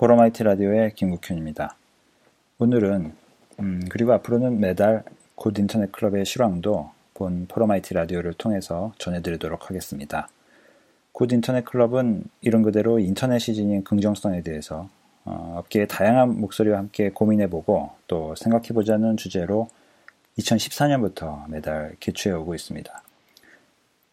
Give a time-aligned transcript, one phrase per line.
[0.00, 1.76] 보러마이티 라디오의 김국현입니다.
[2.58, 3.12] 오늘은
[3.60, 10.30] 음, 그리고 앞으로는 매달 굿 인터넷 클럽의 실황도 본 포러마이티 라디오를 통해서 전해드리도록 하겠습니다.
[11.12, 14.88] 굿 인터넷 클럽은 이름 그대로 인터넷이 지닌 긍정성에 대해서
[15.26, 19.68] 어, 업계의 다양한 목소리와 함께 고민해보고 또 생각해보자는 주제로
[20.38, 23.02] 2014년부터 매달 개최해 오고 있습니다.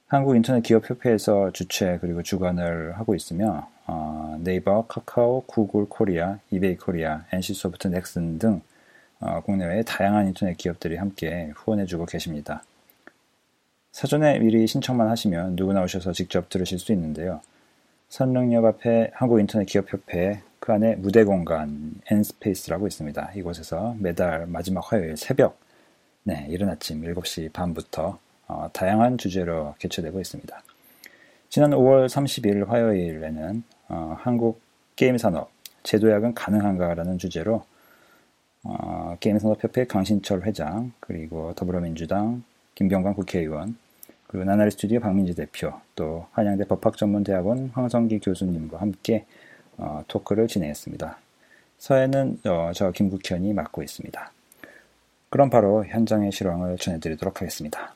[0.08, 8.40] 한국인터넷기업협회에서 주최 그리고 주관을 하고 있으며 어, 네이버, 카카오, 구글 코리아, 이베이 코리아, NC소프트, 넥슨
[8.40, 8.62] 등
[9.20, 12.64] 어, 국내외의 다양한 인터넷 기업들이 함께 후원해주고 계십니다.
[13.92, 17.42] 사전에 미리 신청만 하시면 누구나 오셔서 직접 들으실 수 있는데요.
[18.10, 23.32] 선릉역 앞에 한국인터넷기업협회 그 안에 무대 공간 N스페이스라고 있습니다.
[23.36, 25.60] 이곳에서 매달 마지막 화요일 새벽
[26.24, 30.64] 네, 이른 아침 7시 반부터 어, 다양한 주제로 개최되고 있습니다.
[31.50, 34.62] 지난 5월 30일 화요일에는 어, 한국
[34.96, 35.50] 게임 산업
[35.84, 37.64] 제도약은 가능한가라는 주제로
[38.64, 42.44] 어, 게임산업협회 강신철 회장 그리고 더불어민주당
[42.76, 43.78] 김병관 국회의원
[44.28, 49.26] 그리고 나나리 스튜디오 박민지 대표 또 한양대 법학전문대학원 황성기 교수님과 함께
[49.78, 51.18] 어, 토크를 진행했습니다.
[51.78, 54.32] 서해는 어, 저 김국현이 맡고 있습니다.
[55.30, 57.94] 그럼 바로 현장의 실황을 전해드리도록 하겠습니다.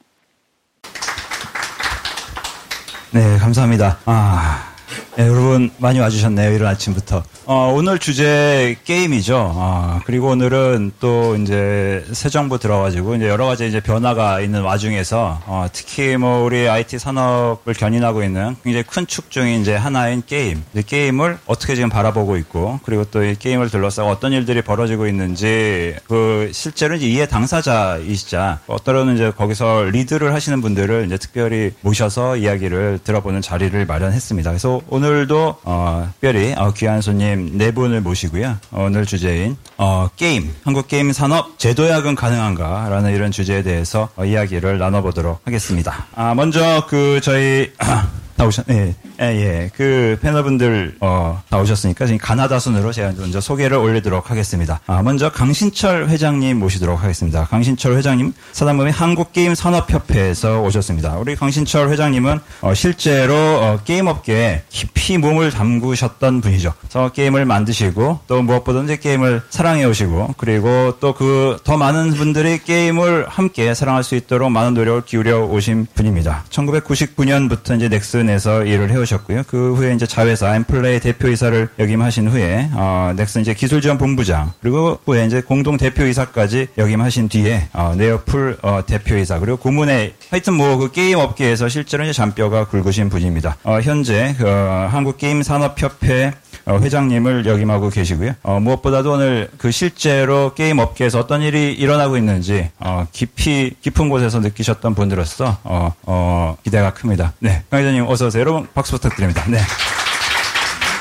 [3.14, 3.98] 네, 감사합니다.
[4.06, 4.71] 아,
[5.17, 6.53] 네, 여러분 많이 와주셨네요.
[6.53, 7.23] 이른 아침부터.
[7.45, 9.36] 어, 오늘 주제 게임이죠.
[9.56, 15.42] 어, 그리고 오늘은 또 이제 새 정부 들어가지고 이제 여러 가지 이제 변화가 있는 와중에서
[15.45, 20.64] 어, 특히 뭐 우리 IT 산업을 견인하고 있는 굉장히 큰 축 중인 이제 하나인 게임.
[20.88, 26.50] 게임을 어떻게 지금 바라보고 있고 그리고 또 이 게임을 둘러싸고 어떤 일들이 벌어지고 있는지 그
[26.53, 33.42] 실제로 이제 이해 당사자이시자 어떤 이제 거기서 리드를 하시는 분들을 이제 특별히 모셔서 이야기를 들어보는
[33.42, 34.50] 자리를 마련했습니다.
[34.50, 38.58] 그래서 오늘도 어, 특별히 어, 귀한 손님 네 분을 모시고요.
[38.72, 45.42] 오늘 주제인 어, 게임, 한국 게임 산업 재도약은 가능한가라는 이런 주제에 대해서 어, 이야기를 나눠보도록
[45.46, 46.06] 하겠습니다.
[46.16, 47.72] 아, 먼저 그 저희
[48.36, 49.69] 다 오셨, 예, 예, 예.
[49.75, 54.80] 그 패널분들, 어, 다 오셨으니까 지금 가나다 순으로 제가 먼저 소개를 올리도록 하겠습니다.
[54.88, 57.46] 아, 먼저 강신철 회장님 모시도록 하겠습니다.
[57.46, 61.18] 강신철 회장님, 사단법인 한국게임산업협회에서 오셨습니다.
[61.18, 66.74] 우리 강신철 회장님은, 어, 실제로, 어, 게임업계에 깊이 몸을 담그셨던 분이죠.
[66.80, 73.28] 그래서 게임을 만드시고, 또 무엇보다 게임을 사랑해 오시고, 그리고 또 그, 더 많은 분들이 게임을
[73.28, 76.46] 함께 사랑할 수 있도록 많은 노력을 기울여 오신 분입니다.
[76.50, 79.44] 1999년부터 이제 넥슨 에서 일을 해오셨고요.
[79.48, 85.26] 그 후에 이제 자회사 엠플레이 대표이사를 역임하신 후에 어, 넥슨 이제 기술지원 본부장 그리고 후에
[85.26, 91.20] 이제 공동 대표이사까지 역임하신 뒤에 어, 네오플 어, 대표이사 그리고 고문의 하여튼 뭐 그 게임
[91.20, 93.56] 업계에서 실제로 이제 잔뼈가 굵으신 분입니다.
[93.64, 98.34] 어, 현재 그, 어, 한국 게임 산업협회 어, 회장님을 역임하고 계시고요.
[98.44, 104.40] 어, 무엇보다도 오늘 그 실제로 게임 업계에서 어떤 일이 일어나고 있는지 어, 깊이 깊은 곳에서
[104.40, 107.34] 느끼셨던 분들로서 어, 어, 기대가 큽니다.
[107.40, 108.42] 네, 강 회장님 어서 오세요.
[108.42, 109.44] 여러분 박수 부탁드립니다.
[109.48, 109.60] 네.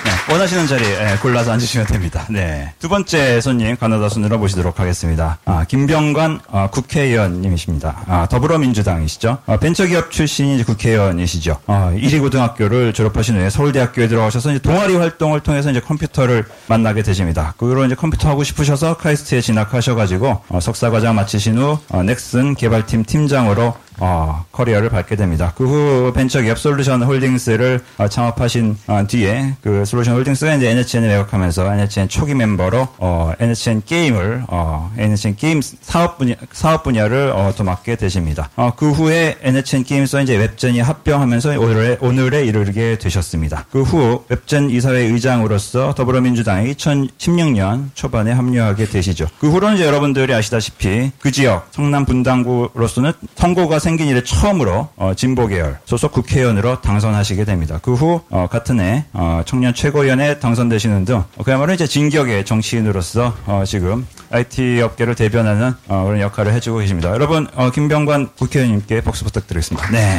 [0.04, 2.26] 네, 원하시는 자리에 골라서 앉으시면 됩니다.
[2.30, 2.72] 네.
[2.78, 5.38] 두 번째 손님 가나다 순으로 모시도록 하겠습니다.
[5.44, 8.04] 아, 김병관 아, 국회의원님이십니다.
[8.06, 9.38] 아, 더불어민주당이시죠.
[9.46, 11.58] 아, 벤처기업 출신이 국회의원이시죠.
[11.66, 17.54] 아, 이리 고등학교를 졸업하신 후에 서울대학교에 들어가셔서 이제 동아리 활동을 통해서 이제 컴퓨터를 만나게 되십니다.
[17.58, 23.04] 그 후로 이제 컴퓨터 하고 싶으셔서 카이스트에 진학하셔가지고 어, 석사과정 마치신 후 어, 넥슨 개발팀
[23.04, 25.52] 팀장으로 어, 커리어를 밟게 됩니다.
[25.56, 31.72] 그 후 벤처기업 솔루션 홀딩스를 어, 창업하신 어, 뒤에 그 솔루션 홀딩스가 이제 NHN에 매각하면서
[31.74, 37.62] NHN 초기 멤버로 어, NHN 게임을 어, NHN 게임 사업 분야 사업 분야를 어, 또
[37.64, 38.50] 맡게 되십니다.
[38.56, 43.66] 어, 그 후에 NHN 게임스와 이제 웹전이 합병하면서 오늘에 오늘에 이르게 되셨습니다.
[43.70, 49.26] 그 후 웹전 이사회 의장으로서 더불어민주당에 2016년 초반에 합류하게 되시죠.
[49.40, 55.46] 그 후로는 이제 여러분들이 아시다시피 그 지역 성남 분당구로서는 선거가 생긴 이래 처음으로 어, 진보
[55.46, 57.78] 계열 소속 국회의원으로 당선하시게 됩니다.
[57.82, 63.64] 그후 어, 같은 해 어, 청년 최고위원에 당선되시는 등 어, 그야말로 이제 진격의 정치인으로서 어,
[63.66, 67.10] 지금 IT 업계를 대변하는 어, 그런 역할을 해주고 계십니다.
[67.10, 69.90] 여러분 어, 김병관 국회의원님께 박수 부탁드리겠습니다.
[69.90, 70.18] 네.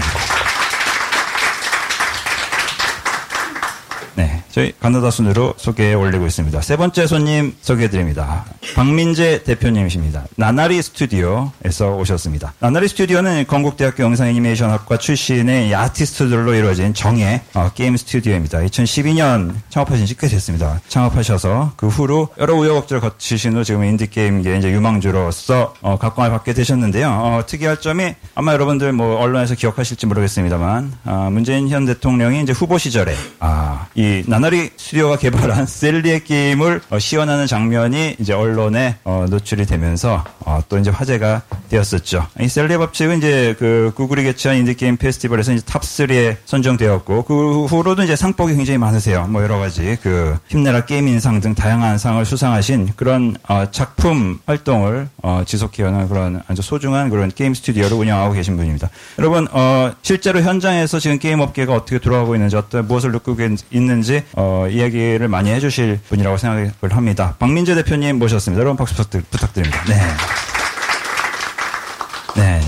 [4.16, 6.62] 네, 저희 가나다 순으로 소개해 올리고 있습니다.
[6.62, 8.45] 세 번째 손님 소개해 드립니다.
[8.75, 10.25] 박민재 대표님이십니다.
[10.36, 12.53] 나날이 스튜디오에서 오셨습니다.
[12.60, 18.59] 나날이 스튜디오는 건국대학교 영상 애니메이션학과 출신의 아티스트들로 이루어진 정예 어, 게임 스튜디오입니다.
[18.59, 20.80] 2012년 창업하신 지 꽤 됐습니다.
[20.88, 27.09] 창업하셔서 그 후로 여러 우여곡절을 거치신 후 지금 인디게임계 이제 유망주로서 어, 각광을 받게 되셨는데요.
[27.09, 32.77] 어, 특이할 점이 아마 여러분들 뭐 언론에서 기억하실지 모르겠습니다만 아, 문재인 현 대통령이 이제 후보
[32.77, 39.28] 시절에 아, 이 나 나날이 스튜디오가 개발한 샐리의 게임을 어, 시연하는 장면이 이제 언론에 어,
[39.30, 42.26] 노출이 되면서 어, 또 이제 화제가 되었었죠.
[42.40, 47.66] 이 샐리의 법칙은 이제 그 구글이 개최한 인디 게임 페스티벌에서 이제 top 3에 선정되었고 그
[47.66, 49.28] 후로도 이제 상복이 굉장히 많으세요.
[49.28, 55.08] 뭐 여러 가지 그 힘내라 게임 인상 등 다양한 상을 수상하신 그런 어, 작품 활동을
[55.22, 58.90] 어, 지속해오는 그런 아주 소중한 그런 게임 스튜디오를 운영하고 계신 분입니다.
[59.20, 63.38] 여러분 어, 실제로 현장에서 지금 게임 업계가 어떻게 돌아가고 있는지 어떤 무엇을 느끼고
[63.70, 67.36] 있는지 어, 이야기를 많이 해주실 분이라고 생각을 합니다.
[67.39, 68.62] 박민재 대표님 모셨습니다.
[68.62, 69.83] 여러분 박수 부탁드립니다.
[69.88, 69.95] 네.
[72.36, 72.62] 네.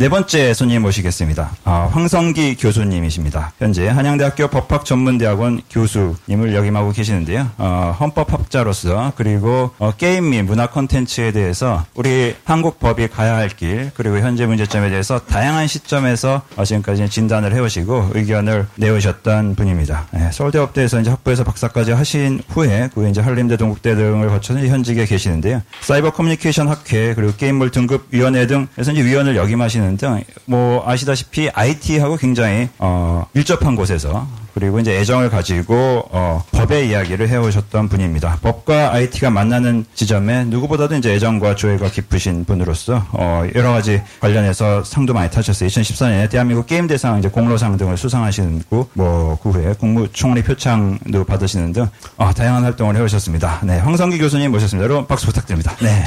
[0.00, 1.50] 네 번째 손님 모시겠습니다.
[1.64, 3.50] 아, 황성기 교수님이십니다.
[3.58, 7.50] 현재 한양대학교 법학전문대학원 교수님을 역임하고 계시는데요.
[7.58, 13.90] 어, 헌법학자로서 그리고 어, 게임 및 문화 콘텐츠에 대해서 우리 한국 법이 가야 할 길
[13.94, 20.06] 그리고 현재 문제점에 대해서 다양한 시점에서 어, 지금까지 진단을 해오시고 의견을 내오셨던 분입니다.
[20.12, 25.60] 네, 서울대법대에서 이제 학부에서 박사까지 하신 후에 그 이제 한림대 동국대 등을 거쳐서 현직에 계시는데요.
[25.80, 32.68] 사이버 커뮤니케이션 학회 그리고 게임물 등급위원회 등에서 이제 위원을 역임하시는 등등 뭐 아시다시피 IT하고 굉장히
[32.78, 34.26] 어, 밀접한 곳에서
[34.58, 38.38] 그리고 이제 애정을 가지고 어, 법의 이야기를 해오셨던 분입니다.
[38.42, 45.14] 법과 IT가 만나는 지점에 누구보다도 이제 애정과 조예가 깊으신 분으로서 어, 여러 가지 관련해서 상도
[45.14, 45.68] 많이 타셨어요.
[45.68, 52.32] 2014년에 대한민국 게임 대상 이제 공로상 등을 수상하시고 뭐그 후에 국무총리 표창도 받으시는 등 어,
[52.34, 53.60] 다양한 활동을 해오셨습니다.
[53.62, 54.84] 네, 황성기 교수님 모셨습니다.
[54.84, 55.76] 여러분 박수 부탁드립니다.
[55.80, 56.02] 네.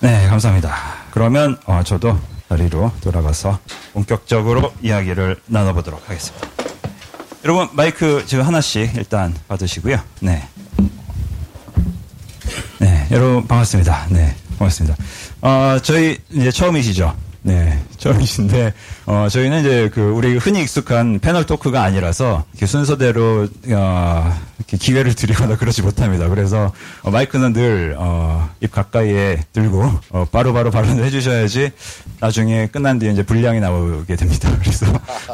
[0.00, 0.74] 네, 감사합니다.
[1.10, 2.18] 그러면 어, 저도
[2.48, 3.58] 자리로 돌아가서
[3.92, 6.48] 본격적으로 이야기를 나눠보도록 하겠습니다.
[7.44, 9.98] 여러분 마이크 지금 하나씩 일단 받으시고요.
[10.20, 10.42] 네.
[12.78, 14.06] 네, 여러분 반갑습니다.
[14.10, 14.96] 네, 반갑습니다.
[15.42, 17.14] 어, 저희 이제 처음이시죠?
[17.42, 18.72] 네, 처음이신데
[19.10, 25.82] 어, 저희는 이제 그 우리 흔히 익숙한 패널 토크가 아니라서 순서대로 어, 기회를 드리거나 그러지
[25.82, 26.28] 못합니다.
[26.28, 26.72] 그래서
[27.02, 31.72] 어, 마이크는 늘 어, 입 가까이에 들고 어, 바로바로 발언을 해주셔야지
[32.20, 34.48] 나중에 끝난 뒤에 이제 분량이 나오게 됩니다.
[34.62, 34.86] 그래서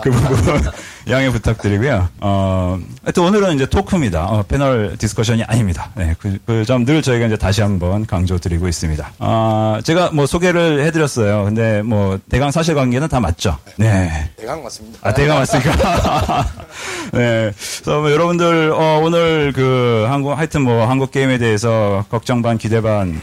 [0.03, 0.63] 그 부분
[1.11, 2.09] 양해 부탁드리고요.
[2.21, 4.25] 어, 하여튼 오늘은 이제 토크입니다.
[4.25, 5.91] 어, panel discussion이 아닙니다.
[5.97, 9.13] 네, 그점 늘 저희가 이제 다시 한번 강조드리고 있습니다.
[9.19, 11.45] 어, 제가 뭐 소개를 해드렸어요.
[11.45, 13.59] 근데 뭐 대강 사실관계는 다 맞죠?
[13.77, 14.31] 네.
[14.37, 14.99] 대강 맞습니다.
[15.03, 15.73] 아, 대강 맞습니까?
[17.13, 17.53] 네.
[17.53, 22.81] 그래서 뭐 여러분들 어, 오늘 그 한국 하여튼 뭐 한국 게임에 대해서 걱정 반 기대
[22.81, 23.21] 반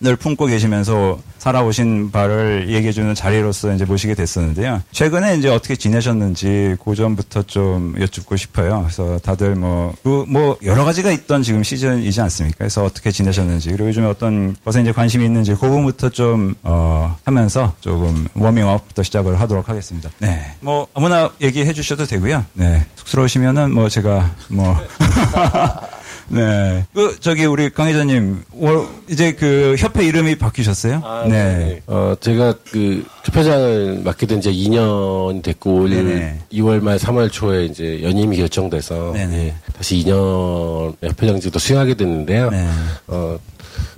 [0.00, 4.82] 늘 품고 계시면서 살아오신 바를 얘기해주는 자리로서 이제 모시게 됐었는데요.
[4.92, 8.80] 최근에 이제 어떻게 지내셨는지 그 점부터 좀 여쭙고 싶어요.
[8.82, 12.58] 그래서 다들 뭐, 그, 뭐, 여러 가지가 있던 지금 시즌이지 않습니까?
[12.58, 17.74] 그래서 어떻게 지내셨는지, 그리고 요즘에 어떤 것에 이제 관심이 있는지, 그 부분부터 좀, 어, 하면서
[17.80, 20.10] 조금 워밍업부터 시작을 하도록 하겠습니다.
[20.18, 20.54] 네.
[20.60, 22.44] 뭐, 아무나 얘기해 주셔도 되고요.
[22.54, 22.84] 네.
[22.96, 24.76] 쑥스러우시면은 뭐 제가 뭐,
[26.30, 26.84] 네.
[26.94, 28.42] 그, 저기, 우리 강 회장님,
[29.08, 31.02] 이제 그 협회 이름이 바뀌셨어요?
[31.04, 31.30] 아, 네.
[31.30, 31.82] 네.
[31.86, 36.38] 어, 제가 그 협회장을 맡게 된 지 2년 됐고, 올 네네.
[36.52, 42.50] 2월 말 3월 초에 이제 연임이 결정돼서, 네, 다시 2년 협회장직도 수행하게 됐는데요.
[42.50, 42.66] 네.
[43.08, 43.38] 어,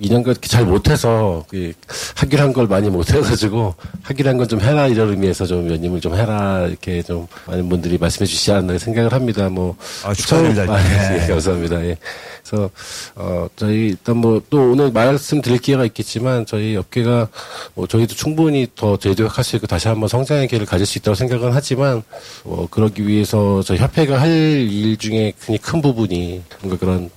[0.01, 1.73] 2년간 잘 못해서 그
[2.15, 6.15] 하기로 한 걸 많이 못해가지고 하기로 한 건 좀 해라 이런 의미에서 좀 연임을 좀
[6.15, 9.49] 해라 이렇게 좀 많은 분들이 말씀해 주시지 않나 생각을 합니다.
[9.49, 10.63] 뭐 아, 축하드립니다.
[10.73, 11.27] 아, 네.
[11.27, 11.83] 감사합니다.
[11.85, 11.97] 예.
[12.43, 12.69] 그래서
[13.15, 17.29] 어 저희 일단 뭐 또 오늘 말씀드릴 기회가 있겠지만 저희 업계가
[17.75, 21.51] 뭐 저희도 충분히 더 제도할 수 있고 다시 한번 성장의 기회를 가질 수 있다고 생각은
[21.53, 22.03] 하지만
[22.43, 27.09] 뭐 그러기 위해서 저희 협회가 할 일 중에 굉장히 큰 부분이 뭔가 그런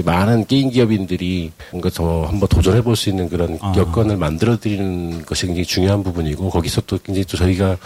[0.00, 3.74] 많은 게임 기업인들이 뭔가 더 한번 도전해 볼 수 있는 그런 아.
[3.76, 7.76] 여건을 만들어 드리는 것이 굉장히 중요한 부분이고 거기서 또 굉장히 또 저희가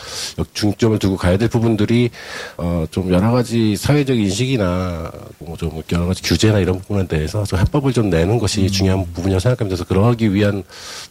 [0.53, 2.11] 중점을 두고 가야 될 부분들이
[2.59, 7.59] 어 좀 여러 가지 사회적 인식이나 뭐 좀 여러 가지 규제나 이런 부분에 대해서 좀
[7.59, 8.69] 해법을 좀 내는 것이 음.
[8.69, 9.77] 중요한 부분이라고 생각합니다.
[9.77, 10.63] 그래서 그러기 위한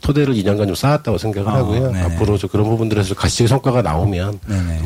[0.02, 1.92] 토대를 2년간 좀 쌓았다고 생각을 아, 하고요.
[1.92, 2.02] 네네.
[2.04, 4.40] 앞으로 좀 그런 부분들에서 가시적인 성과가 나오면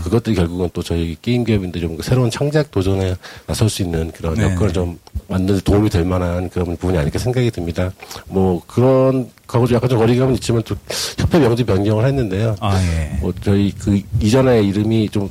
[0.03, 3.15] 그것들이 결국은 또 저희 게임 기업인들이 좀 새로운 창작 도전에
[3.47, 4.53] 나설 수 있는 그런 네네.
[4.53, 4.97] 여건을 좀
[5.27, 7.91] 만드는 도움이 될 만한 그런 부분이 아닐까 생각이 듭니다.
[8.27, 10.75] 뭐 그런 거하고 약간 좀 거리감은 있지만 또
[11.17, 12.55] 협회 명도 변경을 했는데요.
[12.59, 13.17] 아, 예.
[13.19, 15.29] 뭐 저희 그 이전의 이름이 좀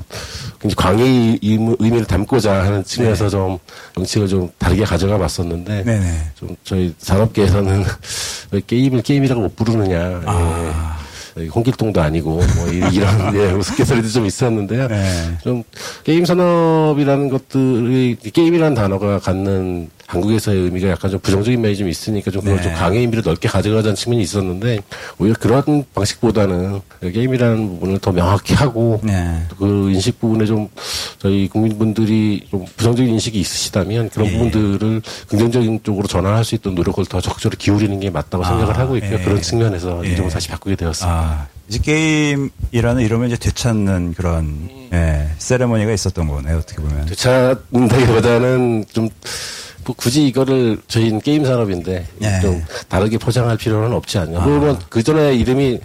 [0.77, 3.31] 광의 의미를 담고자 하는 측면에서 네.
[3.31, 3.59] 좀
[3.95, 6.21] 정책을 좀 다르게 가져가 봤었는데 네네.
[6.35, 7.85] 좀 저희 산업계에서는
[8.51, 10.23] 왜 게임을 게임이라고 못 부르느냐.
[10.27, 10.99] 아.
[11.39, 11.47] 예.
[11.47, 14.89] 홍길동도 아니고 뭐 이런 예, 우스갯소리도 좀 있었는데요.
[14.89, 15.39] 네.
[15.43, 15.63] 좀
[16.05, 22.41] 게임 산업이라는 것들이 게임이라는 단어가 갖는 한국에서의 의미가 약간 좀 부정적인 면이 좀 있으니까 좀
[22.41, 22.63] 그걸 네.
[22.63, 24.79] 좀 강의 의미를 넓게 가져가자는 측면이 있었는데
[25.19, 29.43] 오히려 그런 방식보다는 게임이라는 부분을 더 명확히 하고 네.
[29.59, 30.69] 그 인식 부분에 좀
[31.19, 34.33] 저희 국민분들이 좀 부정적인 인식이 있으시다면 그런 예.
[34.33, 38.97] 부분들을 긍정적인 쪽으로 전환할 수 있도록 노력을 더 적극적으로 기울이는 게 맞다고 아, 생각을 하고
[38.97, 39.19] 있고요.
[39.19, 39.23] 예.
[39.23, 40.13] 그런 측면에서 예.
[40.13, 41.15] 이름을 다시 바꾸게 되었습니다.
[41.15, 44.89] 아, 이제 게임이라는 이름을 이제 되찾는 그런 음.
[44.95, 46.57] 예, 세레머니가 있었던 거네요.
[46.57, 49.11] 어떻게 보면 되찾는다기보다는 좀
[49.89, 52.41] 뭐 굳이 이거를 저희는 게임 산업인데 네.
[52.43, 54.39] 좀 다르게 포장할 필요는 없지 않냐.
[54.39, 54.47] 아.
[54.47, 55.81] 물론 그 전에 이름이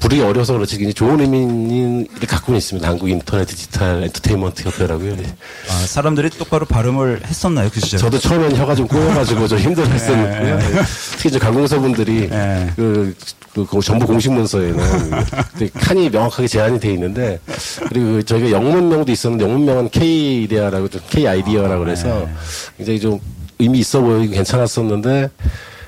[0.00, 2.86] 부르기 어려워서 그렇지 굉장히 좋은 의미를 갖고는 있습니다.
[2.86, 5.16] 한국 인터넷 디지털 엔터테인먼트 협회라고요.
[5.16, 5.34] 네.
[5.70, 8.00] 아, 사람들이 똑바로 발음을 했었나요 그 시절?
[8.00, 10.58] 저도 처음엔 혀가 좀 꼬여가지고 좀 힘들었었는데요.
[10.58, 10.82] 네.
[11.12, 12.70] 특히 이제 관공서분들이 네.
[12.76, 13.14] 그,
[13.54, 14.78] 그, 그 정부 공식 문서에는
[15.72, 17.40] 칸이 명확하게 제한이 돼 있는데
[17.88, 22.28] 그리고 저희가 영문명도 있었는데 영문명은 K-IDEA라고 좀 K-idea라고 그래서 네.
[22.76, 23.18] 굉장히 좀
[23.58, 25.30] 의미 있어 보이고 괜찮았었는데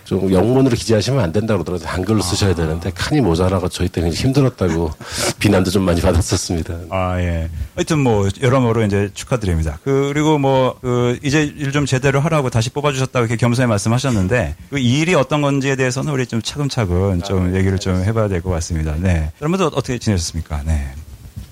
[0.04, 1.88] 좀 영문으로 기재하시면 안 된다고 그러더라고요.
[1.88, 4.90] 한글로 쓰셔야 되는데 칸이 모자라고 저희 때문에 힘들었다고
[5.38, 6.74] 비난도 좀 많이 받았었습니다.
[6.90, 7.48] 아, 예.
[7.76, 9.78] 하여튼 뭐 여러모로 이제 축하드립니다.
[9.84, 14.78] 그, 그리고 뭐, 그 이제 일 좀 제대로 하라고 다시 뽑아주셨다고 이렇게 겸손히 말씀하셨는데 그
[14.80, 18.96] 일이 어떤 건지에 대해서는 우리 좀 차근차근 좀 얘기를 좀 해봐야 될 것 같습니다.
[18.98, 19.30] 네.
[19.40, 20.62] 여러분들 어떻게 지내셨습니까?
[20.66, 20.88] 네.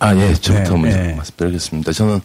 [0.00, 0.34] 아, 예.
[0.34, 1.14] 저부터 네, 먼저 네.
[1.14, 1.92] 말씀드리겠습니다.
[1.92, 2.20] 저는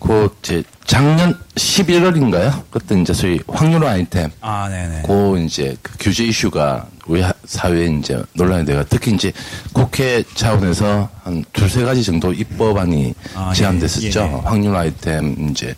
[0.00, 2.64] 그 제 작년 11월인가요?
[2.70, 4.30] 그때 이제 소위 확률화 아이템.
[4.40, 5.02] 아, 네네.
[5.06, 9.32] 그 이제 그 규제 이슈가 우리 사회에 이제 논란이 돼가 특히 이제
[9.72, 13.54] 국회 차원에서 한 두세 가지 정도 입법안이 아, 예.
[13.54, 14.20] 제안됐었죠.
[14.20, 14.40] 예, 예.
[14.44, 15.74] 확률화 아이템 이제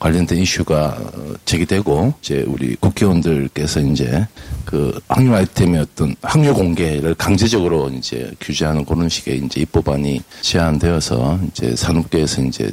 [0.00, 0.98] 관련된 이슈가
[1.44, 4.26] 제기되고 이제 우리 국회의원들께서 이제
[4.70, 11.74] 그 확률 아이템의 어떤 확률 공개를 강제적으로 이제 규제하는 그런 식의 이제 입법안이 제안되어서 이제
[11.74, 12.70] 산업계에서 이제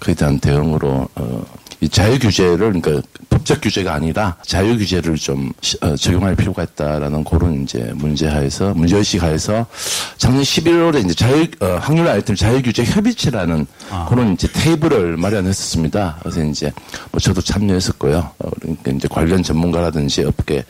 [0.00, 1.46] 그에 대한 대응으로 어,
[1.80, 3.00] 이 자유 규제를 그러니까
[3.40, 9.66] 법적 규제가 아니라 자유 규제를 좀 어, 적용할 필요가 있다라는 그런 이제 문제하에서 문제의식 하에서
[10.16, 14.06] 작년 11월에 이제 자유 어, 확률 아이템 자유 규제 협의체라는 아.
[14.08, 16.18] 그런 이제 테이블을 마련했었습니다.
[16.20, 16.72] 그래서 이제
[17.10, 18.30] 뭐 저도 참여했었고요.
[18.38, 20.64] 어, 그러니까 이제 관련 전문가라든지 업계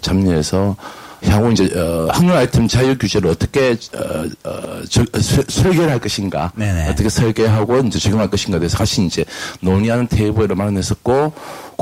[0.00, 0.76] 참여해서
[1.24, 6.52] 향후 이제 어, 확률 아이템 자유 규제를 어떻게 어, 어, 저, 서, 설계를 할 것인가,
[6.56, 6.88] 네네.
[6.88, 9.24] 어떻게 설계하고 이제 적용할 것인가에 대해서 같이 이제
[9.60, 11.32] 논의하는 테이블을 마련했었고,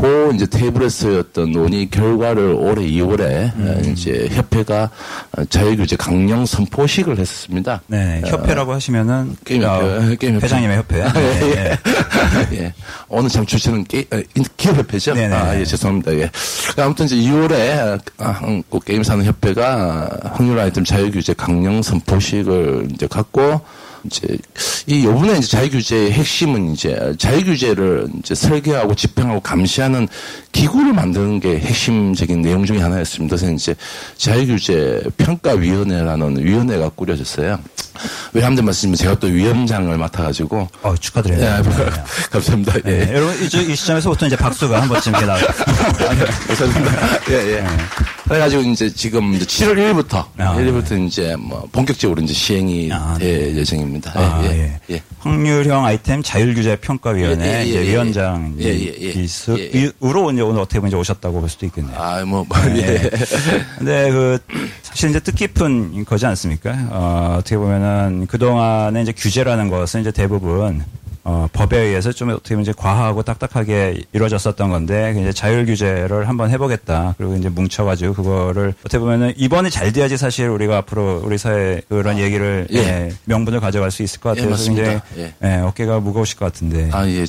[0.01, 3.93] 그 이제 테이블에서의 어떤 논의 결과를 올해 2월에 음.
[3.93, 4.91] 이제 협회가
[5.49, 7.83] 자유규제 강령 선포식을 했습니다.
[7.87, 10.45] 네, 협회라고 어, 하시면은 게임 협회, 어, 게임 협회.
[10.47, 11.03] 회장님의 협회.
[11.03, 11.79] 아, 네,
[12.53, 12.57] 예.
[12.57, 12.75] 예.
[13.09, 14.21] 오늘 참 주체는 게, 어,
[14.57, 15.15] 기업 협회죠.
[15.15, 15.35] 네네.
[15.35, 16.15] 아, 예, 죄송합니다.
[16.15, 16.31] 예.
[16.79, 18.41] 아무튼 이제 2월에 아,
[18.85, 23.61] 게임 사는 협회가 확률 아이템 자유규제 강령 선포식을 이제 갖고
[24.05, 24.39] 이제
[24.87, 30.09] 이 요번에 이제 자유규제의 핵심은 이제 자유규제를 이제 설계하고 집행하고 감시하는
[30.53, 33.37] 기구를 만드는 게 핵심적인 내용 중에 하나였습니다.
[33.37, 33.75] 그래서 이제
[34.17, 37.59] 자유규제 평가위원회라는 위원회가 꾸려졌어요.
[38.33, 40.69] 왜냐하면 말씀드리면 제가 또 위원장을 맡아가지고.
[40.83, 41.59] 어, 축하드립니다.
[41.59, 41.91] 예, 네,
[42.31, 42.75] 감사합니다.
[42.87, 42.91] 예.
[42.91, 45.45] 네, 여러분, 이, 이 시점에서부터 이제 박수가 한 번쯤 이렇게 나와요.
[46.47, 46.93] 감사합니다.
[47.31, 47.61] 예, 예.
[47.61, 47.67] 네.
[48.31, 53.55] 그래가지고 이제 지금 이제 7월 1일부터, 아, 1일부터 이제 뭐 본격적으로 이제 시행이 아, 될
[53.55, 53.59] 네.
[53.59, 54.13] 예정입니다.
[54.15, 54.95] 아, 예, 예.
[54.95, 55.03] 예.
[55.19, 59.17] 확률형 아이템 자율규제 평가위원회 예, 예, 이제 위원장 예, 예,
[59.75, 61.99] 예, 으로 이제 오늘 어떻게 보면 오셨다고 볼 수도 있겠네요.
[61.99, 63.11] 아, 뭐, 뭐 예.
[63.79, 64.39] 근데 그
[64.83, 66.71] 사실 이제 뜻깊은 거지 않습니까?
[66.91, 70.85] 어, 어떻게 보면은 그 동안에 이제 규제라는 것은 이제 대부분
[71.31, 76.51] 어, 법에 의해서 좀 어떻게 보면 이제 과하고 딱딱하게 이루어졌었던 건데 이제 자율 규제를 한번
[76.51, 77.15] 해보겠다.
[77.17, 82.17] 그리고 이제 뭉쳐가지고 그거를 어떻게 보면은 이번에 잘 돼야지 사실 우리가 앞으로 우리 사회 그런
[82.17, 82.79] 아, 얘기를 예.
[82.79, 84.47] 예, 명분을 가져갈 수 있을 것 같아요.
[84.47, 85.03] 예, 맞습니다.
[85.19, 85.35] 예.
[85.45, 86.91] 예, 어깨가 무거우실 것 같은데.
[86.93, 87.25] 아 예,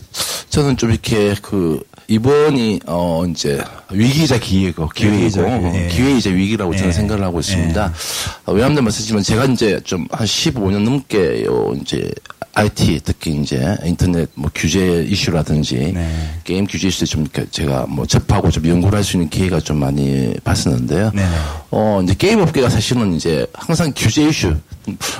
[0.50, 5.42] 저는 좀 이렇게 그 이번이 어 이제 위기이자 기회고 기회이고
[5.76, 5.88] 예.
[5.92, 6.92] 기회이자 위기라고 저는 예.
[6.92, 7.94] 생각을 하고 있습니다.
[7.94, 8.52] 예.
[8.52, 12.12] 왜냐하면 말씀드리지만 제가 이제 좀 한 15년 넘게요 이제
[12.54, 16.10] IT 특히 이제 인터넷 뭐 규제 이슈라든지 네.
[16.44, 20.34] 게임 규제 이슈 좀 제가 뭐 접하고 좀 연구를 할 수 있는 기회가 좀 많이
[20.44, 21.12] 봤었는데요.
[21.14, 21.26] 네.
[21.72, 24.56] 어 이제 게임 업계가 사실은 이제 항상 규제 이슈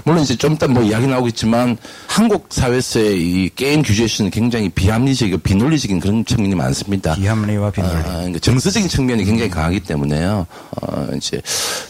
[0.06, 1.78] 물론 이제 좀 이따 뭐 이야기 나오겠지만
[2.08, 7.16] 한국 사회에서의 이 게임 규제 이슈는 굉장히 비합리적이고 비논리적인 그런 측면이 많습니다.
[7.16, 7.94] 비합리와 비논리.
[7.96, 10.48] 아, 그러니까 정서적인 측면이 굉장히 강하기 때문에요.
[10.82, 11.42] 어 이제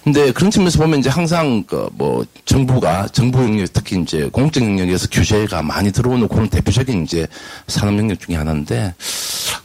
[0.04, 5.08] 근데 그런 측면에서 보면 이제 항상 그 뭐 정부가 정부 영역 특히 이제 공적 영역에서
[5.12, 7.28] 규제 규제가 많이 들어오는 그런 대표적인 이제
[7.68, 8.94] 산업 영역 중에 하나인데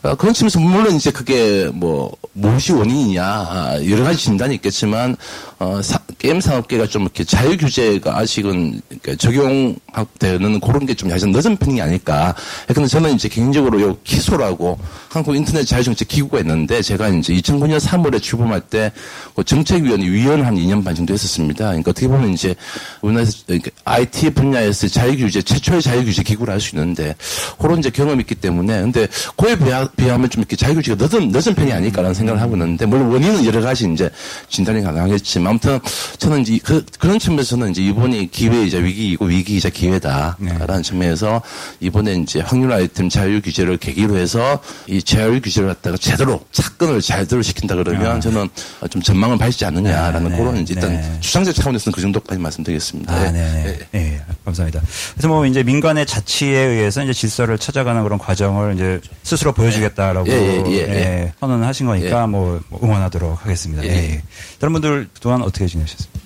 [0.02, 5.16] 어, 그런 측면에서 물론 이제 그게 뭐 무엇이 원인이냐 여러 가지 진단이 있겠지만
[5.58, 11.56] 어, 사, 게임 산업계가 좀 이렇게 자유 규제가 아직은 그러니까 적용되는 그런 게좀 약간 늦은
[11.56, 12.34] 편이 아닐까.
[12.66, 18.20] 근데 저는 이제 개인적으로 요 기소라고 한국 인터넷 자유정책 기구가 있는데 제가 이제 2009년 3월에
[18.22, 18.92] 출범할 때
[19.34, 21.66] 그 정책위원회 위원 한 2년 반 정도 했었습니다.
[21.66, 22.54] 그러니까 어떻게 보면 이제
[23.02, 23.44] 우리나라에서
[23.84, 27.14] IT 분야에서 자유 규제 최초의 자유 규제 기구를 할 수 있는데
[27.58, 31.54] 그런 이제 경험이 있기 때문에 근데 그에 비하, 비하면 좀 이렇게 자유 규제가 늦은 늦은
[31.54, 34.08] 편이 아닐까라는 생각을 하고 있는데 물론 원인은 여러 가지 이제
[34.48, 35.78] 진단이 가능하겠지만 아무튼
[36.18, 40.82] 저는 이제 그, 그런 측면에서는 이제 이번이 기회이자 위기이고 위기이자 기회다라는 네.
[40.82, 41.42] 측면에서
[41.80, 47.42] 이번에 이제 확률 아이템 자유 규제를 계기로 해서 이 자유 규제를 갖다가 제대로 착근을 제대로
[47.42, 48.20] 시킨다 그러면 아.
[48.20, 48.48] 저는
[48.90, 51.20] 좀 전망을 밝지 않느냐라는 네, 그런 네, 이제 일단 네.
[51.20, 53.12] 주장적 차원에서는 그 정도까지 말씀드리겠습니다.
[53.12, 53.32] 아, 네.
[53.32, 53.78] 네.
[53.92, 54.20] 네.
[54.44, 54.80] 감사합니다.
[55.14, 60.32] 그래서 뭐 이제 민간의 자치에 의해서 이제 질서를 찾아가는 그런 과정을 이제 스스로 보여주겠다라고 예,
[60.32, 61.32] 예, 예, 예.
[61.40, 62.26] 선언하신 거니까 예.
[62.26, 63.84] 뭐 응원하도록 하겠습니다.
[63.84, 64.22] 예.
[64.56, 64.58] 예.
[64.58, 66.20] 다른 분들 또한 어떻게 지내셨습니까?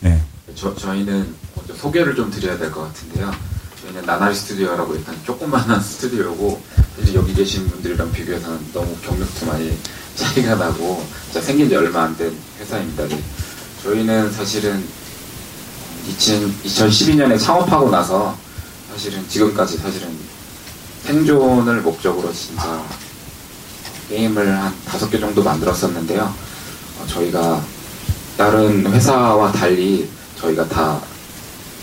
[0.00, 0.22] 네.
[0.54, 3.32] 저, 저희는 먼저 소개를 좀 드려야 될 것 같은데요.
[3.82, 6.62] 저희는 나나리 스튜디오라고 일단 조그만한 스튜디오고
[7.02, 9.76] 이제 여기 계신 분들이랑 비교해서는 너무 경력도 많이
[10.14, 11.04] 차이가 나고
[11.40, 13.08] 생긴 지 얼마 안 된 회사입니다.
[13.08, 13.22] 네.
[13.82, 14.84] 저희는 사실은
[16.08, 18.36] 2000, 2012년에 창업하고 나서
[18.92, 20.10] 사실은 지금까지 사실은
[21.04, 22.84] 생존을 목적으로 진짜
[24.08, 26.32] 게임을 한 다섯 개 정도 만들었었는데요.
[27.02, 27.62] 어, 저희가
[28.36, 30.08] 다른 회사와 달리
[30.40, 31.00] 저희가 다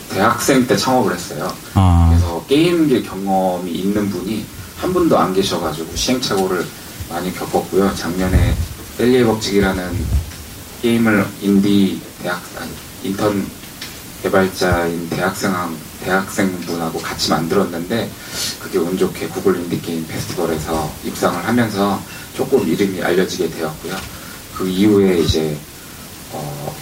[0.10, 1.54] 대학생 때 창업을 했어요.
[1.76, 2.08] 아.
[2.10, 4.46] 그래서 게임계 경험이 있는 분이
[4.78, 6.66] 한 분도 안 계셔가지고 시행착오를
[7.10, 7.94] 많이 겪었고요.
[7.96, 8.56] 작년에
[8.98, 10.06] 셀리의 법칙이라는
[10.82, 12.72] 게임을 인디 대학 아니,
[13.04, 13.46] 인턴
[14.24, 15.54] 개발자인 대학생
[16.04, 18.10] 대학생분하고 같이 만들었는데
[18.60, 22.02] 그게 운 좋게 구글 인디 게임 페스티벌에서 입상을 하면서
[22.36, 24.19] 조금 이름이 알려지게 되었고요.
[24.60, 25.58] 그 이후에 이제
[26.34, 26.76] 어,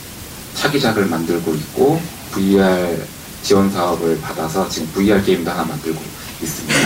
[0.55, 2.97] 차기작을 만들고 있고 VR
[3.43, 6.01] 지원 사업을 받아서 지금 VR 게임도 하나 만들고
[6.41, 6.79] 있습니다.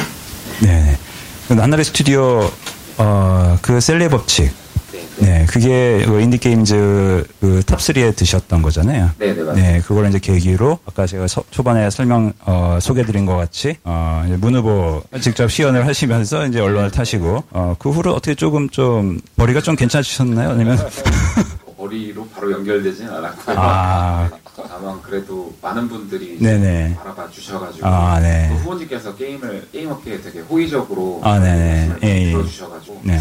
[0.64, 0.98] 네.
[1.48, 2.52] 나날이 스튜디오
[2.98, 4.52] 어, 그 샐리의 법칙
[5.20, 9.12] 네, 그게 그 인디 games 그 top 3에 드셨던 거잖아요.
[9.18, 9.53] 네, 네, 맞습니다.
[9.53, 14.56] 네, 그걸 이제 계기로 아까 제가 서, 초반에 설명, 어, 소개드린 것 같이, 어, 문
[14.56, 19.75] 후보 직접 시연을 하시면서 이제 언론을 타시고, 어, 그 후로 어떻게 조금 좀, 벌이가 좀
[19.75, 20.51] 괜찮으셨나요?
[20.51, 20.77] 아니면?
[21.77, 23.55] 머리로 바로 연결되지는 않았고요.
[23.57, 24.29] 아.
[24.68, 26.98] 다만 그래도 많은 분들이 네네.
[27.01, 28.50] 알아봐 주셔가지고 아, 네.
[28.50, 31.96] 그 후보님께서 게임을 게임 업계에 되게 호의적으로 아, 네네.
[32.03, 32.31] 예, 예.
[32.31, 33.20] 들어주셔가지고 네.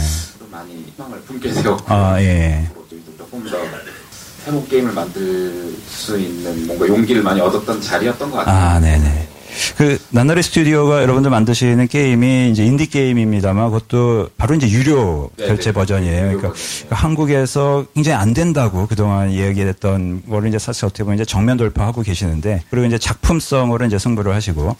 [0.51, 2.69] 많이 희망을 품게 되었고 아, 예.
[3.17, 3.59] 조금 더
[4.45, 8.57] 새로운 게임을 만들 수 있는 뭔가 용기를 많이 얻었던 자리였던 것 같아요.
[8.57, 9.29] 아, 네네.
[9.81, 15.71] 그 나나리 스튜디오가 여러분들 만드시는 게임이 이제 인디 게임입니다만 그것도 바로 이제 유료 네, 결제
[15.71, 16.21] 네, 버전이에요.
[16.21, 21.57] 그러니까, 그러니까 한국에서 굉장히 안 된다고 그동안 이야기했던 거를 이제 사실 어떻게 보면 이제 정면
[21.57, 24.77] 돌파하고 계시는데 그리고 이제 작품성으로 이제 승부를 하시고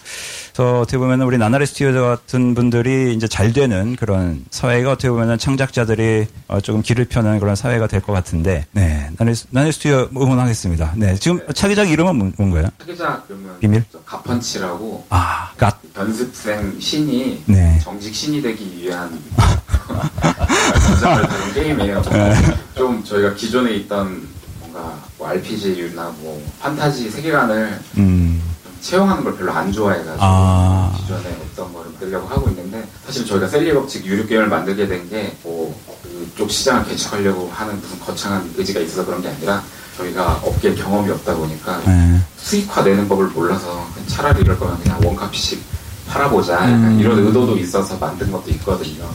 [0.53, 5.39] 그래서 어떻게 보면 우리 나나리 스튜디오 같은 분들이 이제 잘 되는 그런 사회가 어떻게 보면
[5.39, 10.93] 창작자들이 어 조금 길을 펴는 그런 사회가 될 것 같은데 네 나나리, 나나리 스튜디오 응원하겠습니다.
[10.95, 12.67] 네 지금 차기작 이름은 뭔가요?
[12.77, 15.77] 차기작 그러면 비밀 가펀치라고 아, 가...
[15.95, 17.79] 연습생 신이 네.
[17.83, 19.19] 정직 신이 되기 위한
[20.87, 22.01] 전작을 다룬 게임이에요.
[22.03, 22.33] 네.
[22.75, 24.27] 좀 저희가 기존에 있던
[24.59, 28.41] 뭔가 뭐 RPG나 뭐 판타지 세계관을 음.
[28.81, 30.97] 채용하는 걸 별로 안 좋아해가지고 아.
[30.97, 35.79] 기존에 어떤 거를 만들려고 하고 있는데 사실 저희가 셀리 법칙 유료 게임을 만들게 된 게뭐
[36.01, 39.63] 그쪽 시장을 개척하려고 하는 무슨 거창한 의지가 있어서 그런 게 아니라
[39.97, 42.19] 저희가 업계 경험이 없다 보니까 네.
[42.37, 45.61] 수익화되는 법을 몰라서 차라리 이럴 거면 그냥 원카피씩
[46.07, 46.97] 팔아보자 음.
[46.99, 49.09] 이런 의도도 있어서 만든 것도 있거든요.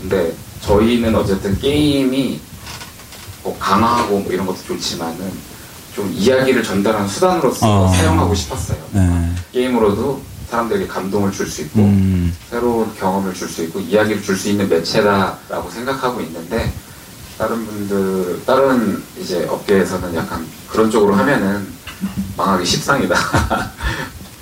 [0.00, 2.40] 근데 저희는 어쨌든 게임이
[3.42, 5.32] 뭐 강화하고 뭐 이런 것도 좋지만은
[5.94, 7.88] 좀 이야기를 전달하는 수단으로서 어.
[7.92, 8.78] 사용하고 싶었어요.
[8.92, 9.32] 네.
[9.52, 12.34] 게임으로도 사람들에게 감동을 줄 수 있고 음.
[12.50, 16.72] 새로운 경험을 줄 수 있고 이야기를 줄 수 있는 매체다라고 생각하고 있는데
[17.38, 21.66] 다른 분들, 다른 이제 업계에서는 약간 그런 쪽으로 하면은
[22.36, 23.14] 망하기 십상이다.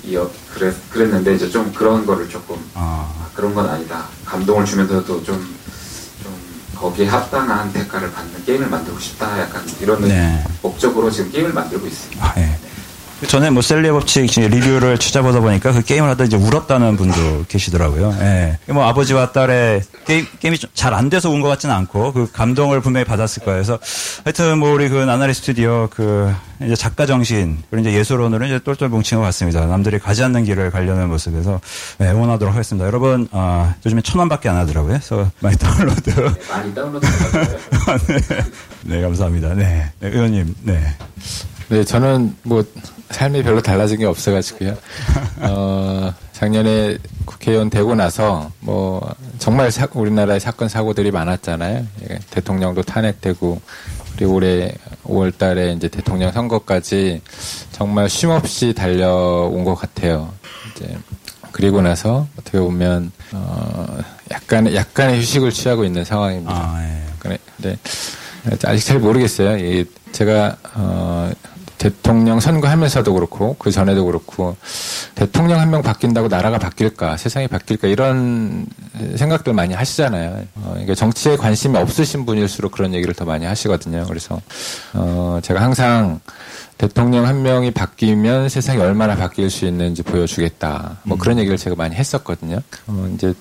[0.03, 0.19] 이
[0.53, 3.09] 그랬, 그랬는데 이제 좀 그런 거를 조금, 아.
[3.33, 4.05] 그런 건 아니다.
[4.25, 5.55] 감동을 주면서도 좀,
[6.21, 6.39] 좀
[6.75, 9.39] 거기에 합당한 대가를 받는 게임을 만들고 싶다.
[9.39, 10.43] 약간 이런 네.
[10.61, 12.23] 목적으로 지금 게임을 만들고 있습니다.
[12.23, 12.59] 아, 네.
[13.23, 18.13] 그 전에 뭐 셀리의 법칙 리뷰를 찾아보다 보니까 그 게임을 하다 이제 울었다는 분도 계시더라고요.
[18.19, 18.57] 예.
[18.67, 23.05] 뭐 아버지와 딸의 게임, 게임이 잘 안 돼서 운 것 같지는 않고 그 감동을 분명히
[23.05, 23.57] 받았을 거예요.
[23.63, 23.79] 그래서
[24.25, 26.31] 하여튼 뭐 우리 그 나나리 스튜디오 그
[26.61, 29.65] 이제 작가 정신 그리고 이제 예술원으로 이제 똘똘 뭉친 것 같습니다.
[29.65, 31.61] 남들이 가지 않는 길을 가려는 모습에서
[31.99, 32.85] 네, 응원하도록 하겠습니다.
[32.85, 34.99] 여러분 어, 요즘에 천 원밖에 안 하더라고요.
[34.99, 36.09] 그래서 많이 다운로드.
[36.51, 37.05] 많이 다운로드.
[38.83, 38.97] 네.
[38.97, 39.53] 네, 감사합니다.
[39.55, 39.89] 네.
[39.99, 40.55] 네, 의원님.
[40.63, 40.83] 네.
[41.69, 42.63] 네, 저는 뭐
[43.13, 44.75] 삶이 별로 달라진 게 없어가지고요.
[45.41, 51.85] 어, 작년에 국회의원 되고 나서 뭐 정말 사, 우리나라의 사건 사고들이 많았잖아요.
[52.09, 53.61] 예, 대통령도 탄핵되고
[54.15, 54.73] 그리고 올해
[55.05, 57.21] 5월 달에 이제 대통령 선거까지
[57.71, 60.33] 정말 쉼 없이 달려온 것 같아요.
[60.71, 60.97] 이제
[61.51, 63.97] 그리고 나서 어떻게 보면 어
[64.31, 66.53] 약간 약간의 휴식을 취하고 있는 상황입니다.
[66.53, 67.37] 아, 예.
[67.57, 67.77] 네.
[68.65, 69.85] 아직 잘 모르겠어요.
[70.11, 71.31] 제가 어
[71.83, 74.55] 대통령 선거하면서도 그렇고 그 전에도 그렇고
[75.15, 78.67] 대통령 한 명 바뀐다고 나라가 바뀔까 세상이 바뀔까 이런
[79.15, 80.43] 생각들 많이 하시잖아요.
[80.55, 84.05] 어, 그러니까 정치에 관심이 없으신 분일수록 그런 얘기를 더 많이 하시거든요.
[84.07, 84.39] 그래서
[84.93, 86.19] 어, 제가 항상
[86.77, 90.97] 대통령 한 명이 바뀌면 세상이 얼마나 바뀔 수 있는지 보여주겠다.
[91.03, 91.19] 뭐 음.
[91.19, 92.61] 그런 얘기를 제가 많이 했었거든요.
[92.87, 93.33] 어, 이제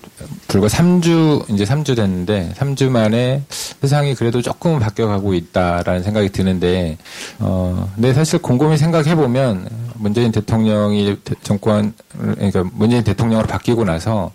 [0.49, 6.99] 불과 3주, 이제 3주 됐는데 3주 만에 세상이 그래도 조금은 바뀌어가고 있다라는 생각이 드는데,
[7.41, 14.33] 어, 근데 사실 곰곰이 생각해 보면 문재인 대통령이 정권, 그러니까 문재인 대통령으로 바뀌고 나서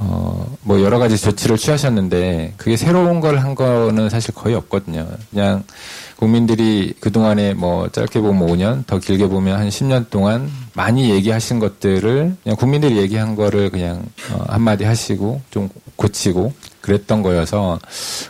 [0.00, 5.06] 어, 뭐 여러 가지 조치를 취하셨는데 그게 새로운 걸 한 거는 사실 거의 없거든요.
[5.30, 5.64] 그냥
[6.16, 12.36] 국민들이 그동안에 뭐 짧게 보면 5년, 더 길게 보면 한 10년 동안 많이 얘기하신 것들을
[12.42, 16.52] 그냥 국민들이 얘기한 거를 그냥 어, 한마디 하시고 좀 고치고
[16.88, 17.78] 그랬던 거여서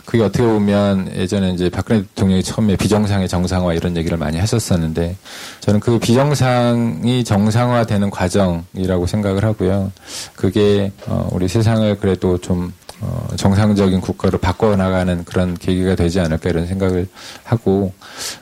[0.05, 5.15] 그게 어떻게 보면 예전에 이제 박근혜 대통령이 처음에 비정상의 정상화 이런 얘기를 많이 하셨었는데
[5.61, 9.91] 저는 그 비정상이 정상화되는 과정이라고 생각을 하고요.
[10.35, 16.67] 그게 어 우리 세상을 그래도 좀 어, 정상적인 국가로 바꿔나가는 그런 계기가 되지 않을까 이런
[16.67, 17.07] 생각을
[17.45, 17.93] 하고,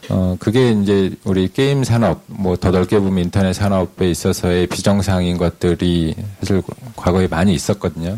[0.10, 6.15] 어, 그게 이제 우리 게임 산업, 뭐 더 넓게 보면 인터넷 산업에 있어서의 비정상인 것들이
[6.39, 6.63] 사실
[6.95, 8.17] 과거에 많이 있었거든요.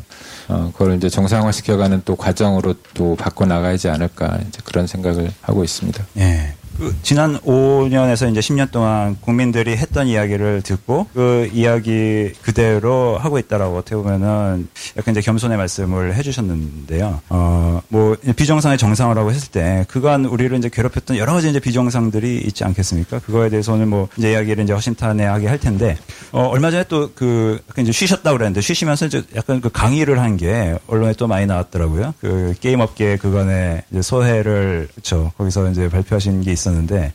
[0.49, 5.63] 어, 그걸 이제 정상화 시켜가는 또 과정으로 또 바꿔 나가야지 않을까 이제 그런 생각을 하고
[5.63, 6.03] 있습니다.
[6.17, 6.53] 예.
[6.79, 13.77] 그 지난 5년에서 이제 10년 동안 국민들이 했던 이야기를 듣고 그 이야기 그대로 하고 있다라고
[13.77, 17.21] 어떻게 보면은 약간 이제 겸손의 말씀을 해주셨는데요.
[17.29, 22.63] 어, 뭐 비정상의 정상화라고 했을 때 그간 우리를 이제 괴롭혔던 여러 가지 이제 비정상들이 있지
[22.63, 23.19] 않겠습니까?
[23.19, 25.97] 그거에 대해서 오늘 뭐 이제 이야기를 이제 허심탄회하게 할 텐데
[26.31, 30.37] 어, 얼마 전에 또 그 약간 이제 쉬셨다고 그랬는데 쉬시면서 이제 약간 그 강의를 한
[30.39, 32.13] 게 언론에 또 많이 나왔더라고요.
[32.21, 35.33] 그 게임 업계 그간의 이제 소회를 그렇죠.
[35.37, 36.68] 거기서 이제 발표하신 게 있었.
[36.69, 37.13] 있었는데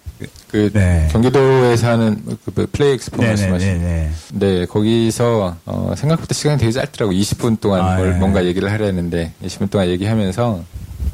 [0.49, 1.09] 그 네.
[1.11, 7.81] 경기도에 사는 그뭐 플레이 엑스포 말씀하신 네 거기서 어, 생각보다 시간이 되게 짧더라고 20분 동안
[7.81, 8.19] 아, 뭘 네.
[8.19, 10.63] 뭔가 얘기를 하려 했는데 20분 동안 얘기하면서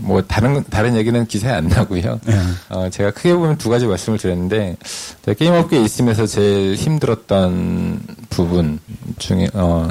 [0.03, 2.21] 뭐 다른 다른 얘기는 기사에 안 나고요.
[2.25, 2.35] 네.
[2.71, 4.77] 어, 제가 크게 보면 두 가지 말씀을 드렸는데
[5.25, 8.79] 제가 게임 업계에 있으면서 제일 힘들었던 부분
[9.19, 9.89] 중에 어,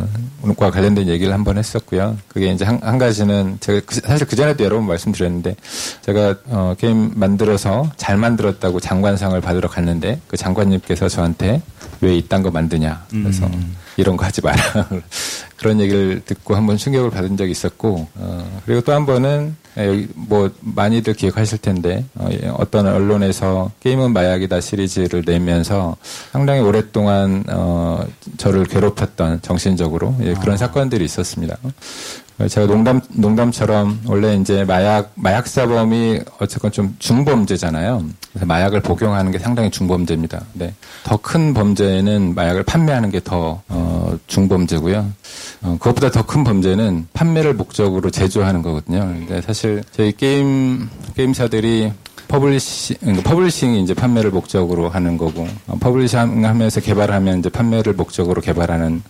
[0.57, 2.17] 과 관련된 얘기를 한 번 했었고요.
[2.27, 5.55] 그게 이제 한, 한 가지는 제가 그, 사실 그 전에도 여러 번 말씀드렸는데
[6.01, 11.61] 제가 어, 게임 만들어서 잘 만들었다고 장관상을 받으러 갔는데 그 장관님께서 저한테
[12.01, 13.75] 왜 이딴 거 만드냐 그래서 음.
[13.99, 14.87] 이런 거 하지 마라
[15.57, 20.07] 그런 얘기를 듣고 한번 충격을 받은 적이 있었고 어, 그리고 또 한 번은 예, 여기
[20.15, 25.95] 뭐 많이들 기억하실 텐데 어, 예, 어떤 언론에서 게임은 마약이다 시리즈를 내면서
[26.31, 28.03] 상당히 오랫동안 어,
[28.37, 30.57] 저를 괴롭혔던 정신적으로 예, 그런 아.
[30.57, 31.57] 사건들이 있었습니다.
[32.47, 38.05] 제가 농담 농담처럼 원래 이제 마약 마약 사범이 어쨌건 좀 중범죄잖아요.
[38.31, 40.45] 그래서 마약을 복용하는 게 상당히 중범죄입니다.
[40.53, 40.73] 네.
[41.03, 45.05] 더 큰 범죄는 마약을 판매하는 게 더 어, 중범죄고요.
[45.63, 48.99] 어, 그것보다 더 큰 범죄는 판매를 목적으로 제조하는 거거든요.
[48.99, 51.91] 근데 사실 저희 게임 게임사들이
[52.29, 58.39] publishing, 그러니까 publishing이 이제 판매를 목적으로 하는 거고, 어, publishing 하면서 개발하면 이제 판매를 목적으로
[58.39, 59.01] 개발하는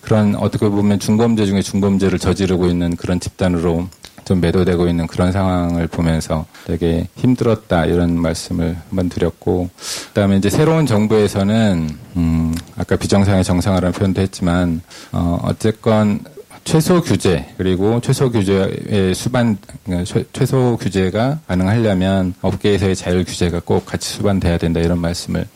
[0.00, 3.88] 그런 어떻게 보면 중범죄 중에 중범죄를 저지르고 있는 그런 집단으로
[4.24, 9.70] 좀 매도되고 있는 그런 상황을 보면서 되게 힘들었다 이런 말씀을 한번 드렸고
[10.08, 16.20] 그다음에 이제 새로운 정부에서는 음 아까 비정상의 정상화라는 표현도 했지만 어 어쨌건
[16.68, 24.10] 최소 규제 그리고 최소 규제의 수반 그러니까 최소 규제가 가능하려면 업계에서의 자율 규제가 꼭 같이
[24.10, 25.46] 수반돼야 된다 이런 말씀을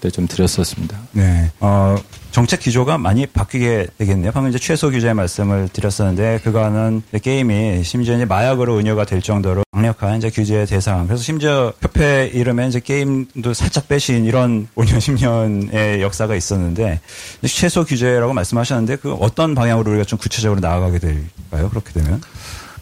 [0.00, 0.98] 그때 좀 드렸었습니다.
[1.12, 1.52] 네.
[1.60, 1.94] 어,
[2.30, 4.32] 정책 기조가 많이 바뀌게 되겠네요.
[4.32, 10.16] 방금 이제 최소 규제 말씀을 드렸었는데 그거는 게임이 심지어 이제 마약으로 은유가 될 정도로 강력한
[10.16, 11.06] 이제 규제의 대상.
[11.06, 17.00] 그래서 심지어 협회 이름에 이제 게임도 살짝 빼신 이런 5년 10년의 역사가 있었는데
[17.46, 21.68] 최소 규제라고 말씀하셨는데 그 어떤 방향으로 우리가 좀 구체적으로 나아가게 될까요?
[21.68, 22.22] 그렇게 되면?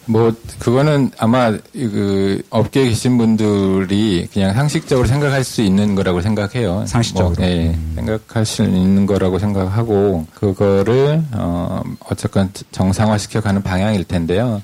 [0.08, 6.84] 뭐 그거는 아마 그 업계에 계신 분들이 그냥 상식적으로 생각할 수 있는 거라고 생각해요.
[6.86, 7.34] 상식적으로.
[7.36, 7.92] 뭐, 네, 음.
[7.94, 14.62] 생각할 수 있는 거라고 생각하고 그거를 어 어쨌건 정상화시켜 가는 방향일 텐데요.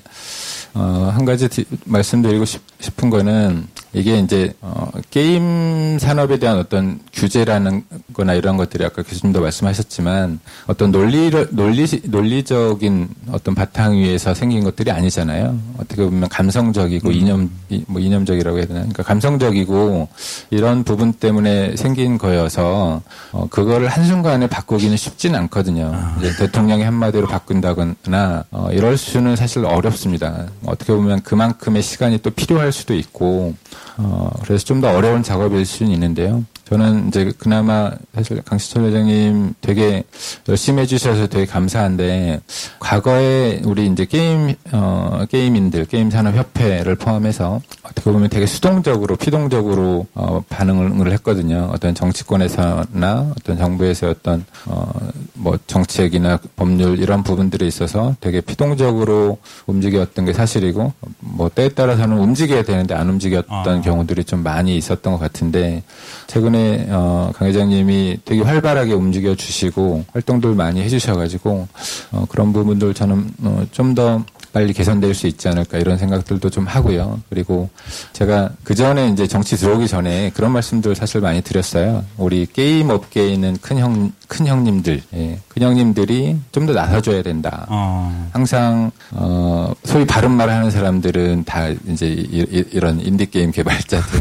[0.73, 2.61] 어, 한 가지 디, 말씀드리고 싶,
[3.03, 9.41] 은 거는 이게 이제 어, 게임 산업에 대한 어떤 규제라는 거나 이런 것들이 아까 교수님도
[9.41, 15.57] 말씀하셨지만 어떤 논리 논리 논리적인 어떤 바탕 위에서 생긴 것들이 아니잖아요.
[15.77, 17.13] 어떻게 보면 감성적이고 음.
[17.13, 17.49] 이념
[17.87, 18.79] 뭐 이념적이라고 해야 되나?
[18.81, 20.09] 그러니까 감성적이고
[20.49, 25.91] 이런 부분 때문에 생긴 거여서 어, 그거를 한 순간에 바꾸기는 쉽지는 않거든요.
[25.93, 26.17] 아.
[26.19, 30.47] 이제 대통령이 한마디로 바꾼다거나 어, 이럴 수는 사실 어렵습니다.
[30.65, 33.55] 어떻게 보면 그만큼의 시간이 또 필요할 수도 있고
[33.97, 36.43] 어, 그래서 좀 더 어려운 작업일 수는 있는데요.
[36.65, 40.03] 저는 이제 그나마 사실 강시철 회장님 되게
[40.49, 42.41] 열심히 해주셔서 되게 감사한데
[42.79, 50.07] 과거에 우리 이제 게임 어 게임인들 게임 산업 협회를 포함해서 어떻게 보면 되게 수동적으로 피동적으로
[50.15, 51.69] 어 반응을 했거든요.
[51.71, 60.33] 어떤 정치권에서나 어떤 정부에서 어떤 어뭐 정책이나 법률 이런 부분들에 있어서 되게 피동적으로 움직였던 게
[60.33, 63.81] 사실이고 뭐 때에 따라서는 움직여야 되는데 안 움직였던 아.
[63.81, 65.83] 경우들이 좀 많이 있었던 것 같은데
[66.27, 71.67] 최근에 어, 강 회장님이 되게 활발하게 움직여 주시고 활동들 많이 해주셔가지고
[72.11, 74.23] 어, 그런 부분들 저는 어, 좀더
[74.55, 77.19] 빨리 개선될 수 있지 않을까 이런 생각들도 좀 하고요.
[77.29, 77.69] 그리고
[78.13, 82.05] 제가 그 전에 이제 정치 들어오기 전에 그런 말씀들 사실 많이 드렸어요.
[82.15, 87.67] 우리 게임 업계에 있는 큰 형, 큰 형님들, 예, 큰 형님들이 좀 더 나서줘야 된다.
[87.69, 88.29] 어.
[88.31, 94.19] 항상, 어, 소위 바른 말 하는 사람들은 다 이제 이, 이런 인디게임 개발자들.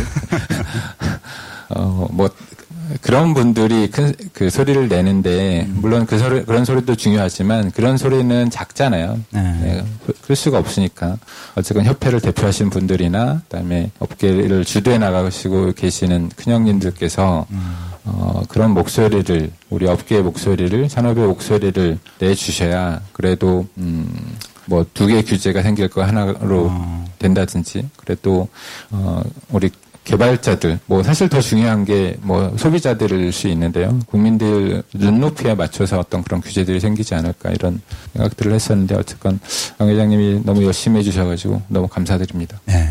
[1.70, 2.28] 어, 뭐,
[3.02, 9.20] 그런 분들이 큰 그 소리를 내는데 물론 그 소리 그런 소리도 중요하지만 그런 소리는 작잖아요.
[9.30, 9.42] 네.
[9.42, 9.84] 네.
[10.22, 11.16] 그럴 수가 없으니까
[11.54, 17.74] 어쨌건 협회를 대표하신 분들이나 그다음에 업계를 주도해 나가시고 계시는 큰형님들께서 음.
[18.06, 25.88] 어, 그런 목소리를 우리 업계의 목소리를 산업의 목소리를 내 주셔야 그래도 음, 뭐두개 규제가 생길
[25.88, 27.04] 거 하나로 어.
[27.20, 28.48] 된다든지 그래도
[28.90, 29.70] 어, 우리
[30.04, 33.98] 개발자들, 뭐 사실 더 중요한 게 뭐 소비자들일 수 있는데요.
[34.06, 37.80] 국민들 눈높이에 맞춰서 어떤 그런 규제들이 생기지 않을까 이런
[38.14, 39.40] 생각들을 했었는데 어쨌건
[39.78, 42.60] 강 회장님이 너무 열심히 해주셔가지고 너무 감사드립니다.
[42.66, 42.88] 네.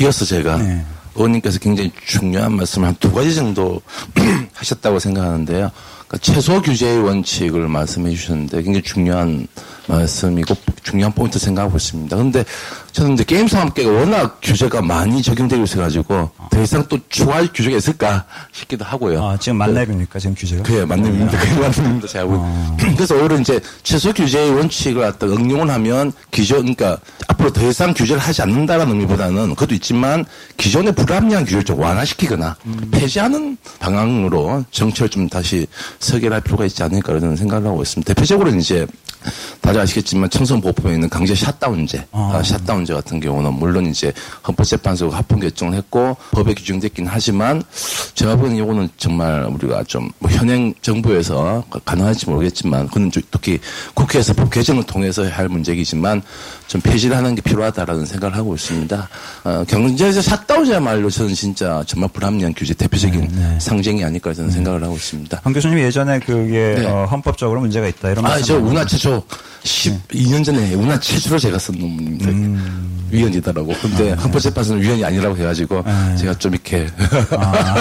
[0.00, 0.84] 이어서 제가 네.
[1.14, 3.80] 의원님께서 굉장히 중요한 말씀을 한 두 가지 정도
[4.54, 5.70] 하셨다고 생각하는데요.
[6.08, 9.46] 그러니까 최소 규제의 원칙을 말씀해 주셨는데 굉장히 중요한
[9.88, 12.16] 말씀이고 중요한 포인트 생각하고 있습니다.
[12.16, 12.44] 그런데
[12.92, 18.24] 저는 이제 게임 산업계가 워낙 규제가 많이 적용되고 있어가지고 더 이상 또 추가할 규제가 있을까
[18.52, 19.24] 싶기도 하고요.
[19.24, 20.62] 아, 지금 만렙입니까 지금 규제가?
[20.62, 21.38] 그래 만렙입니다.
[21.38, 22.06] 그게 만렙입니다.
[22.06, 22.76] 제가 어.
[22.78, 28.20] 그래서 오히려 이제 최소 규제의 원칙을 갖다 응용을 하면 기존 그러니까 앞으로 더 이상 규제를
[28.20, 30.24] 하지 않는다라는 의미보다는 그것도 있지만
[30.58, 32.88] 기존의 불합리한 규제를 좀 완화시키거나 음.
[32.90, 35.66] 폐지하는 방향으로 정책을 좀 다시
[35.98, 38.12] 설계할 필요가 있지 않을까 그런 생각을 하고 있습니다.
[38.12, 38.86] 대표적으로 이제
[39.60, 42.32] 다들 아시겠지만 청소보호법에 있는 강제 샷다운제, 아.
[42.34, 42.42] 아.
[42.42, 44.12] 샷다운 제 같은 경우는 물론 이제
[44.46, 47.62] 헌법재판소가 합헌 결정을 했고 법에 규정됐긴 하지만
[48.14, 53.58] 제가 보기에는 이거는 정말 우리가 좀 뭐 현행 정부에서 가능할지 모르겠지만 그건 특히
[53.94, 56.22] 국회에서 법 개정을 통해서 할 문제이지만
[56.66, 59.08] 좀 폐지를 하는 게 필요하다라는 생각을 하고 있습니다.
[59.44, 63.60] 어, 경제에서 샷다운이야말로 저는 진짜 정말 불합리한 규제 대표적인 네, 네.
[63.60, 64.54] 상징이 아닐까 저는 네.
[64.54, 65.40] 생각을 하고 있습니다.
[65.42, 66.86] 한 교수님 예전에 그게 네.
[66.86, 68.24] 어, 헌법적으로 문제가 있다 이런.
[68.26, 69.22] 아, 저 운하 최초
[69.64, 72.30] 12년 전에 운하 최초로 제가 쓴 논문입니다.
[72.30, 73.06] 음.
[73.12, 73.74] 위원이더라고.
[73.80, 74.22] 근데 아, 네.
[74.22, 76.16] 헌법재판소는 위원이 아니라고 해가지고 네.
[76.16, 76.88] 제가 좀 이렇게.
[77.36, 77.74] 아.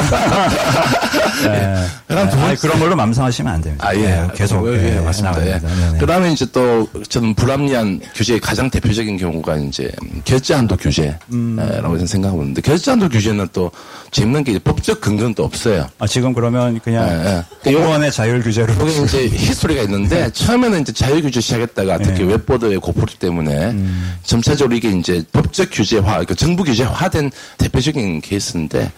[1.44, 1.86] 네.
[2.08, 2.41] 그럼 네.
[2.44, 3.88] 아니, 그런 걸로 맘상하시면 안 됩니다.
[3.88, 4.00] 아, 예.
[4.00, 4.67] 네, 계속.
[4.67, 5.48] 예, 예, 맞습니다.
[5.48, 5.60] 예.
[5.98, 9.91] 그 다음에 이제 또 저는 불합리한 규제의 가장 대 표적인 경우가 이제
[10.26, 12.06] 결제한도 규제라고 음.
[12.06, 13.72] 생각하고 있는데 결제한도 규제는 또
[14.12, 15.88] 재밌는 게 법적 근거는 또 없어요.
[15.97, 17.74] 아, 지금 그러면 그냥 예, 예.
[17.74, 18.74] 공무원의 자율 규제로.
[18.76, 22.26] 거기 이제 히스토리가 있는데 처음에는 이제 자율 규제 시작했다가 특히 예.
[22.26, 24.17] 웹보드의 고포류 때문에 음.
[24.24, 28.91] 점차적으로 이게 이제 법적 규제화, 그러니까 정부 규제화된 대표적인 케이스인데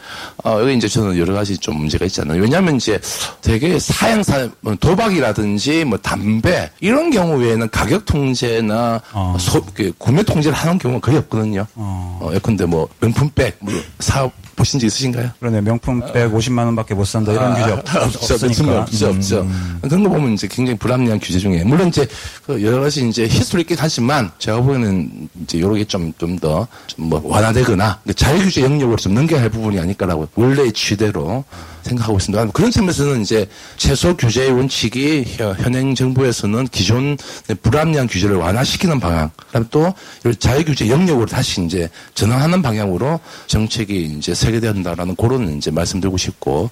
[0.43, 2.41] 어, 여기 이제 저는 여러 가지 좀 문제가 있잖아요.
[2.41, 2.99] 왜냐하면 이제
[3.41, 9.37] 되게 사행성 뭐 도박이라든지 뭐 담배 이런 경우 외에는 가격 통제나 어.
[9.39, 11.67] 소, 그 구매 통제를 하는 경우가 거의 없거든요.
[11.75, 12.19] 어.
[12.19, 15.31] 어 예컨대 뭐 명품백, 뭐 사업 보신 적 있으신가요?
[15.39, 15.61] 그러네.
[15.61, 17.31] 명품 150만 원밖에 못 산다.
[17.31, 18.81] 이런 아, 규제 없, 없, 없으니까.
[18.81, 19.41] 없죠, 없죠.
[19.41, 19.79] 음.
[19.81, 21.63] 그런 거 보면 이제 굉장히 불합리한 규제 중에.
[21.63, 22.07] 물론 이제
[22.45, 26.73] 그 여러 가지 이제 히스토리 있긴 하지만 제가 보기에는 이제 요런 게 좀 좀 더
[26.73, 31.43] 뭐 완화되거나 자율 규제 영역으로 좀 넘겨야 할 부분이 아닐까라고 원래 취지대로
[31.83, 32.47] 생각하고 있습니다.
[32.51, 35.25] 그런 측면에서는 이제 최소 규제의 원칙이
[35.59, 37.17] 현행 정부에서는 기존
[37.61, 39.93] 불합리한 규제를 완화시키는 방향, 그다음 또
[40.39, 46.69] 자유 규제 영역으로 다시 이제 전환하는 방향으로 정책이 이제 설계된다라는 그런 이제 말씀드리고 싶고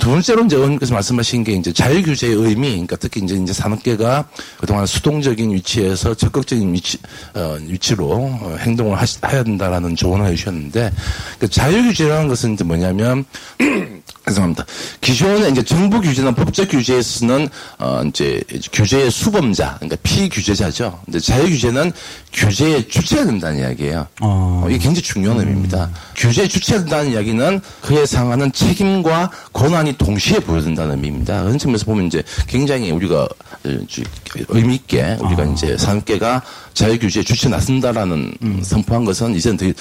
[0.00, 4.28] 두 번째로 이제 의원께서 말씀하신 게 이제 자유 규제의 의미, 그러니까 특히 이제 이제 산업계가
[4.58, 6.98] 그동안 수동적인 위치에서 적극적인 위치
[7.34, 10.92] 어, 위치로 어, 행동을 하시, 해야 된다라는 조언을 해주셨는데
[11.38, 13.24] 그 자유 규제라는 것은 이제 뭐냐면
[14.26, 14.64] 죄송합니다.
[15.00, 21.00] 기존에 이제 정부 규제나 법적 규제에서는 어 이제 규제의 수범자, 그러니까 피규제자죠.
[21.04, 21.92] 근데 자유 규제는
[22.32, 24.06] 규제의 주체가 된다는 이야기예요.
[24.22, 24.62] 어.
[24.64, 25.40] 어 이게 굉장히 중요한 음.
[25.40, 25.90] 의미입니다.
[26.16, 31.42] 규제의 주체가 된다는 이야기는 그에 상하는 책임과 권한이 동시에 보여진다는 의미입니다.
[31.42, 33.28] 그런 측면에서 보면 이제 굉장히 우리가
[34.48, 35.52] 의미 있게 우리가 어.
[35.52, 38.60] 이제 산업계가 자유 규제에 주체 나선다라는 음.
[38.62, 39.74] 선포한 것은 이제는 되게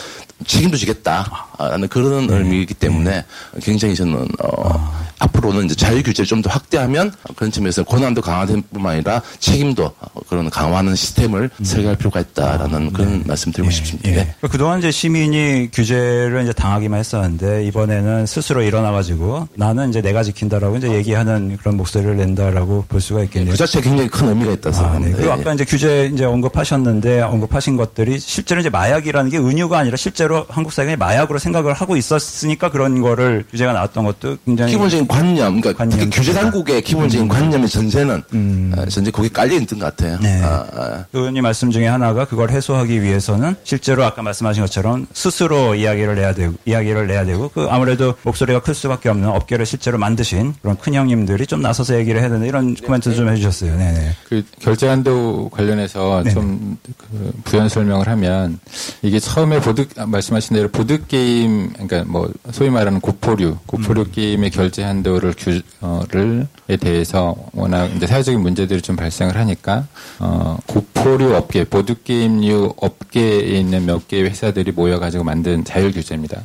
[0.45, 2.37] 책임도 지겠다라는 그런 네.
[2.37, 3.59] 의미이기 때문에 네.
[3.61, 5.12] 굉장히 저는 어, 아.
[5.23, 9.93] 앞으로는 이제 자유 규제를 좀 더 확대하면 그런 측면에서 권한도 강화될 뿐만 아니라 책임도
[10.27, 11.63] 그런 강화하는 시스템을 음.
[11.63, 13.23] 설계할 필요가 있다라는 아, 그런 네.
[13.25, 14.09] 말씀 드리고 예, 싶습니다.
[14.09, 14.15] 예.
[14.15, 14.35] 네.
[14.51, 20.91] 그동안 이제 시민이 규제를 이제 당하기만 했었는데 이번에는 스스로 일어나가지고 나는 이제 내가 지킨다라고 이제
[20.91, 23.51] 얘기하는 그런 목소리를 낸다라고 볼 수가 있겠네요.
[23.51, 25.11] 그 자체에 굉장히 큰 의미가 있다 아, 네.
[25.11, 30.45] 그리고 아까 이제 규제 이제 언급하셨는데 언급하신 것들이 실제로 이제 마약이라는 게 은유가 아니라 실제로
[30.49, 35.73] 한국 사회가 마약으로 생각을 하고 있었으니까 그런 거를 규제가 나왔던 것도 굉장히 기본적인 관념, 그러니까
[35.73, 37.27] 관념 규제 당국의 기본적인 음.
[37.27, 38.73] 관념의 전제는 음.
[38.77, 40.17] 어, 전제 거기 깔려 있는 것 같아요.
[40.21, 40.41] 네.
[40.41, 41.05] 아, 아.
[41.13, 46.53] 의원님 말씀 중에 하나가 그걸 해소하기 위해서는 실제로 아까 말씀하신 것처럼 스스로 이야기를 내야 되고
[46.65, 51.45] 이야기를 내야 되고 그 아무래도 목소리가 클 수밖에 없는 업계를 실제로 만드신 그런 큰 형님들이
[51.45, 53.77] 좀 나서서 얘기를 해야 되는 이런 코멘트 좀 해주셨어요.
[53.77, 54.15] 네네.
[54.27, 58.59] 그 결제 한도 관련해서 좀 그 부연 설명을 하면
[59.01, 64.11] 이게 처음에 보드 말씀하신 대로 보드 게임 그러니까 뭐 소위 말하는 고포류 고포류 음.
[64.11, 69.87] 게임의 결제 한도를 규율에 대해서 워낙 이제 사회적인 문제들이 좀 발생을 하니까
[70.19, 76.41] 어 고포류 업계 보드 게임류 업계에 있는 몇 개의 회사들이 모여가지고 만든 자율 규제입니다.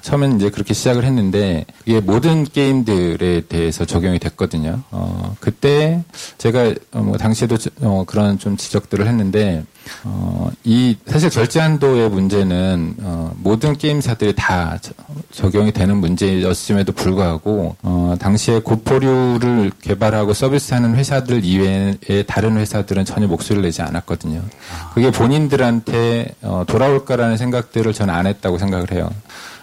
[0.00, 4.82] 처음엔 이제 그렇게 시작을 했는데 이게 모든 게임들에 대해서 적용이 됐거든요.
[4.90, 6.02] 어 그때
[6.38, 9.64] 제가 뭐 당시에도 어, 그런 좀 지적들을 했는데
[10.04, 14.78] 어, 이 사실 절제한도의 문제는 어, 모든 게임사들이 다
[15.30, 23.62] 적용이 되는 문제였음에도 불구하고 어, 당시에 고포류를 개발하고 서비스하는 회사들 이외의 다른 회사들은 전혀 목소리를
[23.62, 24.42] 내지 않았거든요.
[24.94, 29.10] 그게 본인들한테 어, 돌아올까라는 생각들을 저는 안 했다고 생각을 해요.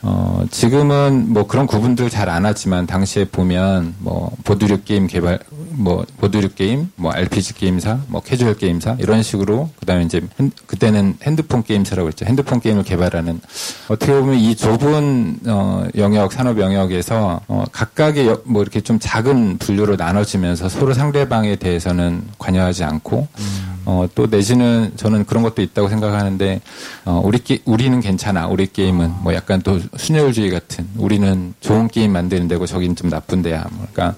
[0.01, 5.39] 어, 지금은 뭐 그런 구분들 잘 안 하지만 당시에 보면 뭐 보드류 게임 개발
[5.71, 11.15] 뭐 보드류 게임, 뭐 RPG 게임사, 뭐 캐주얼 게임사 이런 식으로 그다음에 이제 핸, 그때는
[11.23, 12.25] 핸드폰 게임사라고 했죠.
[12.25, 13.39] 핸드폰 게임을 개발하는
[13.88, 19.57] 어떻게 보면 이 좁은 어, 영역 산업 영역에서 어, 각각의 여, 뭐 이렇게 좀 작은
[19.57, 23.69] 분류로 나눠지면서 서로 상대방에 대해서는 관여하지 않고 음.
[23.85, 26.62] 어, 또 내지는 저는 그런 것도 있다고 생각하는데
[27.05, 28.47] 어, 우리 게, 우리는 괜찮아.
[28.47, 33.41] 우리 게임은 뭐 약간 또 순혈주의 같은 우리는 좋은 게임 만드는 데고 저긴 좀 나쁜
[33.41, 33.65] 데야.
[33.71, 34.17] 뭐 그러니까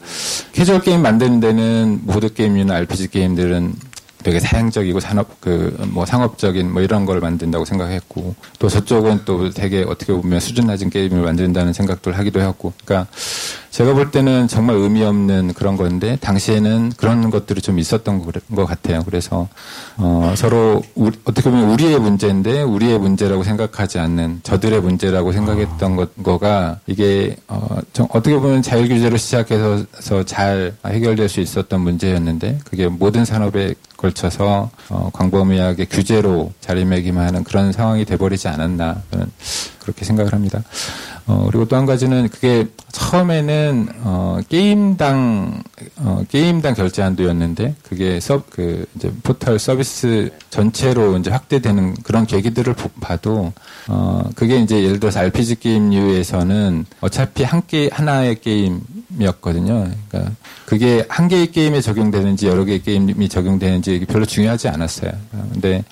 [0.54, 3.74] 캐주얼 게임 만드는 데는 보드 게임이나 RPG 게임들은
[4.24, 9.84] 되게 사행적이고 산업 그 뭐 상업적인 뭐 이런 걸 만든다고 생각했고 또 저쪽은 또 되게
[9.84, 13.10] 어떻게 보면 수준 낮은 게임을 만든다는 생각들 하기도 했고 그러니까
[13.72, 19.02] 제가 볼 때는 정말 의미 없는 그런 건데 당시에는 그런 것들이 좀 있었던 것 같아요.
[19.06, 19.48] 그래서
[19.96, 26.22] 어, 서로 우리, 어떻게 보면 우리의 문제인데 우리의 문제라고 생각하지 않는 저들의 문제라고 생각했던 것,
[26.22, 29.86] 거가 이게 어, 좀 어떻게 보면 자율 규제로 시작해서
[30.26, 38.04] 잘 해결될 수 있었던 문제였는데 그게 모든 산업에 걸쳐서 어, 광범위하게 규제로 자리매김하는 그런 상황이
[38.04, 39.28] 돼버리지 않았나 저는
[39.82, 40.64] 그렇게 생각을 합니다.
[41.28, 45.64] 어, 그리고 또 한 가지는 그게 처음에는 어, 게임당
[45.98, 52.76] 어, 게임당 결제 한도였는데 그게 서, 그 이제 포털 서비스 전체로 이제 확대되는 그런 계기들을
[53.00, 53.54] 봐도
[53.88, 58.82] 어, 그게 이제 예를 들어서 RPG 게임류에서는 어차피 한 게 하나의 게임
[59.20, 59.88] 이었거든요.
[60.10, 60.34] 그러니까
[60.66, 65.12] 그게 한 개의 게임에 적용되는지 여러 개의 게임이 적용되는지 별로 중요하지 않았어요.
[65.54, 65.84] 근데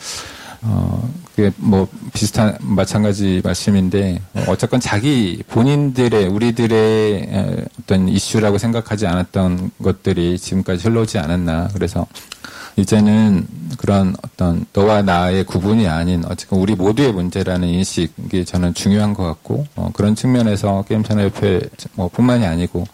[0.62, 10.38] 어, 그게 뭐 비슷한 마찬가지 말씀인데 어쨌건 자기 본인들의 우리들의 어떤 이슈라고 생각하지 않았던 것들이
[10.38, 12.06] 지금까지 흘러오지 않았나 그래서
[12.76, 19.24] 이제는 그런 어떤 너와 나의 구분이 아닌 어쨌든 우리 모두의 문제라는 인식이 저는 중요한 것
[19.24, 21.62] 같고 어, 그런 측면에서 게임 산업협회
[21.93, 22.86] 뭐 뿐만이 아니고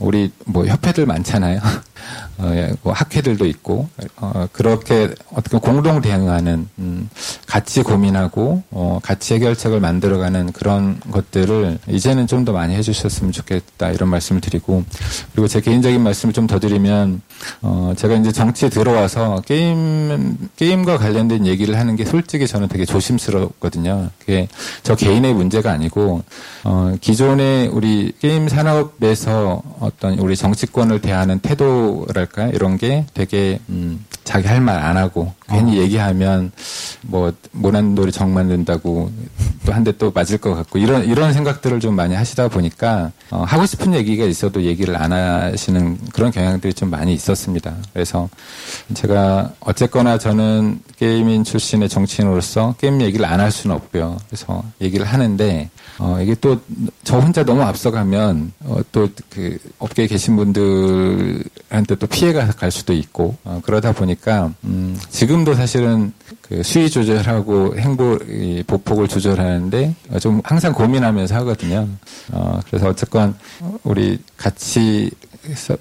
[0.00, 1.60] 우리 뭐 협회들 많잖아요.
[2.38, 7.08] 어, 예, 뭐 학회들도 있고 어, 그렇게 어떻게 공동 대응하는 음,
[7.46, 14.08] 같이 고민하고 어, 같이 해결책을 만들어가는 그런 것들을 이제는 좀 더 많이 해주셨으면 좋겠다 이런
[14.10, 14.84] 말씀을 드리고
[15.32, 17.20] 그리고 제 개인적인 말씀을 좀 더 드리면
[17.62, 24.10] 어, 제가 이제 정치에 들어와서 게임 게임과 관련된 얘기를 하는 게 솔직히 저는 되게 조심스럽거든요.
[24.18, 24.48] 그게
[24.82, 26.22] 저 개인의 문제가 아니고
[26.64, 34.04] 어, 기존의 우리 게임 산업에서 어떤 우리 정치권을 대하는 태도 랄까 이런 게 되게 음,
[34.24, 35.82] 자기 할 말 안 하고 괜히 어.
[35.82, 36.52] 얘기하면
[37.02, 39.10] 뭐 모난 놀이 정 만든다고
[39.66, 43.44] 또 한 대 또 맞을 것 같고 이런 이런 생각들을 좀 많이 하시다 보니까 어,
[43.46, 47.74] 하고 싶은 얘기가 있어도 얘기를 안 하시는 그런 경향들이 좀 많이 있었습니다.
[47.92, 48.28] 그래서
[48.94, 54.16] 제가 어쨌거나 저는 게임인 출신의 정치인으로서 게임 얘기를 안 할 수는 없고요.
[54.28, 55.68] 그래서 얘기를 하는데
[55.98, 56.58] 어, 이게 또
[57.04, 63.60] 저 혼자 너무 앞서가면 어, 또그 업계에 계신 분들한테 또 피해가 갈 수도 있고 어,
[63.64, 66.12] 그러다 보니까 음, 지금 도 사실은
[66.42, 68.18] 그 수위 조절하고 행보
[68.66, 71.88] 보폭을 조절하는데 좀 항상 고민하면서 하거든요.
[72.32, 73.34] 어, 그래서 어쨌건
[73.84, 75.10] 우리 같이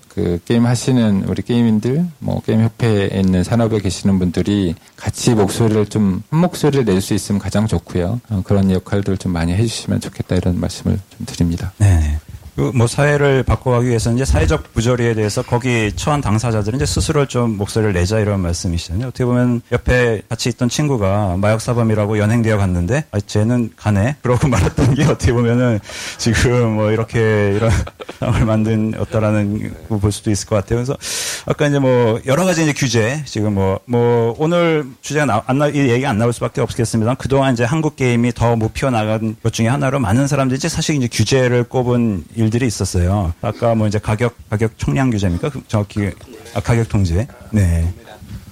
[0.09, 6.23] 그 게임 하시는 우리 게임인들, 뭐 게임 협회에 있는 산업에 계시는 분들이 같이 목소리를 좀
[6.29, 8.21] 한 목소리를 낼 수 있으면 가장 좋고요.
[8.29, 11.73] 어, 그런 역할들을 좀 많이 해주시면 좋겠다 이런 말씀을 좀 드립니다.
[11.77, 12.19] 네.
[12.57, 17.93] 그뭐 사회를 바꿔가기 위해서 이제 사회적 부조리에 대해서 거기 처한 당사자들은 이제 스스로 좀 목소리를
[17.93, 19.07] 내자 이런 말씀이시잖아요.
[19.07, 24.95] 어떻게 보면 옆에 같이 있던 친구가 마약 사범이라고 연행되어 갔는데 아 쟤는 가네 그러고 말았던
[24.95, 25.79] 게 어떻게 보면은
[26.17, 27.71] 지금 뭐 이렇게 이런
[28.19, 30.79] 상황을 만든 어떠라는 볼 수도 있을 것 같아요.
[30.79, 30.97] 그래서
[31.45, 35.67] 아까 이제 뭐 여러 가지 이제 규제 지금 뭐뭐 뭐 오늘 주제가 나, 안 나,
[35.67, 37.13] 이 얘기가 안 나올 수밖에 없겠습니다.
[37.15, 41.07] 그동안 이제 한국 게임이 더 못 피어나간 것 중에 하나로 많은 사람들이 이제 사실 이제
[41.11, 43.33] 규제를 꼽은 일 일들이 있었어요.
[43.41, 45.49] 아까 뭐 이제 가격 가격 총량 규제입니까?
[45.49, 46.11] 그 정확히
[46.53, 47.27] 아, 가격 통제.
[47.51, 47.93] 네.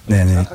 [0.08, 0.46] 네네.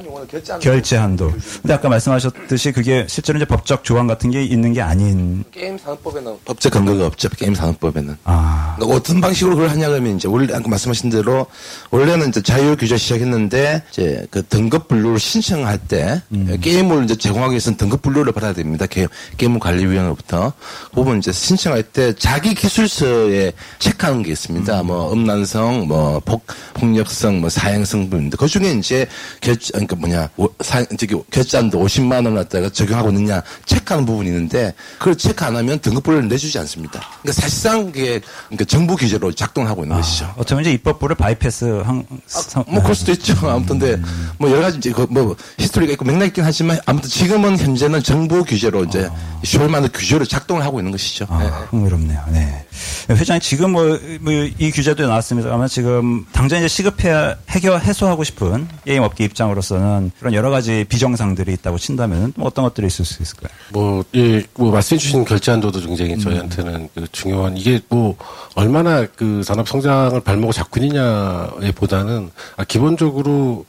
[0.61, 1.32] 결제 한도.
[1.62, 5.44] 근데 아까 말씀하셨듯이 그게 실제로 이제 법적 조항 같은 게 있는 게 아닌.
[5.51, 7.28] 게임 산업법에는 법적 근거가 없죠.
[7.30, 8.16] 게임 산업법에는.
[8.24, 8.74] 아.
[8.76, 11.46] 그러니까 어떤 방식으로 그걸 하냐 그러면 이제 원래 아까 말씀하신 대로
[11.90, 16.59] 원래는 이제 자율 규제 시작했는데 이제 그 등급 분류를 신청할 때 음.
[16.61, 18.86] 게임을 이제 제공하기 위해서는 등급 분류를 받아야 됩니다.
[18.86, 19.09] 게,
[19.40, 20.53] 임 관리위원회부터.
[20.90, 24.80] 그 부분 이제 신청할 때 자기 기술서에 체크하는 게 있습니다.
[24.82, 24.86] 음.
[24.86, 29.07] 뭐 음란성, 뭐 폭, 폭력성, 뭐 사행성 분인데 그 중에 이제
[29.41, 30.28] 결제, 그러니까 뭐냐,
[30.61, 35.78] 사, 저기, 결제한도 50만 원 갖다가 적용하고 있느냐 체크하는 부분이 있는데 그걸 체크 안 하면
[35.78, 37.01] 등급 부여를 내주지 않습니다.
[37.22, 40.32] 그러니까 사실상 그게 그러니까 정부 규제로 작동하고 있는 아, 것이죠.
[40.36, 42.07] 어쩌면 이제 입법부를 바이패스 한,
[42.55, 43.34] 아, 뭐 그럴 수도 있죠.
[43.49, 44.03] 아무튼 근데
[44.38, 48.45] 뭐 여러 가지 이제 그 뭐 히스토리가 있고 맥락이 있긴 하지만 아무튼 지금은 현재는 정부
[48.45, 49.41] 규제로 이제 아.
[49.45, 51.26] 쇼만의 규제로 작동을 하고 있는 것이죠.
[51.28, 51.51] 아, 네.
[51.70, 52.24] 흥미롭네요.
[52.32, 52.66] 네.
[53.11, 59.03] 회장님 지금 뭐, 뭐 이 규제도 나왔습니다만 지금 당장 이제 시급해 해결 해소하고 싶은 게임
[59.03, 63.53] 업계 입장으로서는 그런 여러 가지 비정상들이 있다고 친다면 어떤 것들이 있을 수 있을까요?
[63.72, 66.89] 뭐, 예, 뭐 말씀해주신 결제한도도 굉장히 저희한테는 음.
[66.95, 68.16] 그 중요한 이게 뭐
[68.55, 73.64] 얼마나 그 산업 성장을 발목을 잡고 있느냐에 보다는 아, 기본적으로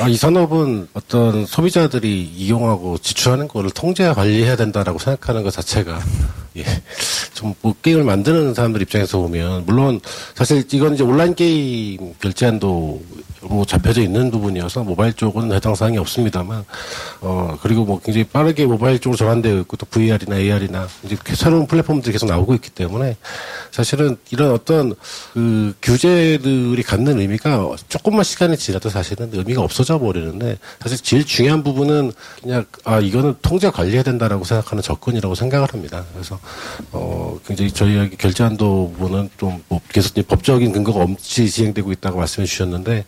[0.00, 5.98] 아, 이 산업은 어떤 소비자들이 이용하고 지출하는 거를 통제 관리해야 된다라고 생각하는 것 자체가
[6.56, 6.64] 예,
[7.34, 10.00] 좀 뭐 게임을 만드는 사람들 입장에서 보면 물론
[10.34, 13.02] 사실 이건 이제 온라인 게임 결제 한도
[13.42, 16.64] 뭐 잡혀져 있는 부분이어서 모바일 쪽은 해당 사항이 없습니다만
[17.20, 22.12] 어 그리고 뭐 굉장히 빠르게 모바일 쪽으로 전환되어 있고 또 VR이나 AR이나 이제 새로운 플랫폼들이
[22.12, 23.16] 계속 나오고 있기 때문에
[23.70, 24.94] 사실은 이런 어떤
[25.32, 32.12] 그 규제들이 갖는 의미가 조금만 시간이 지나도 사실은 의미가 없어져 버리는데 사실 제일 중요한 부분은
[32.42, 36.04] 그냥 아 이거는 통제 관리해야 된다라고 생각하는 접근이라고 생각을 합니다.
[36.12, 36.38] 그래서
[36.92, 43.04] 어 굉장히 저희 결제한도 부분은 좀 뭐 계속 법적인 근거가 없이 진행되고 있다고 말씀해 주셨는데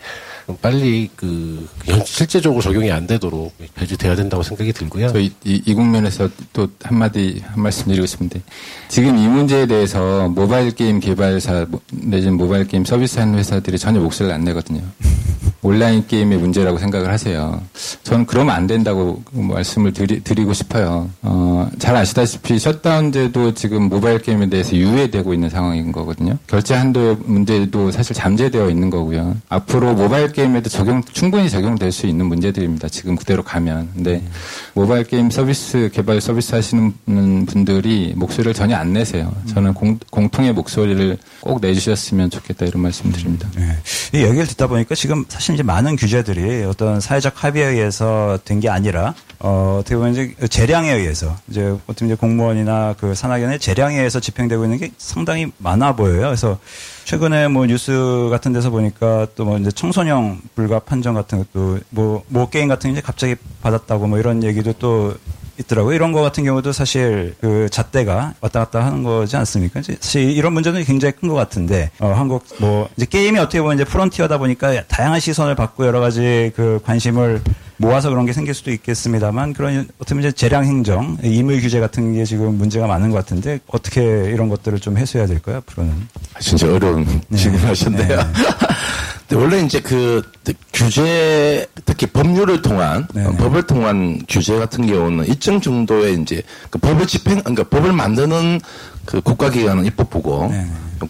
[0.60, 1.68] 빨리 그
[2.04, 5.08] 실제적으로 적용이 안 되도록 배제돼야 된다고 생각이 들고요.
[5.08, 8.40] 저희 이, 이 국면에서 또 한마디 한 말씀 드리고 싶은데
[8.88, 14.44] 지금 이 문제에 대해서 모바일 게임 개발사 내지는 모바일 게임 서비스하는 회사들이 전혀 목소리를 안
[14.44, 14.82] 내거든요.
[15.60, 17.60] 온라인 게임의 문제라고 생각을 하세요.
[18.04, 21.10] 저는 그러면 안 된다고 말씀을 드리, 고 싶어요.
[21.22, 26.38] 어, 잘 아시다시피 셧다운제 도 지금 모바일 게임에 대해서 유예되고 있는 상황인 거거든요.
[26.46, 29.36] 결제 한도 문제도 사실 잠재되어 있는 거고요.
[29.48, 32.88] 앞으로 모바일 게임에도 적용 충분히 적용될 수 있는 문제들입니다.
[32.88, 33.90] 지금 그대로 가면.
[33.94, 34.22] 근데
[34.74, 36.92] 모바일 게임 서비스 개발 서비스 하시는
[37.46, 39.32] 분들이 목소리를 전혀 안 내세요.
[39.46, 43.48] 저는 공, 공통의 목소리를 꼭 내주셨으면 좋겠다 이런 말씀드립니다.
[43.56, 43.76] 네.
[44.14, 48.68] 이 얘기를 듣다 보니까 지금 사실 이제 많은 규제들이 어떤 사회적 합의에 의해서 된 게
[48.68, 54.18] 아니라 어, 어떻게 보면 이제 재량에 의해서 이제 어떻게 이제 공무원이나 그 산학연의 재량에 의해서
[54.18, 56.22] 집행되고 있는 게 상당히 많아 보여요.
[56.22, 56.58] 그래서
[57.04, 62.22] 최근에 뭐 뉴스 같은 데서 보니까 또 뭐 이제 청소년 불가 판정 같은 것도 뭐,
[62.28, 65.14] 뭐 게임 같은 게 갑자기 받았다고 뭐 이런 얘기도 또
[65.60, 65.94] 있더라고요.
[65.94, 69.82] 이런 거 같은 경우도 사실 그 잣대가 왔다 갔다 하는 거지 않습니까?
[69.82, 73.84] 사실 이런 문제는 굉장히 큰 것 같은데, 어, 한국 뭐, 이제 게임이 어떻게 보면 이제
[73.84, 77.40] 프론티어다 보니까 다양한 시선을 받고 여러 가지 그 관심을
[77.78, 82.12] 모아서 그런 게 생길 수도 있겠습니다,만 그런 어떻게 보면 이제 재량 행정, 임의 규제 같은
[82.12, 85.58] 게 지금 문제가 많은 것 같은데 어떻게 이런 것들을 좀 해소해야 될까요?
[85.58, 85.92] 앞으로는.
[86.34, 87.36] 아, 진짜 어려운 네.
[87.36, 88.16] 질문하셨네요.
[89.28, 89.36] 네.
[89.36, 90.22] 원래 이제 그
[90.72, 93.36] 규제 특히 법률을 통한 네네.
[93.36, 98.60] 법을 통한 규제 같은 경우는 일정 정도의 이제 그 법을 집행 그러니까 법을 만드는
[99.04, 100.52] 그 국가기관은 입법부고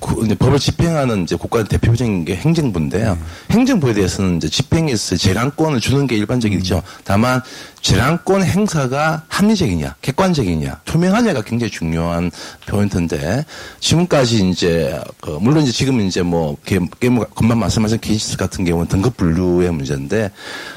[0.00, 3.14] 구, 이제 법을 집행하는 이제 국가 대표적인 게 행정부인데요.
[3.14, 3.54] 네.
[3.54, 6.76] 행정부에 대해서는 이제 집행에서 재량권을 주는 게 일반적이죠.
[6.76, 6.80] 음.
[7.04, 7.42] 다만
[7.80, 12.30] 재량권 행사가 합리적이냐, 객관적이냐, 투명하냐가 굉장히 중요한
[12.66, 13.44] 포인트인데
[13.80, 18.88] 지금까지 이제 그 물론 이제 지금 이제 뭐 게임, 게임 금방 말씀하신 케이스 같은 경우는
[18.88, 20.30] 등급 분류의 문제인데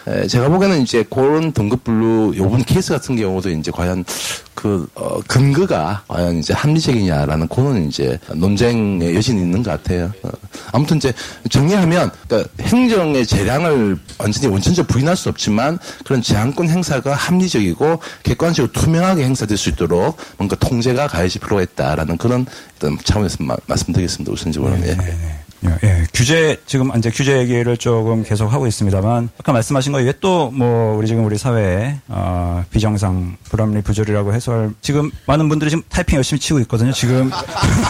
[0.08, 4.06] 에, 제가 보기에는 이제 그런 등급 분류 요번 케이스 같은 경우도 이제 과연
[4.54, 10.12] 그 어, 근거가 과연 이제 합리적이냐라는 그런 이제 논쟁 의 여지가 있는 것 같아요.
[10.24, 10.30] 어,
[10.72, 11.14] 아무튼 이제
[11.50, 19.24] 정리하면 그러니까 행정의 재량을 완전히 원천적 부인할 수 없지만 그런 제한권 행사가 합리적이고 객관적으로 투명하게
[19.24, 22.46] 행사될 수 있도록 뭔가 통제가 가해질 필요가 있다라는 그런
[22.78, 24.32] 어떤 차원에서 마, 말씀드리겠습니다.
[24.32, 24.82] 우선적으로는.
[24.82, 25.41] 네, 네, 네.
[25.64, 30.12] 예, 예, 규제 지금 이제 규제 얘기를 조금 계속 하고 있습니다만 아까 말씀하신 거 이게
[30.20, 35.84] 또 뭐 우리 지금 우리 사회에 어, 비정상 불합리 부조리라고 해서 지금 많은 분들이 지금
[35.90, 36.92] 타이핑 열심히 치고 있거든요.
[36.92, 37.30] 지금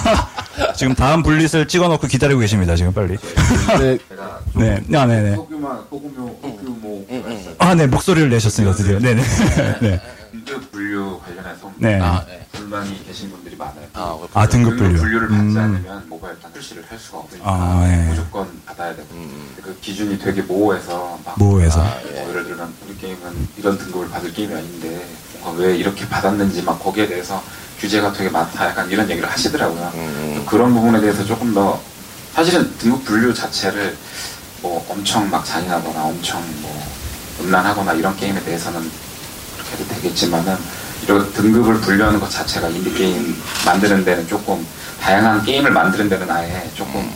[0.75, 2.75] 지금 다음 분릿을 찍어놓고 기다리고 계십니다.
[2.75, 3.17] 지금 빨리.
[3.79, 3.97] 네,
[4.55, 5.35] 네, 아, 네, 네.
[5.35, 7.05] 소규모, 소규모, 소규모.
[7.57, 8.75] 아, 네, 목소리를 내셨습니다.
[8.75, 8.99] 드디어.
[8.99, 9.23] 네, 네.
[9.81, 10.01] 네.
[10.31, 11.99] 등급 분류 관련해서 네.
[11.99, 12.45] 아, 네.
[12.51, 13.87] 불만이 계신 분들이 많아요.
[13.93, 14.97] 아, 아 등급 분류.
[14.97, 15.57] 분류를 받지 음.
[15.57, 18.07] 않으면 모바일 단 출시를 할 수가 없으니까 아, 네.
[18.07, 19.55] 무조건 받아야 되고 음.
[19.61, 22.27] 그 기준이 되게 모호해서 막 모호해서 아, 예.
[22.29, 25.05] 예를 들면 우리 게임은 이런 등급을 받을 게임이 아닌데
[25.39, 27.41] 뭔가 왜 이렇게 받았는지 막 거기에 대해서
[27.79, 29.91] 규제가 되게 많다 약간 이런 얘기를 하시더라고요.
[29.95, 30.45] 음.
[30.47, 31.79] 그런 부분에 대해서 조금 더
[32.33, 33.95] 사실은 등급 분류 자체를
[34.61, 36.87] 뭐 엄청 막 잔인하거나 엄청 뭐
[37.41, 38.79] 음란하거나 이런 게임에 대해서는
[39.55, 40.55] 그렇게 해도 되겠지만은
[41.03, 43.35] 이런 등급을 분류하는 것 자체가 인디게임
[43.65, 44.65] 만드는 데는 조금
[44.99, 47.09] 다양한 게임을 만드는 데는 아예 조금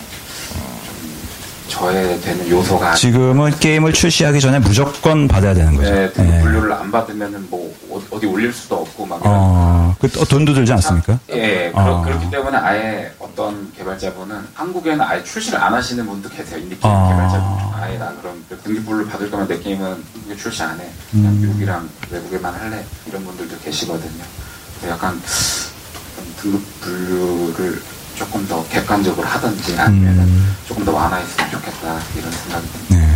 [1.68, 5.92] 저해되는 요소가 지금은 게임을 출시하기 전에 무조건 받아야 되는 거죠.
[5.92, 6.42] 네, 등급 네.
[6.42, 7.74] 분류를 안 받으면은 뭐
[8.12, 11.20] 어디 올릴 수도 없고 막 어, 그 돈도 들지 않습니까?
[11.32, 12.02] 예, 어.
[12.04, 16.60] 그렇, 기 때문에 아예 어떤 개발자분은 한국에는 아예 출시를 안 하시는 분도 계세요.
[16.60, 17.10] 인디 게임 어.
[17.10, 20.04] 개발자분 아예 나 그럼 등급분류 받을 거면 내 게임은
[20.38, 20.88] 출시 안 해.
[21.12, 21.42] 그냥 음.
[21.42, 22.84] 미국이랑 외국에만 할래.
[23.08, 24.24] 이런 분들도 계시거든요.
[24.88, 25.20] 약간
[26.42, 27.82] 등급 분류를
[28.16, 30.56] 조금 더 객관적으로 하든지 아니면 음.
[30.68, 32.96] 조금 더 완화했으면 좋겠다 이런 생각이 듭니다.
[32.96, 33.16] 네.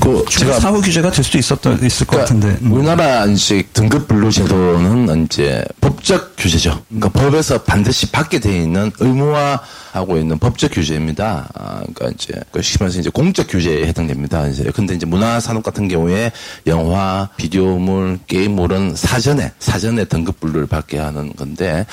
[0.00, 2.72] 그 제가 사후 규제가 될 수도 있었던 있을 그러니까 것 같은데 음.
[2.72, 6.82] 우리나라 이제 등급 분류 제도는 이제 법적 규제죠.
[6.88, 7.12] 그러니까 음.
[7.12, 9.60] 법에서 반드시 받게 돼 있는 의무화
[9.92, 11.48] 하고 있는 법적 규제입니다.
[11.54, 14.48] 아, 그러니까 이제 그 쉽게 말해서 이제 공적 규제에 해당됩니다.
[14.48, 16.32] 이제 근데 이제 문화 산업 같은 경우에
[16.66, 21.86] 영화, 비디오물, 게임물은 사전에 사전에 등급 분류를 받게 하는 건데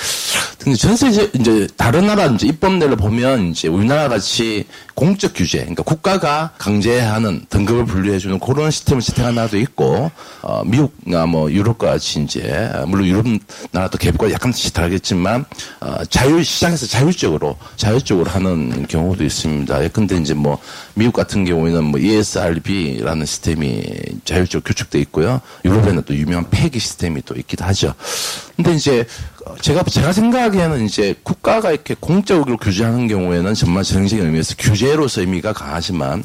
[0.60, 6.52] 근데 전세 이제 다른 나라 이제 입법례를 보면 이제 우리나라 같이 공적 규제, 그러니까 국가가
[6.58, 13.08] 강제하는 등급을 분류해주는 그런 시스템을 채택한 나라도 있고 어, 미국나 뭐 유럽과 같이 이제 물론
[13.08, 13.26] 유럽
[13.72, 15.46] 나라도 개별과 약간씩 다르겠지만
[15.80, 19.88] 어, 자율 시장에서 자율적으로 자 율적으로 하는 경우도 있습니다.
[19.90, 20.60] 근데 이제 뭐
[20.94, 23.84] 미국 같은 경우에는 뭐 ESRB라는 시스템이
[24.26, 25.42] 자율적으로 규칙돼 있고요.
[25.66, 27.94] 유럽에는 또 유명한 폐기 시스템이 또 있기도 하죠.
[28.56, 29.06] 근데 이제
[29.62, 36.24] 제가 제가 생각하기에는 이제 국가가 이렇게 공적으로 규제하는 경우에는 정말 정책적인 의미에서 규제로서 의미가 강하지만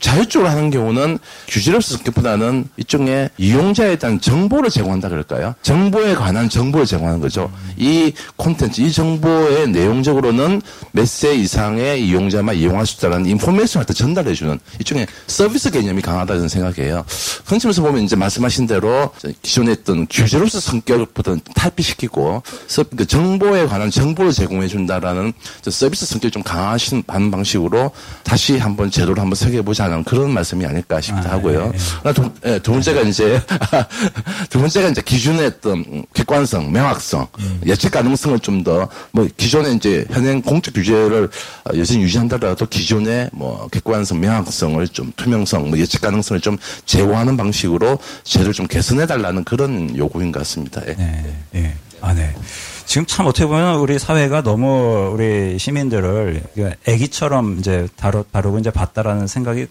[0.00, 5.54] 자율적으로 하는 경우는 규제로서 보다는 일종의 이용자에 대한 정보를 제공한다 그럴까요?
[5.62, 7.50] 정보에 관한 정보를 제공하는 거죠.
[7.76, 10.60] 이 콘텐츠, 이 정보의 내용적으로는
[10.92, 17.04] 몇 세 이상의 이용자만 이용할 수 있다는 인포메이션을 전달해 주는 일종의 서비스 개념이 강하다는 생각이에요.
[17.60, 19.10] 점에서 보면 이제 말씀하신 대로
[19.42, 22.42] 기존에 했던 규제로서 성격보다는 탈피시키고
[22.96, 25.32] 그 정보에 관한 정보를 제공해 준다라는
[25.62, 27.90] 서비스 성격이 좀 강하신 방식으로
[28.22, 31.72] 다시 한번 제도를 한번 새겨보자는 그런 말씀이 아닐까 싶기도 아, 하고요.
[31.72, 32.12] 네, 네.
[32.12, 33.40] 두, 네, 두 번째가 이제
[34.50, 37.60] 두 번째가 이제 기준의 어떤 객관성, 명확성, 음.
[37.66, 41.28] 예측 가능성을 좀 더 뭐 기존에 이제 현행 공적 규제를
[41.74, 48.52] 여전히 유지한다라도 기존의 뭐 객관성, 명확성을 좀 투명성, 뭐 예측 가능성을 좀 제고하는 방식으로 제도를
[48.52, 50.82] 좀 개선해 달라는 그런 요구인 것 같습니다.
[50.88, 50.94] 예.
[50.94, 51.76] 네, 네.
[52.04, 52.34] 아, 네.
[52.86, 56.42] 지금 참 어떻게 보면 우리 사회가 너무 우리 시민들을
[56.86, 59.66] 애기처럼 이제 다루, 다루고 이제 왔다라는 생각이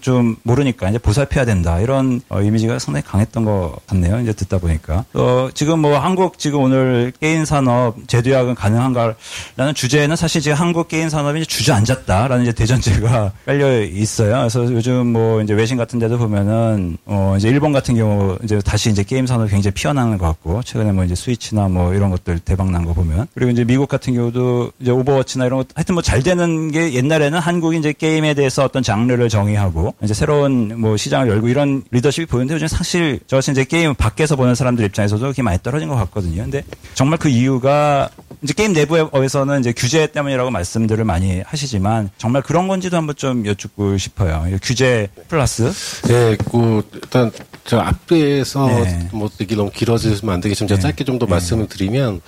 [0.00, 4.20] 좀 모르니까 이제 보살펴야 된다 이런 어, 이미지가 상당히 강했던 것 같네요.
[4.20, 10.40] 이제 듣다 보니까 어, 지금 뭐 한국 지금 오늘 게임 산업 재도약은 가능한가라는 주제에는 사실
[10.40, 14.38] 지금 한국 게임 산업이 주저앉았다라는 이제 대전제가 깔려 있어요.
[14.38, 18.90] 그래서 요즘 뭐 이제 외신 같은 데도 보면은 어, 이제 일본 같은 경우 이제 다시
[18.90, 22.70] 이제 게임 산업이 굉장히 피어나는 것 같고 최근에 뭐 이제 스위치나 뭐 이런 것들 대박
[22.70, 26.22] 난 거 보면 그리고 이제 미국 같은 경우도 이제 오버워치나 이런 것 하여튼 뭐 잘
[26.22, 31.48] 되는 게 옛날에는 한국이 이제 게임에 대해서 어떤 장르를 정의하고 이제 새로운 뭐 시장을 열고
[31.48, 35.58] 이런 리더십이 보이는데 요즘 사실 저 같은 이제 게임 밖에서 보는 사람들 입장에서도 그렇게 많이
[35.62, 36.42] 떨어진 것 같거든요.
[36.42, 36.62] 근데
[36.94, 38.08] 정말 그 이유가
[38.42, 43.96] 이제 게임 내부에서는 이제 규제 때문이라고 말씀들을 많이 하시지만 정말 그런 건지도 한번 좀 여쭙고
[43.98, 44.44] 싶어요.
[44.62, 45.72] 규제 플러스.
[46.08, 47.30] 네, 그 일단
[47.64, 49.08] 저 앞에서 네.
[49.12, 50.82] 뭐 이게 너무 길어지면 안 되겠지만 제가 네.
[50.82, 51.30] 짧게 좀더 네.
[51.30, 52.20] 말씀을 드리면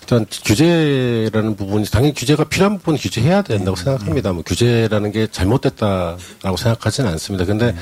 [0.00, 3.84] 일단 규제라는 부분이 당연히 규제가 필요한 부분 은 규제해야 된다고 네.
[3.84, 4.32] 생각합니다.
[4.32, 7.44] 뭐 규제라는 게 잘못됐다라고 생각하지는 않습니다.
[7.44, 7.78] 근데 네.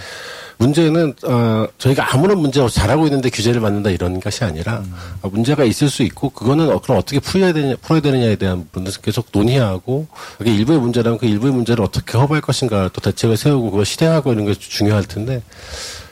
[0.59, 4.95] 문제는 어, 저희가 아무런 문제 없이 잘하고 있는데 규제를 만든다 이런 것이 아니라 음.
[5.22, 8.93] 어, 문제가 있을 수 있고 그거는 어, 그럼 어떻게 풀어야 되냐 풀어야 되느냐에 대한 부분을
[9.03, 10.07] 계속 논의하고
[10.39, 14.47] 그게 일부의 문제라면 그 일부의 문제를 어떻게 커버할 것인가 또 대책을 세우고 그걸 실행하고 이런
[14.47, 15.43] 게 중요할 텐데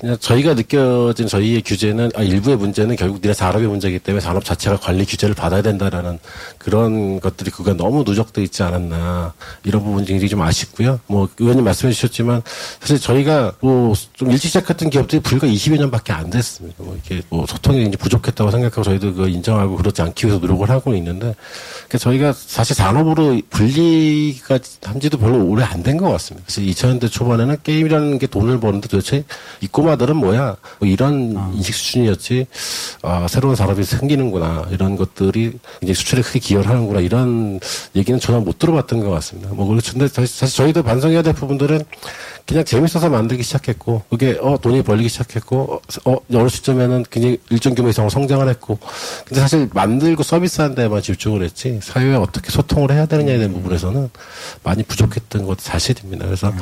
[0.02, 4.78] 그냥 저희가 느껴진 저희의 규제는 아, 일부의 문제는 결국 니네 산업의 문제이기 때문에 산업 자체가
[4.78, 6.18] 관리 규제를 받아야 된다라는
[6.58, 9.32] 그런 것들이 그가 너무 누적돼 있지 않았나
[9.62, 10.98] 이런 부분이 굉장히 좀 아쉽고요.
[11.06, 12.42] 뭐 의원님 말씀해 주셨지만
[12.80, 16.82] 사실 저희가 뭐 좀 일찍 시작했던 기업들이 불과 20여 년밖에 안 됐습니다.
[16.82, 20.94] 뭐 이렇게 뭐 소통이 이제 부족했다고 생각하고 저희도 그 인정하고 그렇지 않기 위해서 노력을 하고
[20.96, 21.36] 있는데
[21.88, 26.44] 그러니까 저희가 사실 산업으로 분리가 한지도 별로 오래 안 된 것 같습니다.
[26.46, 29.24] 그래서 2000년대 초반에는 게임이라는 게 돈을 버는데 도대체
[29.92, 30.56] 이 꼬마들은 뭐야?
[30.78, 31.50] 뭐 이런 아.
[31.54, 32.46] 인식 수준이었지.
[33.02, 34.66] 아, 새로운 산업이 생기는구나.
[34.70, 37.00] 이런 것들이 이제 수출에 크게 기여를 하는구나.
[37.00, 37.60] 이런
[37.94, 39.50] 얘기는 전혀 못 들어봤던 것 같습니다.
[39.52, 39.92] 뭐 그렇죠.
[39.92, 41.84] 근데 사실 저희도 반성해야 될 부분들은
[42.46, 47.88] 그냥 재밌어서 만들기 시작했고 그게 어 돈이 벌리기 시작했고 어 어느 시점에는 굉장히 일정 규모
[47.88, 48.78] 이상 성장을 했고
[49.24, 54.10] 근데 사실 만들고 서비스한 데만 집중을 했지 사회와 어떻게 소통을 해야 되느냐에 대한 부분에서는
[54.64, 56.26] 많이 부족했던 것도 사실입니다.
[56.26, 56.58] 그래서 음.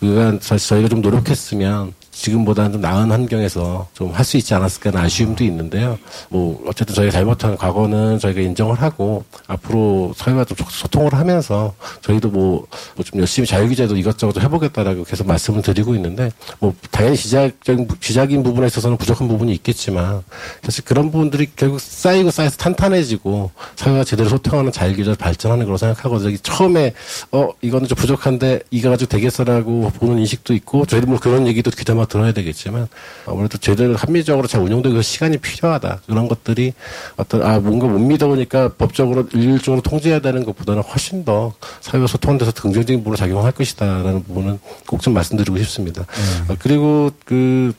[0.00, 5.04] 그간 사실 저희가 좀 노력했으면 지금보다는 좀 나은 환경에서 좀 할 수 있지 않았을까 하는
[5.04, 5.98] 아쉬움도 있는데요.
[6.30, 12.66] 뭐 어쨌든 저희가 잘못한 과거는 저희가 인정을 하고 앞으로 사회와 좀 소통을 하면서 저희도 뭐
[13.04, 18.96] 좀 열심히 자유규제도 이것저것 해보겠다라고 계속 말씀을 드리고 있는데 뭐 당연히 시작적인 시작인 부분에 있어서는
[18.96, 20.22] 부족한 부분이 있겠지만
[20.62, 26.36] 사실 그런 부분들이 결국 쌓이고 쌓여서 탄탄해지고 사회와 제대로 소통하는 자유규제를 발전하는 거라고 생각하거든요.
[26.38, 26.92] 처음에
[27.32, 32.03] 어 이거는 좀 부족한데 이거 가지고 되겠어라고 보는 인식도 있고 저희도 뭐 그런 얘기도 귀담아
[32.06, 32.88] 들어야 되겠지만
[33.26, 36.00] 아무래도 제대로 합리적으로 잘 위해서 시간이 필요하다.
[36.06, 36.72] 그런 것들이
[37.16, 42.98] 어떤 아 뭔가 못 믿어보니까 법적으로 일률적으로 통제해야 되는 것보다는 훨씬 더 사회와 소통돼서 긍정적인
[43.00, 46.06] 부분으로 작용할 것이다라는 부분은 꼭 좀 말씀드리고 싶습니다.
[46.48, 46.56] 음.
[46.58, 47.74] 그리고 그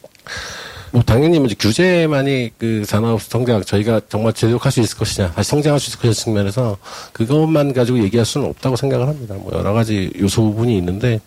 [0.95, 5.77] 뭐 당연히 이제 규제만이 그 산업 성장 저희가 정말 제대로할 수 있을 것이냐 다시 성장할
[5.77, 6.77] 수 있을 것이냐 측면에서
[7.11, 9.35] 그것만 가지고 얘기할 수는 없다고 생각을 합니다.
[9.37, 11.19] 뭐 여러 가지 요소 부분이 있는데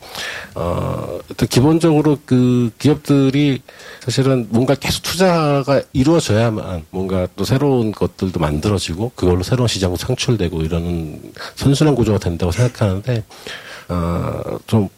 [0.55, 1.19] 어
[1.51, 3.61] 기본적으로 그 기업들이
[4.01, 11.21] 사실은 뭔가 계속 투자가 이루어져야만 뭔가 또 새로운 것들도 만들어지고 그걸로 새로운 시장도 창출되고 이러는
[11.57, 13.23] 선순환 구조가 된다고 생각하는데
[13.89, 14.89] 어, 좀,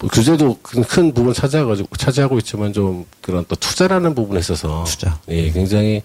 [0.00, 4.84] 뭐 규제도 큰 부분 차지하가지고, 차지하고 있지만 좀 그런 또 투자라는 부분에 있어서.
[4.84, 5.18] 투자.
[5.28, 6.02] 예, 굉장히,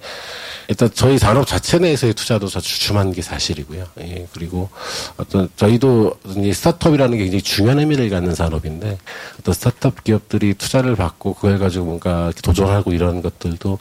[0.70, 3.86] 일단 저희 산업 자체 내에서의 투자도 주춤한 게 사실이고요.
[4.02, 4.70] 예, 그리고
[5.18, 8.98] 어떤 저희도 이 스타트업이라는 게 굉장히 중요한 의미를 갖는 산업인데
[9.40, 13.80] 어떤 스타트업 기업들이 투자를 받고 그걸 가지고 뭔가 도전하고 이런 것들도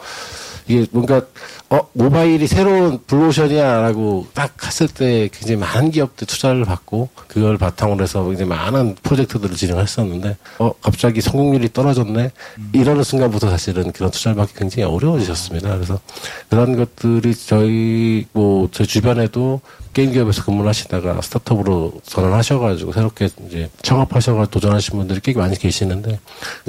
[0.67, 1.23] 이게 뭔가
[1.71, 8.25] 어 모바일이 새로운 블루오션이야라고 딱 했을 때 굉장히 많은 기업들 투자를 받고 그걸 바탕으로 해서
[8.25, 12.71] 굉장히 많은 프로젝트들을 진행했었는데 어 갑자기 성공률이 떨어졌네 음.
[12.73, 15.75] 이러는 순간부터 사실은 그런 투자를 받기 굉장히 어려워지셨습니다.
[15.75, 16.01] 그래서
[16.49, 19.61] 그런 것들이 저희 뭐 제 주변에도
[19.93, 26.21] 게임 기업에서 근무를 하시다가 스타트업으로 전환하셔가지고 새롭게 이제 창업하셔가지고 도전하신 분들이 꽤 많이 계시는데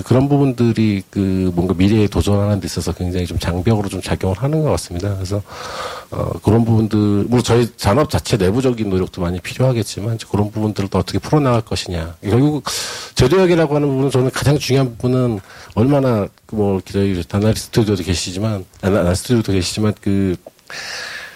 [0.05, 4.71] 그런 부분들이 그 뭔가 미래에 도전하는 데 있어서 굉장히 좀 장벽으로 좀 작용을 하는 것
[4.71, 5.13] 같습니다.
[5.13, 5.43] 그래서
[6.11, 11.19] 어, 그런 부분들, 뭐 저희 산업 자체 내부적인 노력도 많이 필요하겠지만 그런 부분들을 또 어떻게
[11.19, 12.15] 풀어나갈 것이냐.
[12.21, 12.65] 결국
[13.15, 15.39] 제도약이라고 하는 부분은 저는 가장 중요한 부분은
[15.75, 20.35] 얼마나 뭐 저희 다나리 스튜디오도 계시지만 다나리 스튜디오도 계시지만 그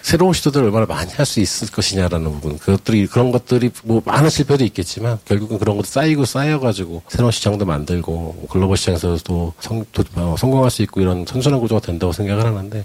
[0.04, 2.58] 새로운 시도들을 얼마나 많이 할 수 있을 것이냐라는 부분.
[2.58, 8.46] 그것들이, 그런 것들이 뭐 많은 실패도 있겠지만 결국은 그런 것도 쌓이고 쌓여가지고 새로운 시장도 만들고
[8.50, 9.84] 글로벌 시장에서도 성,
[10.16, 12.84] 어, 성공할 수 있고 이런 선순환 구조가 된다고 생각을 하는데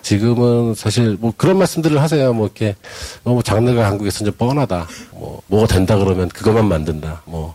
[0.00, 2.32] 지금은 사실 뭐 그런 말씀들을 하세요.
[2.32, 2.74] 뭐 이렇게
[3.22, 4.88] 너무 장르가 한국에서 이제 뻔하다.
[5.10, 7.22] 뭐, 뭐가 된다 그러면 그것만 만든다.
[7.26, 7.54] 뭐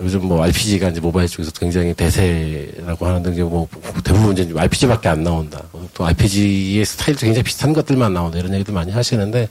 [0.00, 3.68] 요즘 뭐 RPG가 이제 모바일 쪽에서 굉장히 대세라고 하는데 이제 뭐
[4.04, 5.62] 대부분 이제 RPG밖에 안 나온다.
[5.94, 9.48] 또 RPG의 스타일도 굉장히 비슷한 것들만 나온다 이런 얘기도 많이 하시는데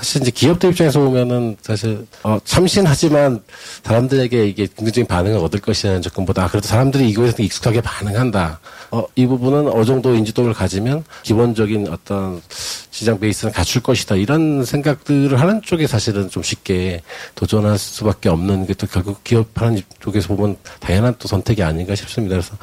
[0.00, 3.40] 사실 이제 기업들 입장에서 보면은 사실 어, 참신하지만
[3.84, 8.58] 사람들에게 이게 긍정적인 반응을 얻을 것이라는 조건보다 그래도 사람들이 이거에 서 익숙하게 반응한다.
[8.90, 12.42] 어, 이 부분은 어느 정도 인지도를 가지면 기본적인 어떤
[12.90, 14.16] 시장 베이스는 갖출 것이다.
[14.16, 17.02] 이런 생각들을 하는 쪽에 사실은 좀 쉽게
[17.36, 22.34] 도전할 수밖에 없는 게 또 결국 기업하는 쪽에서 보면 당연한 또 선택이 아닌가 싶습니다.
[22.36, 22.56] 그래서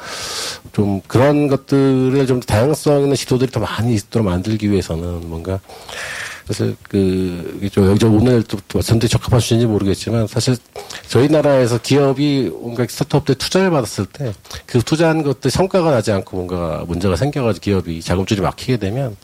[0.72, 5.60] 좀 그런 것들을 좀 다양성 있는 시도들이 더 많이 있도록 만들기 위해서는 뭔가
[6.48, 10.56] 그래서 그, 저, 여기 저 오늘 또, 말씀드리 적합한 수준인지 모르겠지만 사실
[11.06, 14.32] 저희 나라에서 기업이 뭔가 스타트업들 투자를 받았을 때
[14.66, 19.14] 그 투자한 것들 성과가 나지 않고 뭔가 문제가 생겨가지고 기업이 자금줄이 막히게 되면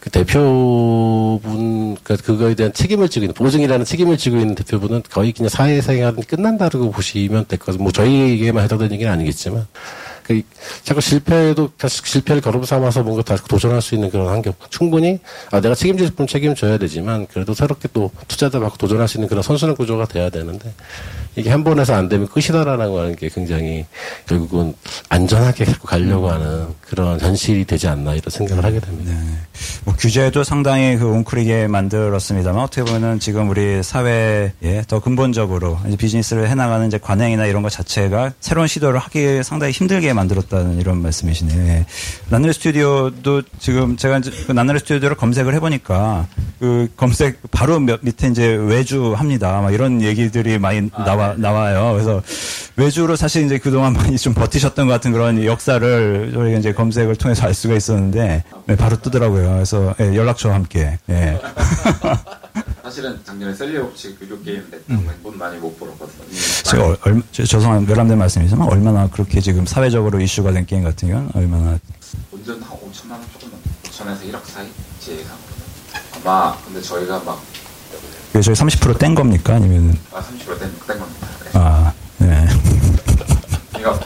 [0.00, 5.48] 그 대표분, 그, 그거에 대한 책임을 지고 있는, 보증이라는 책임을 지고 있는 대표분은 거의 그냥
[5.50, 7.82] 사회생활은 끝난다고 보시면 될 것 같아요.
[7.82, 9.66] 뭐 저희에게만 해당되는 얘기는 아니겠지만.
[10.30, 10.42] 그
[10.84, 14.52] 자꾸 실패도 다시 실패를 걸음 삼아서 뭔가 다시 도전할 수 있는 그런 환경.
[14.68, 15.18] 충분히
[15.50, 19.42] 아 내가 책임질 분 책임져야 되지만 그래도 새롭게 또 투자도 받고 도전할 수 있는 그런
[19.42, 20.72] 선순환 구조가 돼야 되는데
[21.36, 23.86] 이게 한 번에서 안 되면 끝이다라는 거는 게 굉장히
[24.26, 24.74] 결국은
[25.08, 26.32] 안전하게 갖고 가려고 음.
[26.32, 29.12] 하는 그런 현실이 되지 않나 이런 생각을 하게 됩니다.
[29.12, 29.20] 네.
[29.84, 34.52] 뭐 규제도 상당히 그 웅크리게 만들었습니다만 어떻게 보면 지금 우리 사회에
[34.88, 40.80] 더 근본적으로 비즈니스를 해나가는 이제 관행이나 이런 것 자체가 새로운 시도를 하기 상당히 힘들게 만들었다는
[40.80, 41.60] 이런 말씀이시네요.
[41.68, 41.86] 예.
[42.28, 46.26] 나누리 스튜디오도 지금 제가 그 나누리 스튜디오를 검색을 해보니까
[46.58, 49.60] 그 검색 바로 밑에 이제 외주 합니다.
[49.60, 51.34] 막 이런 얘기들이 많이 아, 나와 네.
[51.36, 51.92] 나와요.
[51.92, 52.22] 그래서
[52.76, 57.46] 외주로 사실 이제 그동안 많이 좀 버티셨던 것 같은 그런 역사를 저희가 이제 검색을 통해서
[57.46, 59.52] 알 수가 있었는데 네, 바로 뜨더라고요.
[59.54, 60.98] 그래서 예, 연락처와 함께.
[61.08, 61.40] 예.
[62.82, 66.26] 사실은 작년에 샐리의 법칙 유료 게임 냈던 돈 많이 못 벌었거든요.
[66.64, 71.78] 제가 얼, 죄송한 외람된 말씀이지만 얼마나 그렇게 지금 사회적으로 이슈가 된 게임 같은 경우는 얼마나
[72.32, 73.52] 운전 한 5천만 원 조금
[73.84, 74.66] 5천에서 1억 사이
[74.98, 75.60] 제 예상으로
[76.16, 77.40] 아마 근데 저희가 막
[78.32, 81.26] 그게 저희 30%뗀 겁니까 아니면 아 30%뗀 뗀 겁니다.
[81.44, 81.50] 네.
[81.54, 82.48] 아 네.
[83.72, 84.04] 그러니까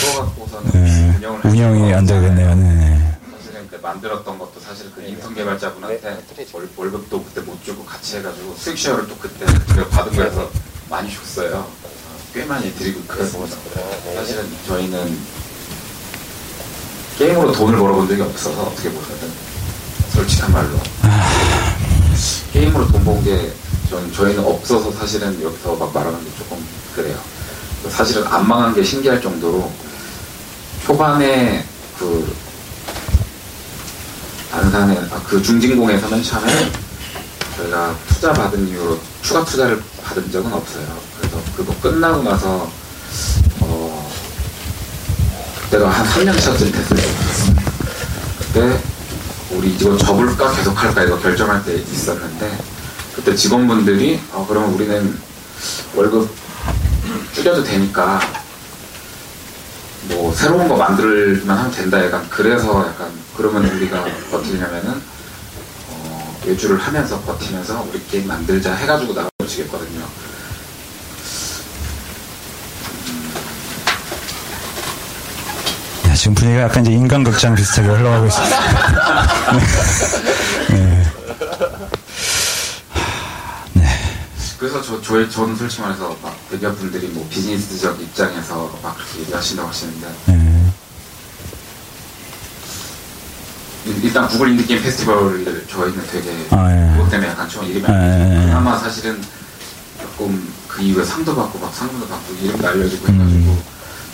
[0.00, 1.14] 그거 갖고서는 네.
[1.16, 2.54] 운영을 운영이 안 되겠네요.
[2.56, 3.18] 네.
[3.38, 6.18] 사실은 그 만들었던 것도 사실 그 인턴 개발자분한테
[6.52, 9.46] 월, 월급도 그때 못 주고 같이 해가지고 수익 쉐어를 또 그때
[9.90, 10.50] 받은 거여서
[10.90, 11.66] 많이 줬어요.
[12.34, 13.56] 꽤 많이 드리고 그랬습니다.
[14.14, 15.18] 사실은 저희는
[17.18, 19.32] 게임으로 돈을 벌어본 적이 없어서 어떻게 보면은
[20.12, 20.76] 솔직한 말로
[22.52, 23.52] 게임으로 돈 번 게
[23.88, 26.58] 저희는 없어서 사실은 여기서 막 말하는 게 조금
[26.94, 27.16] 그래요.
[27.88, 29.70] 사실은 안 망한 게 신기할 정도로
[30.84, 31.64] 초반에
[31.98, 32.34] 그
[34.52, 36.72] 안산에 아, 그 중진공에서 맨 처음에
[37.56, 40.86] 저희가 투자 받은 이후로 추가 투자를 받은 적은 없어요.
[41.18, 42.70] 그래서 그거 끝나고 나서
[43.60, 44.10] 어
[45.64, 47.02] 그때가 한 3년 차쯤 됐을 때
[48.38, 48.80] 그때
[49.50, 52.58] 우리 이거 접을까 계속 할까 이거 결정할 때 있었는데
[53.14, 55.16] 그때 직원분들이 어 그러면 우리는
[55.94, 56.28] 월급
[57.32, 58.20] 줄여도 되니까
[60.08, 65.00] 뭐 새로운 거 만들만 하면 된다 약간 그래서 약간 그러면 우리가 버티려면은
[65.90, 70.04] 어 외주를 하면서 버티면서 우리 게임 만들자 해가지고 나가시겠거든요.
[76.16, 78.56] 지금 분위기가 약간 이제 인간극장 비슷하게 흘러가고 있습니다.
[80.72, 81.12] 네.
[83.74, 84.22] 네.
[84.58, 90.06] 그래서 저, 저, 저는 솔직히 말해서 막 대기업분들이 뭐 비즈니스적 입장에서 막 그렇게 얘기하신다고 하시는데
[90.26, 90.72] 네.
[94.02, 96.96] 일단 구글 인디게임 페스티벌을 저희는 되게 아, 예.
[96.96, 99.22] 그것 때문에 약간 좀 이름이 안 그나마 사실은
[100.00, 103.62] 조금 그 이후에 상도 받고 막 상금도 받고 이름도 알려지고 해가지고 음.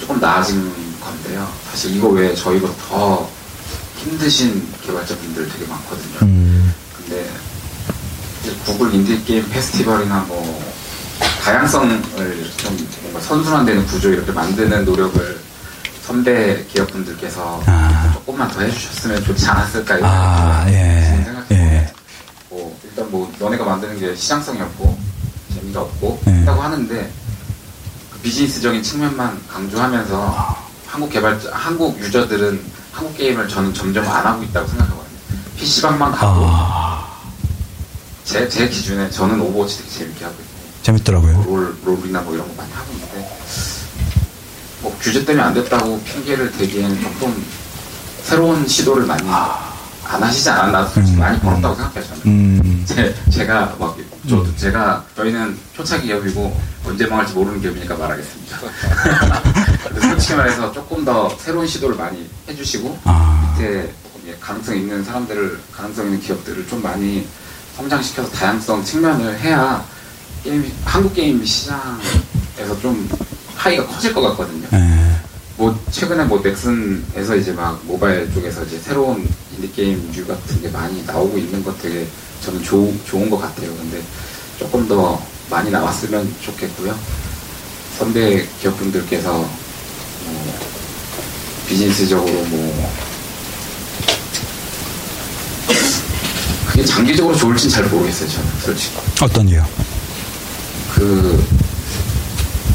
[0.01, 1.49] 조금 나아진 건데요.
[1.71, 3.29] 사실 이거 외에 저희보다 더
[3.99, 6.19] 힘드신 개발자분들 되게 많거든요.
[6.23, 6.75] 음.
[6.97, 7.29] 근데
[8.65, 10.73] 구글 인디게임 페스티벌이나 뭐
[11.45, 12.03] 다양성을
[12.57, 15.41] 좀 뭔가 선순환되는 구조 이렇게 만드는 노력을
[16.03, 18.11] 선배 기업분들께서 아.
[18.15, 21.47] 조금만 더 해주셨으면 좋지 않았을까 이런 아, 예.
[21.53, 21.93] 예.
[22.49, 24.99] 뭐 일단 뭐 너네가 만드는 게 시장성이 없고
[25.55, 26.31] 재미가 없고 예.
[26.33, 27.13] 했다고 하는데
[28.13, 30.72] 그 비즈니스적인 측면만 강조하면서 아.
[30.93, 32.63] 한국 개발자, 한국 유저들은
[32.93, 35.19] 한국 게임을 저는 점점 안 하고 있다고 생각하거든요.
[35.57, 37.19] PC방만 가고 아.
[38.25, 41.45] 제, 제 기준에 저는 오버워치 되게 재밌게 하고 있고 재밌더라고요.
[41.45, 43.27] 롤, 롤이나 뭐 이런 거 많이 하고 있는데
[44.83, 47.43] 뭐 규제 때문에 안 됐다고 핑계를 대기에는 조금
[48.23, 49.73] 새로운 시도를 많이 아.
[50.05, 51.77] 안 하시지 않았나 음, 많이 벌었다고 음.
[51.77, 52.85] 생각해요 저는 음.
[52.87, 53.97] 제, 제가 막
[54.29, 54.55] 저, 음.
[54.57, 58.59] 제가 저희는 초차 기업이고 언제 망할지 모르는 기업이니까 말하겠습니다
[60.01, 63.55] 솔직히 말해서 조금 더 새로운 시도를 많이 해주시고 아.
[63.59, 63.93] 밑에
[64.41, 67.27] 가능성 있는 사람들을 가능성 있는 기업들을 좀 많이
[67.77, 69.85] 성장시켜서 다양성 측면을 해야
[70.43, 73.09] 게임 한국 게임 시장에서 좀
[73.57, 74.67] 파이가 커질 것 같거든요.
[74.71, 75.22] 네.
[75.57, 81.05] 뭐 최근에 뭐 넥슨에서 이제 막 모바일 쪽에서 이제 새로운 인디 게임류 같은 게 많이
[81.05, 82.07] 나오고 있는 것 되게
[82.43, 83.75] 저는 조, 좋은 것 같아요.
[83.77, 84.03] 근데
[84.59, 86.99] 조금 더 많이 나왔으면 좋겠고요.
[87.99, 90.59] 선배 기업분들께서 뭐
[91.69, 92.93] 비즈니스적으로 뭐
[96.67, 98.29] 그게 장기적으로 좋을지는 잘 모르겠어요.
[98.31, 98.97] 저는 솔직히.
[99.21, 99.61] 어떤 이유?
[100.95, 101.45] 그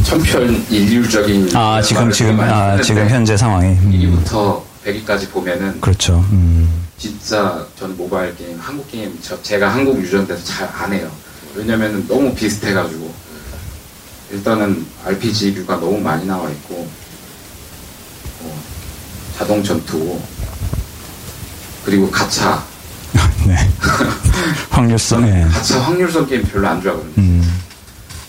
[0.08, 4.64] 천편일률적인 아 지금 지금 아 지금 현재 상황이 1위부터 음.
[4.86, 6.24] 100위까지 보면은 그렇죠.
[6.32, 6.86] 음.
[6.98, 11.12] 진짜 저는 모바일 게임 한국 게임 저 제가 한국 유저인데도 잘 안 해요.
[11.56, 13.14] 왜냐면은 너무 비슷해가지고
[14.32, 16.88] 일단은 RPG류가 너무 많이 나와 있고
[18.42, 18.64] 뭐
[19.38, 20.18] 자동 전투
[21.84, 22.64] 그리고 가차
[23.46, 23.56] 네.
[24.70, 25.44] 확률성 네.
[25.52, 27.14] 가차 확률성 게임 별로 안 좋아하거든요.
[27.18, 27.60] 음.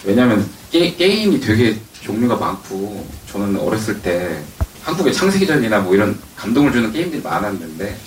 [0.05, 4.43] 왜냐면 게, 게임이 되게 종류가 많고 저는 어렸을 때
[4.83, 7.99] 한국의 창세기전이나 뭐 이런 감동을 주는 게임들이 많았는데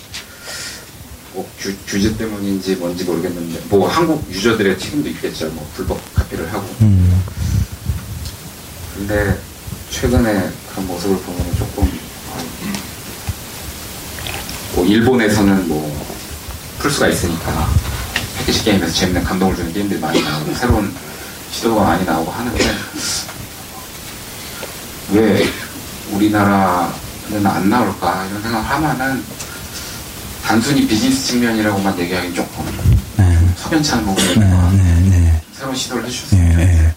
[1.34, 5.50] 뭐 규, 규제 때문인지 뭔지 모르겠는데 뭐 한국 유저들의 책임도 있겠죠.
[5.50, 6.68] 뭐 불법 카피를 하고.
[6.82, 7.24] 음.
[8.96, 9.38] 근데
[9.90, 12.46] 최근에 그런 모습을 보면 조금 어,
[14.76, 16.06] 뭐 일본에서는 뭐
[16.80, 17.70] 풀수가 있으니까
[18.38, 20.94] 패키지 게임에서 재밌는 감동을 주는 게임들이 많이 나오고 새로운
[21.52, 22.76] 시도가 많이 나오고 하는데
[25.12, 25.50] 왜
[26.12, 29.24] 우리나라는 안 나올까 이런 생각을 하면은
[30.44, 32.66] 단순히 비즈니스 측면이라고만 얘기하기 조금
[33.18, 33.38] 네.
[33.58, 36.58] 석연치 않은 부분이 네, 네, 네, 새로운 시도를 해주셨습니다.
[36.58, 36.94] 네,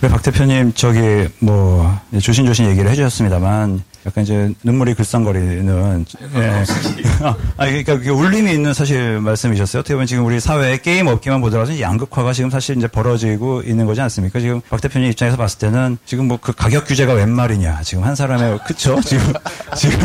[0.00, 0.08] 네.
[0.08, 6.04] 박 대표님 저기 뭐 조신조신 얘기를 해주셨습니다만 약간 이제 눈물이 글썽거리는
[6.36, 6.64] 예.
[7.56, 9.80] 아 그러니까 울림이 있는 사실 말씀이셨어요.
[9.80, 14.00] 어떻게 보면 지금 우리 사회 게임 업계만 보더라도 양극화가 지금 사실 이제 벌어지고 있는 거지
[14.00, 14.38] 않습니까?
[14.40, 17.80] 지금 박 대표님 입장에서 봤을 때는 지금 뭐 그 가격 규제가 웬 말이냐.
[17.82, 19.00] 지금 한 사람의 그쵸?
[19.04, 19.32] 지금
[19.76, 19.98] 지금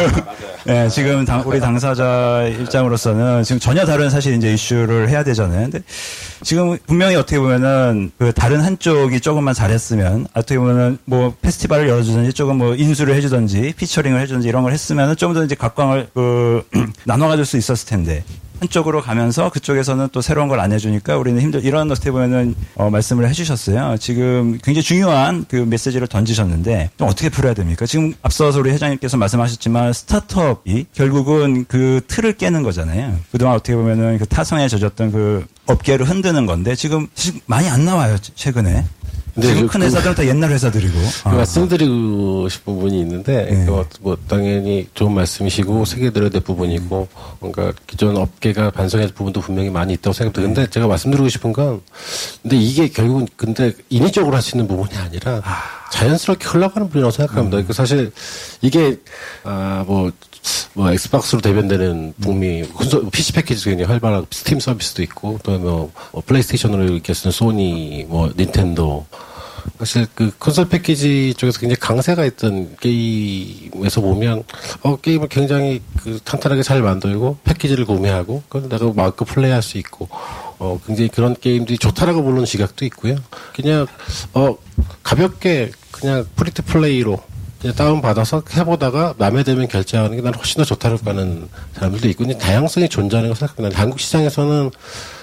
[0.68, 5.70] 예, 지금 당, 우리 당사자 입장으로서는 지금 전혀 다른 사실 이제 이슈를 해야 되잖아요.
[5.70, 5.82] 근데
[6.44, 12.58] 지금 분명히 어떻게 보면은 그 다른 한쪽이 조금만 잘했으면 어떻게 보면은 뭐 페스티벌을 열어주든지 조금
[12.58, 16.64] 뭐 인수를 해주든지 피처링을 해주든지 이런 걸 했으면은 좀 더 이제 각광을 그
[17.06, 18.24] 나눠 가질 수 있었을 텐데
[18.62, 23.28] 한쪽으로 가면서 그쪽에서는 또 새로운 걸 안 해주니까 우리는 힘들 이런 어떻게 보면은 어, 말씀을
[23.30, 23.97] 해주셨어요.
[23.97, 27.88] 지금 굉장히 중요한 그 메시지를 던지셨는데 좀 어떻게 풀어야 됩니까?
[27.88, 33.18] 지금 앞서서 우리 회장님께서 말씀하셨지만 스타트업이 결국은 그 틀을 깨는 거잖아요.
[33.32, 37.07] 그동안 어떻게 보면은 그 타성에 젖었던 그 업계를 흔드는 건데 지금
[37.47, 38.86] 많이 안 나와요 최근에.
[39.40, 40.94] 지금 큰그 회사들은 다 옛날 회사들이고.
[40.94, 41.34] 그 아.
[41.34, 43.66] 말씀드리고 싶은 부분이 있는데, 네.
[43.66, 47.08] 뭐, 뭐, 당연히 좋은 말씀이시고, 세계들어야 될 부분이고,
[47.40, 50.48] 뭔가 기존 업계가 반성해야 될 부분도 분명히 많이 있다고 생각돼요.
[50.48, 51.82] 근데 제가 말씀드리고 싶은 건,
[52.42, 55.82] 근데 이게 결국은 근데 인위적으로 하시는 부분이 아니라, 아.
[55.92, 57.58] 자연스럽게 흘러가는 부분이라고 생각합니다.
[57.58, 57.64] 음.
[57.64, 58.12] 그러니까 사실
[58.62, 58.98] 이게,
[59.44, 60.12] 아, 뭐,
[60.74, 66.84] 뭐 엑스박스로 대변되는 북미 콘솔 PC 패키지 굉장히 활발하고 스팀 서비스도 있고 또뭐 뭐 플레이스테이션으로
[66.86, 69.06] 이렇게 쓰는 소니 뭐 닌텐도
[69.80, 74.44] 사실 그 콘솔 패키지 쪽에서 굉장히 강세가 있던 게임에서 보면
[74.82, 80.08] 어 게임을 굉장히 그 탄탄하게 잘 만들고 패키지를 구매하고 그건 내가 마음껏 플레이할 수 있고
[80.60, 83.16] 어 굉장히 그런 게임들이 좋다라고 보는 시각도 있고요.
[83.56, 83.88] 그냥
[84.34, 84.56] 어
[85.04, 87.22] 가볍게 그냥 free to play로
[87.76, 92.89] 다운 받아서 해보다가 마음에 들면 결제하는 게 난 훨씬 더 좋다고 하는 사람들도 있고, 다양성이
[92.89, 93.80] 존재하는 걸 생각합니다.
[93.80, 94.72] 한국 시장에서는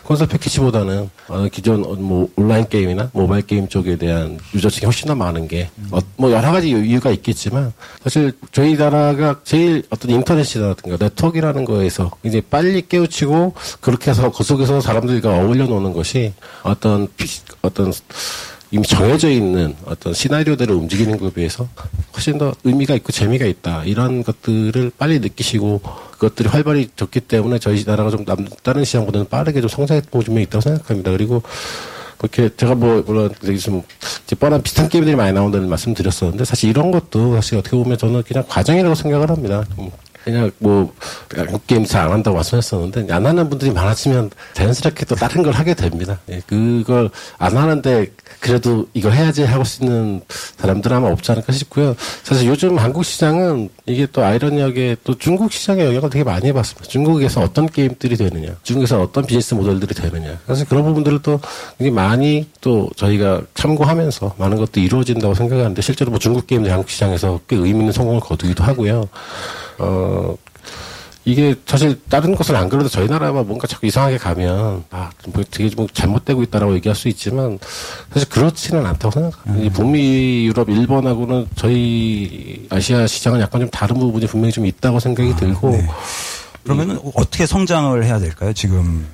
[0.04, 5.48] 콘솔 패키지보다는 어, 기존 뭐 온라인 게임이나 모바일 게임 쪽에 대한 유저층이 훨씬 더 많은
[5.48, 7.72] 게, 어, 뭐 여러 가지 이유가 있겠지만,
[8.02, 14.80] 사실 저희 나라가 제일 어떤 인터넷이라든가 네트워크라는 거에서 이제 빨리 깨우치고, 그렇게 해서 그 속에서
[14.80, 16.32] 사람들과 어울려 노는 것이
[16.62, 17.08] 어떤,
[17.62, 17.92] 어떤
[18.70, 21.68] 이미 정해져 있는 어떤 시나리오대로 움직이는 것에 비해서
[22.14, 23.84] 훨씬 더 의미가 있고 재미가 있다.
[23.84, 25.80] 이런 것들을 빨리 느끼시고
[26.12, 30.60] 그것들이 활발히 졌기 때문에 저희 나라가 좀 남, 다른 시장보다는 빠르게 좀 성장했던 부분이 있다고
[30.60, 31.12] 생각합니다.
[31.12, 31.42] 그리고
[32.18, 33.82] 그렇게 제가 뭐 물론 좀
[34.38, 38.44] 뻔한 비슷한 게임들이 많이 나온다는 말씀 드렸었는데 사실 이런 것도 사실 어떻게 보면 저는 그냥
[38.48, 39.64] 과정이라고 생각을 합니다.
[40.32, 40.92] 그냥 뭐
[41.66, 46.18] 게임 잘 안 한다고 말씀했었는데 안 하는 분들이 많아지면 자연스럽게 또 다른 걸 하게 됩니다.
[46.30, 48.06] 예, 그걸 안 하는데
[48.40, 50.22] 그래도 이거 해야지 하고 수 있는
[50.56, 51.96] 사람들은 아마 없지 않을까 싶고요.
[52.22, 56.88] 사실 요즘 한국 시장은 이게 또 아이러니하게 또 중국 시장의 영향을 되게 많이 해봤습니다.
[56.88, 60.38] 중국에서 어떤 게임들이 되느냐, 중국에서 어떤 비즈니스 모델들이 되느냐.
[60.46, 61.40] 사실 그런 부분들을 또
[61.92, 67.56] 많이 또 저희가 참고하면서 많은 것도 이루어진다고 생각하는데 실제로 뭐 중국 게임들 한국 시장에서 꽤
[67.56, 69.08] 의미 있는 성공을 거두기도 하고요.
[69.78, 70.36] 어,
[71.24, 75.68] 이게 사실 다른 곳은 안 그래도 저희 나라만 뭔가 자꾸 이상하게 가면 아, 뭐 되게
[75.68, 77.58] 좀 잘못되고 있다라고 얘기할 수 있지만
[78.12, 79.68] 사실 그렇지는 않다고 생각합니다.
[79.68, 79.72] 음.
[79.72, 85.36] 북미, 유럽, 일본하고는 저희 아시아 시장은 약간 좀 다른 부분이 분명히 좀 있다고 생각이 아,
[85.36, 85.86] 들고 네.
[86.64, 88.54] 그러면 어떻게 성장을 해야 될까요?
[88.54, 89.06] 지금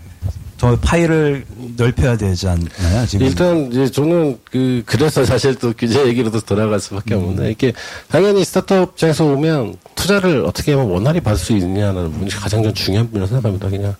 [0.64, 1.44] 더 파일을
[1.76, 3.06] 넓혀야 되지 않나요?
[3.06, 7.20] 지금 일단 이제 저는 그 그래서 사실 또 규제 얘기로 도 돌아갈 수밖에 음.
[7.20, 7.74] 없는데 이게
[8.08, 13.08] 당연히 스타트업 입장에서 보면 투자를 어떻게 하면 원활히 받을 수 있느냐는 부분이 가장 좀 중요한
[13.08, 13.68] 부분이라고 생각합니다.
[13.68, 13.94] 그냥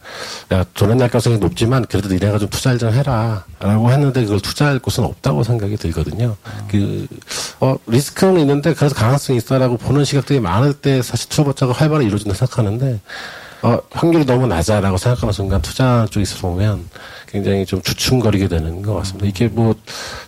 [0.52, 5.04] 야 돈의 날 가능성이 높지만 그래도 니네가 좀 투자를 좀 해라라고 했는데 그걸 투자할 곳은
[5.04, 6.34] 없다고 생각이 들거든요.
[6.46, 6.68] 음.
[6.70, 7.06] 그
[7.60, 12.34] 어, 리스크는 있는데 그래서 가능성이 있어라고 보는 시각들이 많을 때 사실 투자 버자가 활발히 이루어진다
[12.34, 13.00] 생각하는데
[13.64, 16.86] 어, 확률이 너무 낮아라고 생각하는 순간 투자 쪽에서 보면
[17.34, 19.26] 굉장히 좀 주춤거리게 되는 것 같습니다.
[19.26, 19.74] 이게 뭐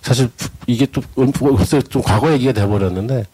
[0.02, 0.28] 사실
[0.66, 1.00] 이게 또
[1.32, 3.24] 벌써 좀 과거 얘기가 돼버렸는데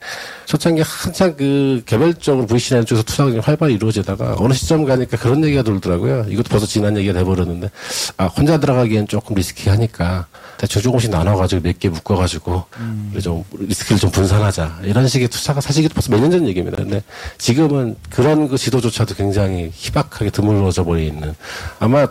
[0.44, 6.26] 초창기 한창 그 개별적으로 VC라는 쪽에서 투자가 활발히 이루어지다가 어느 시점 가니까 그런 얘기가 돌더라고요.
[6.28, 7.70] 이것도 벌써 지난 얘기가 돼버렸는데
[8.18, 10.26] 아 혼자 들어가기엔 조금 리스키하니까
[10.58, 13.18] 대충 조금씩 나눠가지고 몇 개 묶어가지고 음.
[13.22, 16.76] 좀 리스크를 좀 분산하자 이런 식의 투자가 사실 벌써 몇 년 전 얘기입니다.
[16.76, 17.02] 근데
[17.38, 21.34] 지금은 그런 그 지도조차도 굉장히 희박하게 드물어져 버리는
[21.78, 22.06] 아마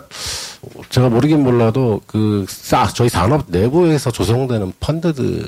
[0.90, 5.46] 제가 모르긴 몰라도 그 싸, 저희 산업 내부에서 조성되는 펀드들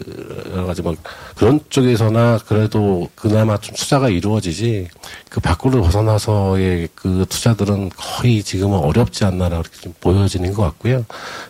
[0.52, 0.94] 여러 가지 뭐
[1.34, 4.88] 그런 쪽에서나 그래도 그나마 좀 투자가 이루어지지
[5.28, 11.04] 그 밖으로 벗어나서의 그 투자들은 거의 지금은 어렵지 않나라 이렇게 좀 보여지는 것 같고요.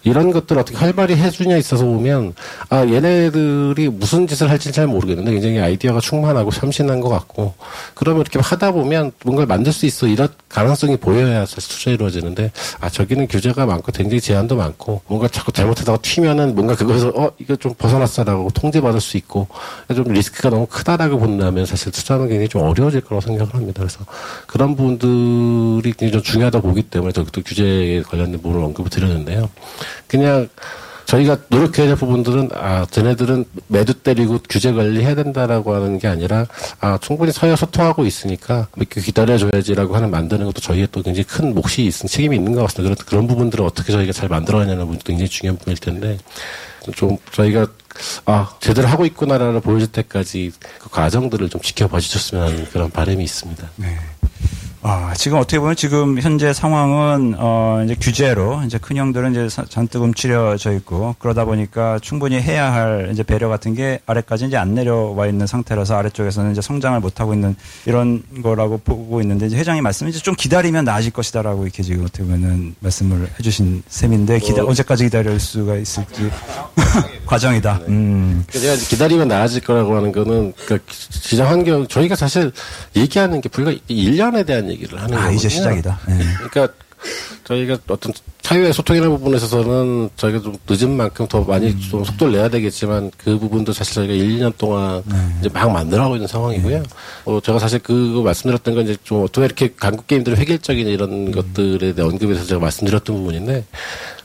[0.05, 2.35] 이런 것들 어떻게 활발히 해주냐 있어서 보면
[2.71, 7.55] 아 얘네들이 무슨 짓을 할지는 잘 모르겠는데 굉장히 아이디어가 충만하고 참신한 것 같고
[7.95, 12.89] 그러면 이렇게 하다 보면 뭔가를 만들 수 있어 이런 가능성이 보여야 사실 투자 이루어지는데 아
[12.89, 17.33] 저기는 규제 문제가 많고 굉장히 제한 도 많고 뭔가 자꾸 잘못하다가 튀면은 뭔가 그거에서 어
[17.39, 19.49] 이거 좀 벗어났어라고 통제받을 수 있고
[19.95, 23.81] 좀 리스크가 너무 크다라고 본다면 사실 투자는 굉장히 좀 어려워질 거라고 생각을 합니다.
[23.81, 24.01] 그래서
[24.47, 29.49] 그런 부분들이 굉장히 좀 중요하다고 보기 때문에 저도 규제에 관련된 부분을 언급을 드렸는데요.
[30.07, 30.49] 그냥
[31.15, 36.47] 저희가 노력해야 될 부분들은 아 쟤네들은 매두 때리고 규제 관리해야 된다라고 하는 게 아니라
[36.81, 41.55] 아 충분히 서로 소통하고 있으니까 몇 개 기다려줘야지라고 하는 만드는 것도 저희의 또 굉장히 큰
[41.55, 42.95] 몫이 있는 책임이 있는 것 같습니다.
[42.95, 46.19] 그런 그런 부분들을 어떻게 저희가 잘 만들어내냐는 부분도 굉장히 중요한 부분일 텐데
[46.97, 47.67] 좀 저희가
[48.27, 53.71] 아 제대로 하고 있구나라는 보여줄 때까지 그 과정들을 좀 지켜봐 주셨으면 하는 그런 바람이 있습니다.
[53.77, 53.97] 네.
[54.87, 60.03] 아, 지금 어떻게 보면 지금 현재 상황은 어 이제 규제로 이제 큰 형들은 이제 잔뜩
[60.03, 65.27] 움츠려져 있고 그러다 보니까 충분히 해야 할 이제 배려 같은 게 아래까지 이제 안 내려와
[65.27, 67.57] 있는 상태라서 아래쪽에서는 이제 성장을 못 하고 있는
[67.87, 72.23] 이런 거라고 보고 있는데 이제 회장님 말씀 이제 좀 기다리면 나아질 것이다라고 이렇게 지금 어떻게
[72.23, 76.31] 보면은 말씀을 해주신 셈인데 기다 뭐, 언제까지 기다릴 수가 있을지
[77.25, 77.81] 과정이다.
[77.89, 78.45] 음.
[78.51, 82.53] 제가 기다리면 나아질 거라고 하는 거는 그 시장 환경 저희가 사실
[82.95, 85.29] 얘기하는 게 불과 1년에 대한 얘기를 하는 거예요.
[85.29, 86.01] 아, 이제 시작이다.
[86.09, 86.19] 네.
[86.49, 86.69] 그러니까
[87.45, 88.13] 저희가 어떤
[88.43, 91.81] 사회의 소통이라는 부분에 있어서는 저희가 좀 늦은 만큼 더 많이 음.
[91.91, 95.17] 좀 속도를 내야 되겠지만 그 부분도 사실 저희가 1, 2년 동안 네.
[95.41, 96.79] 이제 막 만들어가고 있는 상황이고요.
[96.79, 96.83] 네.
[97.25, 101.33] 어, 제가 사실 그거 말씀드렸던 건 이제 좀 어떻게 이렇게 강국 게임들의 획일적인 이런 음.
[101.33, 103.65] 것들에 대한 언급에서 제가 말씀드렸던 부분인데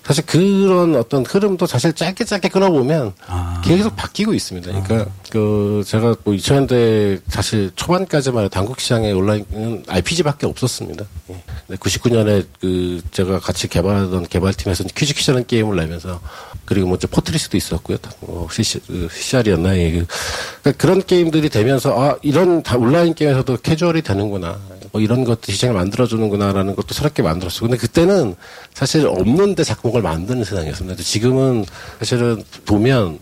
[0.10, 3.62] 사실 그런 어떤 흐름도 사실 짧게 짧게 끊어보면 아.
[3.64, 4.82] 계속 바뀌고 있습니다.
[4.82, 5.14] 그러니까 아.
[5.30, 11.06] 그 제가 뭐 2000년대 사실 초반까지만 해도 한국 시장에 온라인은 RPG밖에 없었습니다.
[11.70, 16.20] 99년에 그 제가 같이 개발하던 개발팀에서 퀴즈퀴즈라는 게임을 내면서
[16.66, 18.00] 그리고 뭐 포트리스도 있었고요.
[18.22, 19.92] 뭐 CCR이었나 예.
[19.92, 20.08] 그,
[20.64, 24.58] 그러니까 그런 게임들이 되면서 아 이런 다 온라인 게임에서도 캐주얼이 되는구나.
[24.92, 27.70] 뭐 이런 것들 시장을 만들어주는구나라는 것도 새롭게 만들었어요.
[27.70, 28.36] 근데 그때는
[28.74, 31.04] 사실 없는데 뭘 만드는 세상이었습니다.
[31.04, 31.66] 지금은
[32.00, 33.20] 사실은 보면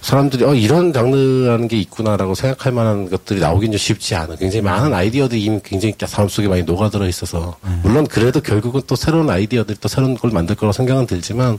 [0.00, 4.36] 사람들이 어 이런 장르라는 게 있구나라고 생각할 만한 것들이 나오긴 좀 쉽지 않아.
[4.36, 9.30] 굉장히 많은 아이디어들이 이미 굉장히 사람 속에 많이 녹아들어 있어서 물론 그래도 결국은 또 새로운
[9.30, 11.58] 아이디어들이 또 새로운 걸 만들 거라고 생각은 들지만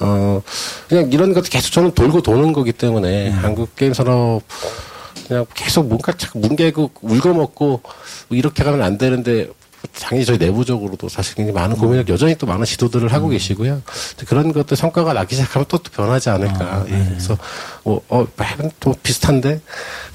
[0.00, 0.42] 어,
[0.88, 3.38] 그냥 이런 것도 계속 저는 돌고 도는 거기 때문에 음.
[3.42, 4.42] 한국 게임 산업
[5.26, 9.48] 그냥 계속 뭔가 자꾸 뭉개고 울거먹고 뭐 이렇게 가면 안 되는데
[10.00, 13.30] 당연히 저희 내부적으로도 사실 굉장히 많은 고민을 여전히 또 많은 시도들을 하고 음.
[13.30, 13.82] 계시고요.
[14.26, 16.64] 그런 것들 성과가 나기 시작하면 또, 또 변하지 않을까.
[16.64, 16.92] 아, 예.
[16.92, 17.06] 네.
[17.08, 17.36] 그래서
[17.84, 18.26] 뭐, 어,
[18.80, 19.60] 또 비슷한데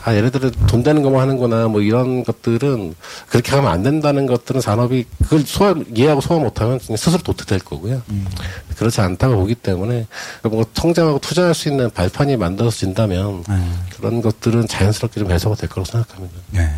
[0.04, 2.96] 아, 얘네들은 돈 되는 것만 하는구나, 뭐 이런 것들은
[3.28, 8.02] 그렇게 하면 안 된다는 것들은 산업이 그걸 소화, 이해하고 소화 못하면 스스로 도태될 거고요.
[8.10, 8.28] 음.
[8.76, 10.08] 그렇지 않다고 보기 때문에
[10.44, 13.72] 뭐 성장하고 투자할 수 있는 발판이 만들어진다면 네.
[13.98, 16.36] 그런 것들은 자연스럽게 좀 해소가 될 거라고 생각합니다.
[16.52, 16.70] 네.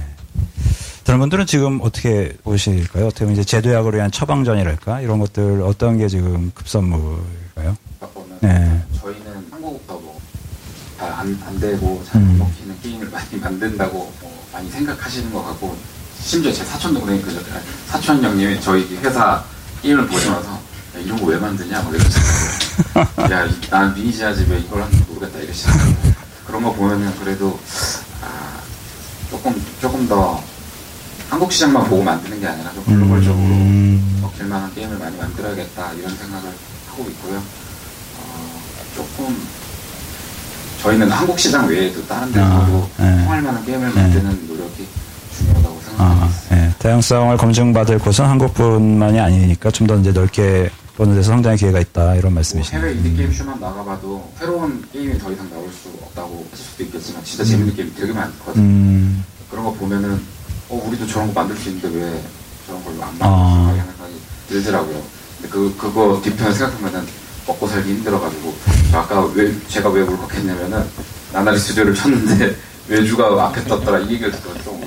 [1.12, 3.08] 다른 분들은 지금 어떻게 보실까요?
[3.08, 5.02] 어떻게 보면 이제 제도약으로 위한 처방전이랄까?
[5.02, 7.76] 이런 것들 어떤 게 지금 급선무일까요?
[8.40, 8.82] 네.
[9.02, 10.22] 저희는 한국부터 뭐
[11.00, 12.38] 안, 안 되고 잘못 음.
[12.38, 15.76] 먹히는 게임을 많이 만든다고 뭐 많이 생각하시는 것 같고
[16.22, 17.46] 심지어 제 사촌 동생 그
[17.88, 19.44] 사촌 형님이 저희 회사
[19.82, 23.36] 게임을 보시면서 야, 이런 거 왜 만드냐 막 이러시더라고요.
[23.36, 26.14] 야, 난 미니지아 집에 이걸 하는지 모르겠다 이러시더라고요.
[26.48, 27.60] 그런 거 보면은 그래도
[28.22, 28.62] 아,
[29.30, 30.42] 조금 조금 더
[31.32, 34.20] 한국 시장만 보고 만드는 게 아니라 좀 글로벌적으로 음.
[34.22, 36.50] 먹힐 만한 게임을 많이 만들어야겠다 이런 생각을
[36.90, 37.38] 하고 있고요.
[37.38, 38.62] 어,
[38.98, 39.38] 조금
[40.82, 43.24] 저희는 한국 시장 외에도 다른 데서도 아, 네.
[43.24, 44.02] 통할 만한 게임을 네.
[44.02, 44.86] 만드는 노력이
[45.38, 46.26] 중요하다고 생각합니다.
[46.26, 46.74] 아, 네.
[46.80, 52.34] 다양성을 검증받을 곳은 한국뿐만이 아니니까 좀 더 이제 넓게 보는 데서 상당히 기회가 있다 이런
[52.34, 52.82] 말씀이시네요.
[52.82, 56.84] 뭐 해외 인디 게임 쇼만 나가봐도 새로운 게임이 더 이상 나올 수 없다고 하실 수도
[56.84, 57.76] 있겠지만 진짜 재밌는 음.
[57.78, 58.62] 게임이 되게 많거든요.
[58.62, 59.24] 음.
[59.50, 60.22] 그런 거 보면은
[60.72, 62.24] 어 우리도 저런 거 만들 수 있는데 왜
[62.66, 63.84] 저런 걸로 안 만들지 아.
[63.86, 65.02] 생각이 들더라고요.
[65.42, 67.06] 근데 그 그거 뒤편을 생각하면은
[67.46, 68.56] 먹고 살기 힘들어가지고
[68.94, 70.86] 아까 왜 제가 왜 울컥했냐면은
[71.34, 72.56] 나나리 스튜디오를 쳤는데
[72.88, 74.82] 외주가 앞에 떴더라 이 얘기를 듣고 좀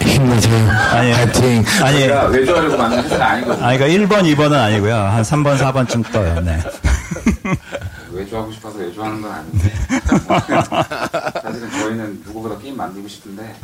[0.00, 0.70] 힘내세요.
[0.70, 1.64] 아니, 파이팅.
[1.82, 1.98] 아니,
[2.36, 3.64] 외주하려고 만든 회사가 아니거든요.
[3.64, 4.94] 아니, 그러니까 1번, 2번은 아니고요.
[4.94, 6.40] 한 3번, 4번쯤 떠요.
[6.40, 6.58] 네.
[8.10, 9.72] 외주하고 싶어서 외주하는 건 아닌데.
[11.42, 13.54] 사실은 저희는 누구보다 게임 만들고 싶은데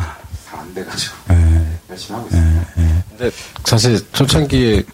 [0.54, 1.66] 다안 돼가지고 네.
[1.90, 2.66] 열심히 하고 있습니다.
[2.76, 3.04] 네.
[3.10, 3.30] 근데
[3.64, 4.84] 사실 초창기에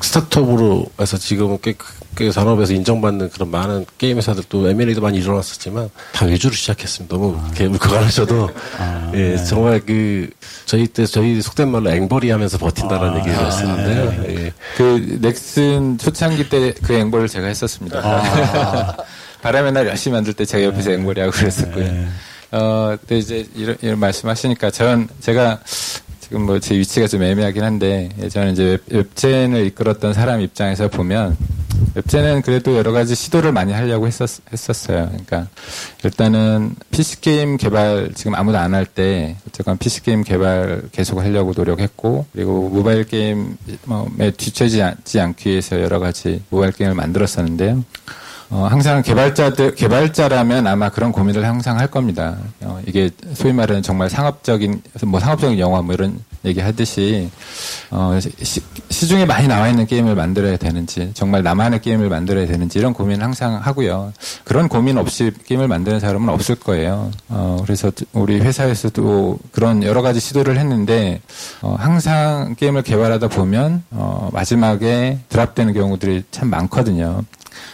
[0.00, 1.74] 스타트업으로 해서 지금은 꽤,
[2.16, 7.14] 꽤 산업에서 인정받는 그런 많은 게임 회사들도 M&A도 많이 일어났었지만 다 외주로 시작했습니다.
[7.14, 7.46] 너무 아.
[7.48, 9.44] 이렇게 울컥하셔도 아, 예, 네.
[9.44, 10.30] 정말 그
[10.64, 14.10] 저희 때 저희 속된 말로 앵벌이 하면서 버틴다라는 아, 얘기를 아, 했었는데요.
[14.22, 14.44] 네.
[14.46, 14.52] 예.
[14.76, 17.98] 그 넥슨 초창기 때 그 앵벌을 제가 했었습니다.
[18.02, 18.96] 아.
[19.42, 20.96] 바람의 나라 열심히 만들 때 제가 옆에서 네.
[20.96, 21.84] 앵벌이 하고 그랬었고요.
[21.84, 22.08] 네.
[22.52, 25.60] 어, 근데 이제 이런, 이런 말씀하시니까 전 제가
[26.20, 31.36] 지금 뭐 제 위치가 좀 애매하긴 한데 예전에 이제 웹젠을 이끌었던 사람 입장에서 보면
[31.94, 35.08] 웹젠은 그래도 여러 가지 시도를 많이 하려고 했었, 했었어요.
[35.08, 35.48] 그러니까
[36.04, 41.52] 일단은 PC 게임 개발 지금 아무도 안 할 때 어쨌건 PC 게임 개발 계속 하려고
[41.54, 47.84] 노력했고 그리고 모바일 게임에 뒤처지지 않기 위해서 여러 가지 모바일 게임을 만들었었는데요.
[48.52, 52.36] 어, 항상 개발자들, 개발자라면 아마 그런 고민을 항상 할 겁니다.
[52.60, 57.30] 어, 이게 소위 말하는 정말 상업적인, 뭐 상업적인 영화 뭐 이런 얘기 하듯이,
[57.90, 62.92] 어, 시, 중에 많이 나와 있는 게임을 만들어야 되는지, 정말 나만의 게임을 만들어야 되는지 이런
[62.92, 64.12] 고민을 항상 하고요.
[64.44, 67.10] 그런 고민 없이 게임을 만드는 사람은 없을 거예요.
[67.30, 71.22] 어, 그래서 우리 회사에서도 그런 여러 가지 시도를 했는데,
[71.62, 77.24] 어, 항상 게임을 개발하다 보면, 어, 마지막에 드랍되는 경우들이 참 많거든요.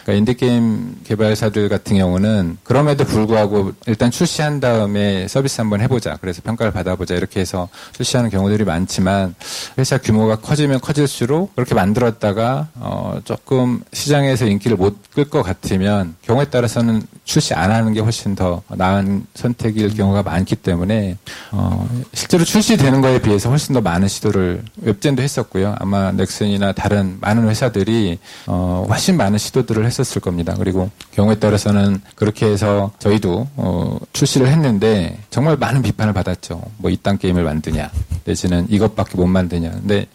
[0.03, 6.17] 그러니까 인디게임 개발사들 같은 경우는 그럼에도 불구하고 일단 출시한 다음에 서비스 한번 해보자.
[6.21, 7.15] 그래서 평가를 받아보자.
[7.15, 9.35] 이렇게 해서 출시하는 경우들이 많지만
[9.79, 16.45] 회사 규모가 커지면 커질수록 그렇게 만들었다가 어 조금 시장에서 인기를 못 끌 것 같으면 경우에
[16.45, 21.17] 따라서는 출시 안 하는 게 훨씬 더 나은 선택일 경우가 많기 때문에
[21.51, 25.75] 어 실제로 출시되는 거에 비해서 훨씬 더 많은 시도를 웹젠도 했었고요.
[25.81, 30.55] 아마 넥슨이나 다른 많은 회사들이 어 훨씬 많은 시도들을 시도를 했었을 겁니다.
[30.59, 36.63] 그리고 경우에 따라서는 그렇게 해서 저희도 어, 출시를 했는데 정말 많은 비판을 받았죠.
[36.79, 37.91] 뭐 이딴 게임을 만드냐
[38.25, 39.71] 내지는 이것밖에 못 만드냐.
[39.71, 40.07] 근데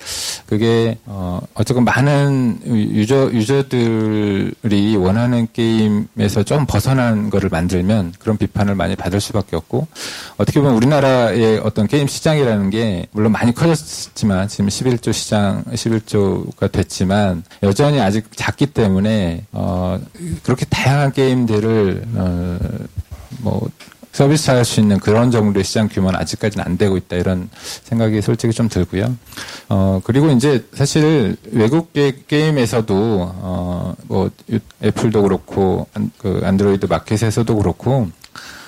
[0.45, 8.95] 그게 어, 어쨌건 많은 유저 유저들이 원하는 게임에서 좀 벗어난 거를 만들면 그런 비판을 많이
[8.95, 9.87] 받을 수밖에 없고
[10.37, 17.43] 어떻게 보면 우리나라의 어떤 게임 시장이라는 게 물론 많이 커졌지만 지금 11조 시장 11조가 됐지만
[17.61, 19.99] 여전히 아직 작기 때문에 어,
[20.43, 22.59] 그렇게 다양한 게임들을 어,
[23.41, 23.69] 뭐
[24.13, 27.49] 서비스할 수 있는 그런 정도의 시장 규모는 아직까지는 안 되고 있다 이런
[27.83, 29.17] 생각이 솔직히 좀 들고요.
[29.69, 31.91] 어 그리고 이제 사실 외국
[32.27, 34.29] 게임에서도 어뭐
[34.83, 38.09] 애플도 그렇고 안, 그 안드로이드 마켓에서도 그렇고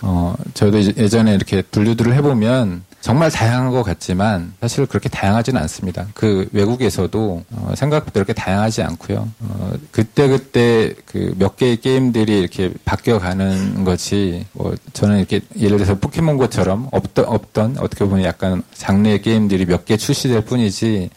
[0.01, 6.08] 어 저도 예전에 이렇게 분류들을 해보면 정말 다양한 것 같지만 사실 그렇게 다양하지는 않습니다.
[6.16, 9.30] 그 외국에서도 어, 생각보다 그렇게 다양하지 않고요.
[9.41, 15.99] 어, 그때 그때 그 몇 개의 게임들이 이렇게 바뀌어가는 것이 뭐 저는 이렇게 예를 들어서
[15.99, 21.12] 포켓몬고처럼 없던 없던 어떻게 보면 약간 장르의 게임들이 몇 개 출시될 뿐이지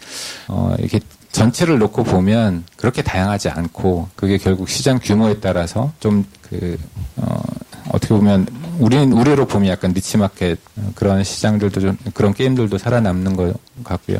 [0.49, 1.01] 어, 이렇게
[1.33, 6.77] 전체를 놓고 보면 그렇게 다양하지 않고 그게 결국 시장 규모에 따라서 좀그
[7.17, 7.41] 어,
[7.93, 8.47] 어떻게 보면
[8.79, 10.59] 우리는 우리로 보면 약간 니치마켓
[10.95, 13.55] 그런 시장들도 좀 그런 게임들도 살아남는 것
[13.85, 14.19] 같고요.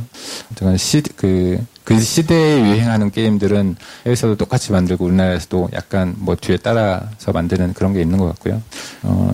[0.51, 7.73] 어쨌든 시그 그 시대에 유행하는 게임들은 해외에서도 똑같이 만들고 우리나라에서도 약간 뭐 뒤에 따라서 만드는
[7.75, 8.61] 그런 게 있는 것 같고요.
[9.05, 9.33] 어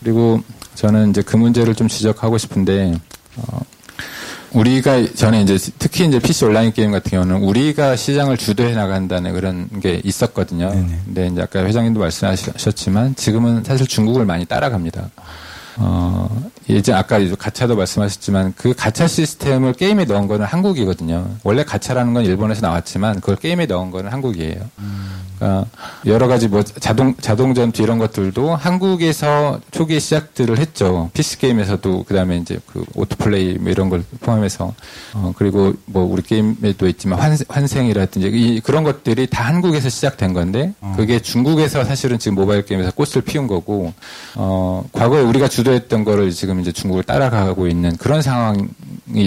[0.00, 0.42] 그리고
[0.74, 2.94] 저는 이제 그 문제를 좀 지적하고 싶은데
[3.36, 3.60] 어
[4.56, 9.68] 우리가 전에 이제 특히 이제 PC 온라인 게임 같은 경우는 우리가 시장을 주도해 나간다는 그런
[9.80, 10.70] 게 있었거든요.
[10.70, 11.00] 네네.
[11.04, 15.10] 근데 이제 아까 회장님도 말씀하셨지만 지금은 사실 중국을 많이 따라갑니다.
[15.78, 21.28] 어, 이제 아까 가차도 말씀하셨지만 그 가차 시스템을 게임에 넣은 거는 한국이거든요.
[21.44, 24.56] 원래 가차라는 건 일본에서 나왔지만 그걸 게임에 넣은 거는 한국이에요.
[24.78, 25.26] 음.
[25.38, 25.66] 그러니까
[26.06, 31.10] 여러 가지 뭐 자동 자동 전투 이런 것들도 한국에서 초기에 시작들을 했죠.
[31.12, 34.74] PC 게임에서도 그다음에 이제 그 auto play 뭐 이런 걸 포함해서
[35.14, 40.72] 어 그리고 뭐 우리 게임에도 있지만 환, 환생이라든지 이 그런 것들이 다 한국에서 시작된 건데
[40.80, 40.94] 어.
[40.96, 43.92] 그게 중국에서 사실은 지금 모바일 게임에서 꽃을 피운 거고
[44.36, 48.68] 어 과거에 우리가 주도했던 거를 지금 이제 중국을 따라가고 있는 그런 상황이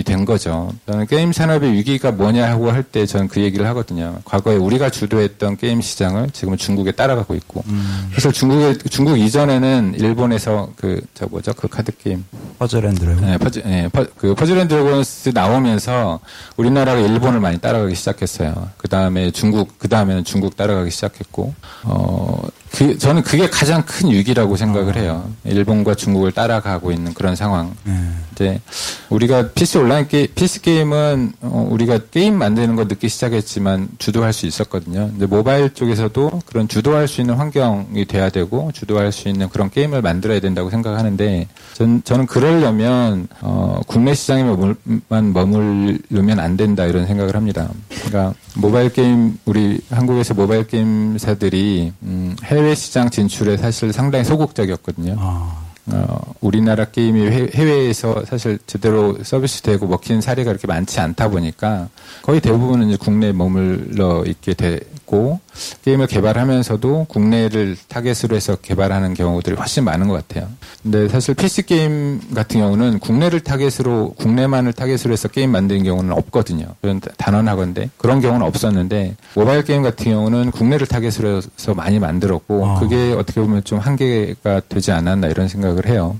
[0.05, 0.73] 된 거죠.
[0.87, 4.19] 저는 게임 산업의 위기가 뭐냐고 할 때 저는 그 얘기를 하거든요.
[4.25, 7.63] 과거에 우리가 주도했던 게임 시 시장을 지금은 중국에 따라가고 있고.
[7.67, 8.07] 음.
[8.11, 12.23] 그래서 중국에 중국 이전에는 일본에서 그 저 뭐죠 그 카드 게임
[12.59, 13.25] Puzzle & Dragon.
[13.25, 16.19] 네, 퍼즐, 네, 퍼, 그 Puzzle & Dragons 나오면서
[16.57, 18.69] 우리나라가 일본을 많이 따라가기 시작했어요.
[18.77, 21.53] 그 다음에 중국, 그 다음에는 중국 따라가기 시작했고,
[21.83, 22.41] 어,
[22.71, 25.29] 그, 저는 그게 가장 큰 위기라고 생각을 해요.
[25.43, 27.73] 일본과 중국을 따라가고 있는 그런 상황.
[27.83, 27.93] 네.
[28.39, 28.61] 이제
[29.09, 34.45] 우리가 PC 온라인 게 PC 게임은 어, 우리가 게임 만드는 거 늦게 시작했지만 주도할 수
[34.45, 35.09] 있었거든요.
[35.09, 40.01] 근데 모바일 쪽에서도 그런 주도할 수 있는 환경이 돼야 되고 주도할 수 있는 그런 게임을
[40.01, 44.77] 만들어야 된다고 생각하는데 전, 저는 그러려면 어, 국내 시장에만
[45.09, 47.69] 머물르면 안 된다 이런 생각을 합니다.
[47.89, 55.15] 그러니까 모바일 게임 우리 한국에서 모바일 게임사들이 음, 해외 시장 진출에 사실 상당히 소극적이었거든요.
[55.19, 55.68] 아.
[55.91, 61.89] 어, 우리나라 게임이 해외에서 사실 제대로 서비스되고 먹히는 사례가 그렇게 많지 않다 보니까
[62.21, 65.39] 거의 대부분은 이제 국내에 머물러 있게 됐고
[65.83, 70.49] 게임을 개발하면서도 국내를 타겟으로 해서 개발하는 경우들이 훨씬 많은 것 같아요.
[70.83, 76.67] 근데 사실 PC 게임 같은 경우는 국내를 타겟으로 국내만을 타겟으로 해서 게임 만드는 경우는 없거든요.
[76.81, 82.79] 그런 단언하건데 그런 경우는 없었는데 모바일 게임 같은 경우는 국내를 타겟으로 해서 많이 만들었고 아.
[82.79, 86.17] 그게 어떻게 보면 좀 한계가 되지 않았나 이런 생각을 해요.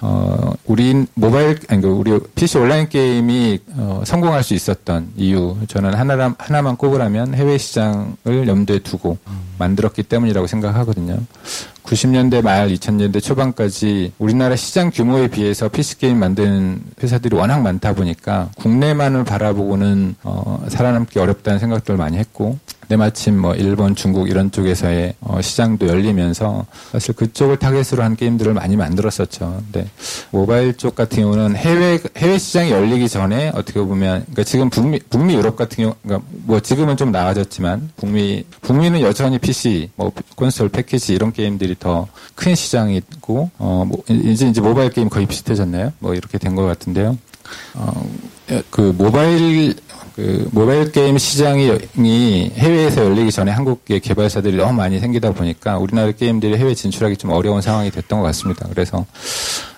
[0.00, 5.94] 어, 우리 모바일 아니 그 우리 PC 온라인 게임이 어, 성공할 수 있었던 이유 저는
[5.94, 9.38] 하나 하나만 꼽으라면 해외 시장을 염두에 두고 음.
[9.58, 11.18] 만들었기 때문이라고 생각하거든요.
[11.84, 18.50] 90년대 말 2000년대 초반까지 우리나라 시장 규모에 비해서 PC 게임 만드는 회사들이 워낙 많다 보니까
[18.56, 22.58] 국내만을 바라보고는 어, 살아남기 어렵다는 생각들을 많이 했고
[22.96, 28.76] 때마침 뭐 일본, 중국 이런 쪽에서의 어, 시장도 열리면서 사실 그쪽을 타겟으로 한 게임들을 많이
[28.76, 29.62] 만들었었죠.
[29.72, 29.88] 근데
[30.30, 35.34] 모바일 쪽 같은 경우는 해외 해외 시장이 열리기 전에 어떻게 보면 그러니까 지금 북미 북미
[35.34, 41.14] 유럽 같은 경우 그러니까 뭐 지금은 좀 나아졌지만 북미 북미는 여전히 PC 뭐 콘솔 패키지
[41.14, 45.92] 이런 게임들이 더 큰 시장이 있고 어 뭐 이제 이제 모바일 게임 거의 비슷해졌나요?
[45.98, 47.16] 뭐 이렇게 된 것 같은데요.
[47.74, 48.04] 어,
[48.70, 49.74] 그 모바일
[50.14, 51.70] 그 모바일 게임 시장이
[52.54, 57.60] 해외에서 열리기 전에 한국의 개발사들이 너무 많이 생기다 보니까 우리나라 게임들이 해외 진출하기 좀 어려운
[57.62, 58.68] 상황이 됐던 것 같습니다.
[58.68, 59.06] 그래서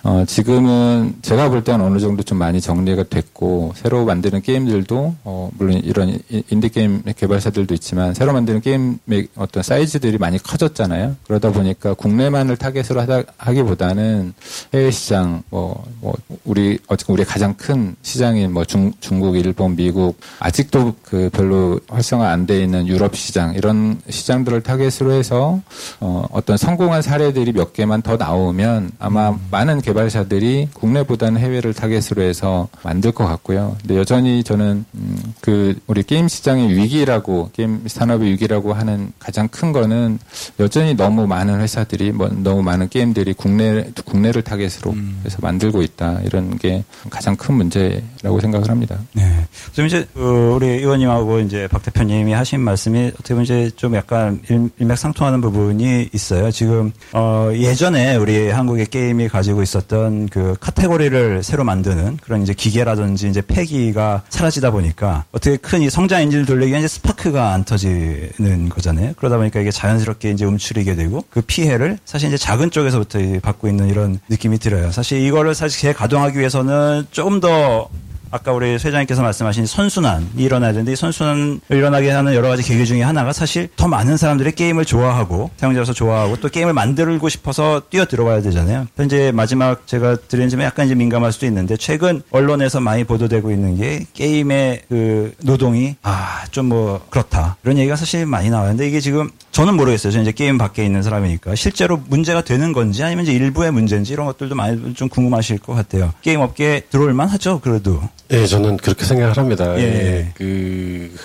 [0.03, 5.49] 어, 지금은 제가 볼 때는 어느 정도 좀 많이 정리가 됐고 새로 만드는 게임들도 어,
[5.57, 11.15] 물론 이런 인디 게임 개발사들도 있지만 새로 만드는 게임의 어떤 사이즈들이 많이 커졌잖아요.
[11.25, 14.33] 그러다 보니까 국내만을 타겟으로 하다, 하기보다는
[14.73, 16.13] 해외 시장 뭐, 뭐
[16.43, 22.29] 우리 어쨌든 우리 가장 큰 시장인 뭐 중, 중국, 일본, 미국 아직도 그 별로 활성화
[22.29, 25.61] 안 돼 있는 유럽 시장 이런 시장들을 타겟으로 해서
[25.99, 29.39] 어, 어떤 성공한 사례들이 몇 개만 더 나오면 아마 음.
[29.49, 33.75] 많은 개발 개발사들이 국내보다는 해외를 타겟으로 해서 만들 것 같고요.
[33.81, 39.71] 근데 여전히 저는 음, 그 우리 게임 시장의 위기라고 게임 산업의 위기라고 하는 가장 큰
[39.71, 40.19] 거는
[40.59, 45.21] 여전히 너무 많은 회사들이 뭐 너무 많은 게임들이 국내 국내를 타겟으로 음.
[45.25, 48.97] 해서 만들고 있다 이런 게 가장 큰 문제라고 생각을 합니다.
[49.13, 49.45] 네.
[49.73, 54.41] 좀 이제 어, 우리 의원님하고 이제 박 대표님이 하신 말씀이 어떻게 보면 이제 좀 약간
[54.49, 56.51] 일, 맥상통하는 부분이 있어요.
[56.51, 62.53] 지금 어, 예전에 우리 한국의 게임이 가지고 있었 있었던 그 카테고리를 새로 만드는 그런 이제
[62.53, 68.69] 기개라든지 이제 패기가 사라지다 보니까 어떻게 큰 이 성장 엔진을 돌리기에 이제 스파크가 안 터지는
[68.69, 69.13] 거잖아요.
[69.17, 73.89] 그러다 보니까 이게 자연스럽게 이제 움츠리게 되고 그 피해를 사실 이제 작은 쪽에서부터 받고 있는
[73.89, 74.91] 이런 느낌이 들어요.
[74.91, 77.89] 사실 이거를 사실 재가동하기 위해서는 조금 더
[78.35, 83.01] 아까 우리 회장님께서 말씀하신 선순환이 일어나야 되는데 이 선순환을 일어나게 하는 여러 가지 계기 중에
[83.01, 88.41] 하나가 사실 더 많은 사람들이 게임을 좋아하고 사용자로서 좋아하고 또 게임을 만들고 싶어서 뛰어 들어와야
[88.41, 88.87] 되잖아요.
[88.97, 93.77] 현재 마지막 제가 드린 점에 약간 이제 민감할 수도 있는데 최근 언론에서 많이 보도되고 있는
[93.77, 98.69] 게 게임의 그 노동이 아 좀 뭐 그렇다 이런 얘기가 사실 많이 나와요.
[98.69, 100.11] 근데 이게 지금 저는 모르겠어요.
[100.11, 104.25] 저는 이제 게임 밖에 있는 사람이니까 실제로 문제가 되는 건지 아니면 이제 일부의 문제인지 이런
[104.25, 106.11] 것들도 많이 좀 궁금하실 것 같아요.
[106.23, 107.59] 게임 업계에 들어올 만하죠.
[107.61, 108.01] 그래도.
[108.31, 109.77] 예, 저는 그렇게 생각을 합니다.
[109.77, 109.81] 예.
[109.83, 110.31] 예.
[110.35, 111.15] 그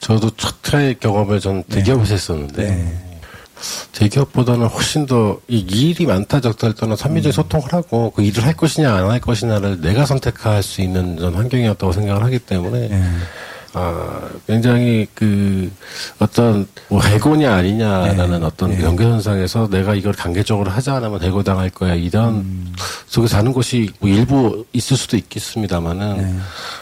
[0.00, 1.62] 저도 첫 회의 경험을 네.
[1.68, 2.14] 대기업에서 네.
[2.14, 3.02] 했었는데 네.
[3.92, 7.32] 대기업보다는 훨씬 더 이 일이 많다 적다 할 때는 산미적 음.
[7.32, 11.92] 소통을 하고 그 일을 할 것이냐 안 할 것이냐를 내가 선택할 수 있는 전 환경이었다고
[11.92, 13.02] 생각을 하기 때문에 네.
[13.78, 15.70] 아, 굉장히 그
[16.18, 18.46] 어떤 뭐 해고냐 아니냐라는 네.
[18.46, 18.82] 어떤 네.
[18.82, 22.72] 연계선상에서 내가 이걸 강제적으로 하지 않으면 해고당할 거야 이런 음.
[23.06, 26.34] 속에 사는 것이 뭐 일부 있을 수도 있겠습니다만은 네.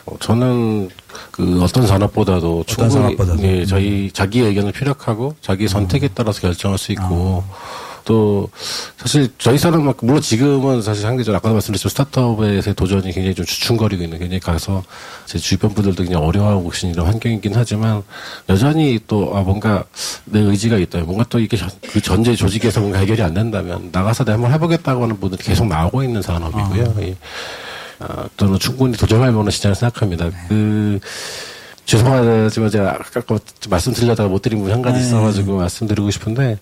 [0.06, 0.88] 어, 저는
[1.32, 3.42] 그 어떤 산업보다도 어떤 충분히 산업보다도.
[3.42, 7.83] 예, 저희 자기 의견을 피력하고 자기 선택에 따라서 결정할 수 있고 아.
[8.04, 8.48] 또
[8.96, 14.18] 사실 저희 사람은 물론 지금은 사실 상대적으로 아까도 말씀드렸지만 스타트업에서의 도전이 굉장히 좀 주춤거리고 있는
[14.18, 14.82] 굉장히 가서
[15.26, 18.02] 제 주변 분들도 굉장히 어려워하고 계신 이런 환경이긴 하지만
[18.48, 19.84] 여전히 또 아, 뭔가
[20.24, 21.56] 내 의지가 있다 뭔가 또 이게
[21.90, 26.02] 그 전제 조직에서 뭔가 해결이 안 된다면 나가서 내가 한번 해보겠다고 하는 분들이 계속 나오고
[26.02, 26.94] 있는 산업이고요.
[26.96, 27.02] 아.
[27.02, 27.16] 예.
[28.00, 30.30] 아, 저는 충분히 도전할 만한 시장을 생각합니다.
[30.48, 30.98] 그
[31.84, 33.38] 죄송하지만 제가 아까
[33.68, 35.04] 말씀드리려다가 못 드린 부분 한 가지 네.
[35.04, 36.58] 있어가지고 말씀드리고 싶은데,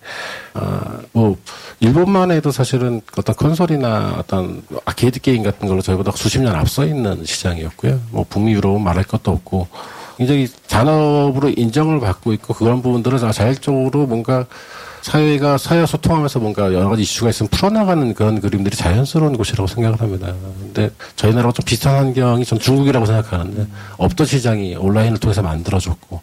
[0.55, 1.37] 아, 뭐,
[1.81, 7.25] 일본만 해도 사실은 어떤 콘솔이나 어떤 아케이드 게임 같은 걸로 저희보다 수십 년 앞서 있는
[7.25, 8.01] 시장이었고요.
[8.11, 9.69] 뭐, 북미 유럽은 말할 것도 없고,
[10.17, 14.47] 굉장히 잔업으로 인정을 받고 있고, 그런 부분들을 자율적으로 뭔가
[15.03, 20.33] 사회가 사회와 소통하면서 뭔가 여러 가지 이슈가 있으면 풀어나가는 그런 그림들이 자연스러운 곳이라고 생각을 합니다.
[20.61, 23.67] 근데 저희 나라가 좀 비슷한 환경이 전 중국이라고 생각하는데
[23.99, 26.21] 없던 시장이 온라인을 통해서 만들어졌고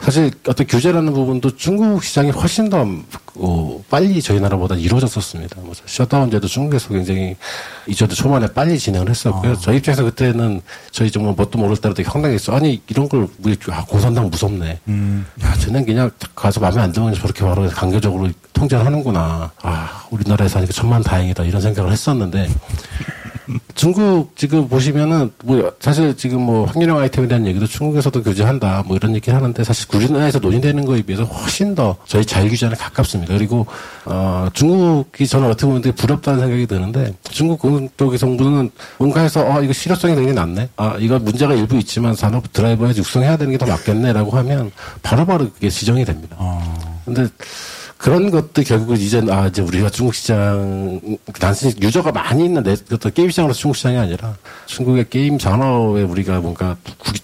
[0.00, 2.86] 사실 어떤 규제라는 부분도 중국 시장이 훨씬 더
[3.34, 5.60] 어, 빨리 저희 나라보다 이루어졌었습니다.
[5.60, 7.36] 뭐 셧다운제도 중국에서 굉장히
[7.86, 9.52] 이전도 초반에 빨리 진행을 했었고요.
[9.52, 9.56] 아.
[9.56, 10.60] 저희 입장에서 그때는
[10.90, 12.54] 저희 정말 뭣도 모를 때로 되게 황당했어.
[12.54, 14.80] 아니 이런 걸 우리 아, 공산당 무섭네.
[14.88, 15.26] 음.
[15.42, 19.52] 야 쟤는 그냥 가서 마음에 안 들면 저렇게 바로 강제적으로 통제를 하는구나.
[19.62, 22.48] 아 우리나라에서 하니까 천만 다행이다 이런 생각을 했었는데
[23.74, 29.14] 중국 지금 보시면은 뭐 사실 지금 뭐 확률형 아이템에 대한 얘기도 중국에서도 규제한다 뭐 이런
[29.14, 33.34] 얘기를 하는데 사실 우리나라에서 논의되는 거에 비해서 훨씬 더 저희 자율 규제에 가깝습니다.
[33.34, 33.66] 그리고
[34.06, 37.60] 어 중국이 저는 어떻게 보면 되게 부럽다는 생각이 드는데 중국
[37.96, 40.68] 쪽의 정부는 뭔가 해서 어 이거 실효성이 굉장히 낮네.
[40.76, 44.70] 아 이거 문제가 일부 있지만 산업 드라이버에 육성해야 되는 게 더 맞겠네라고 하면
[45.02, 46.36] 바로바로 그게 지정이 됩니다.
[46.38, 47.00] 어.
[47.04, 47.26] 근데
[47.98, 53.12] 그런 것도 결국은 이제는 아 이제 우리가 중국 시장 단순히 유저가 많이 있는 내, 어떤
[53.12, 56.76] 게임 시장으로서 중국 시장이 아니라 중국의 게임 산업에 우리가 뭔가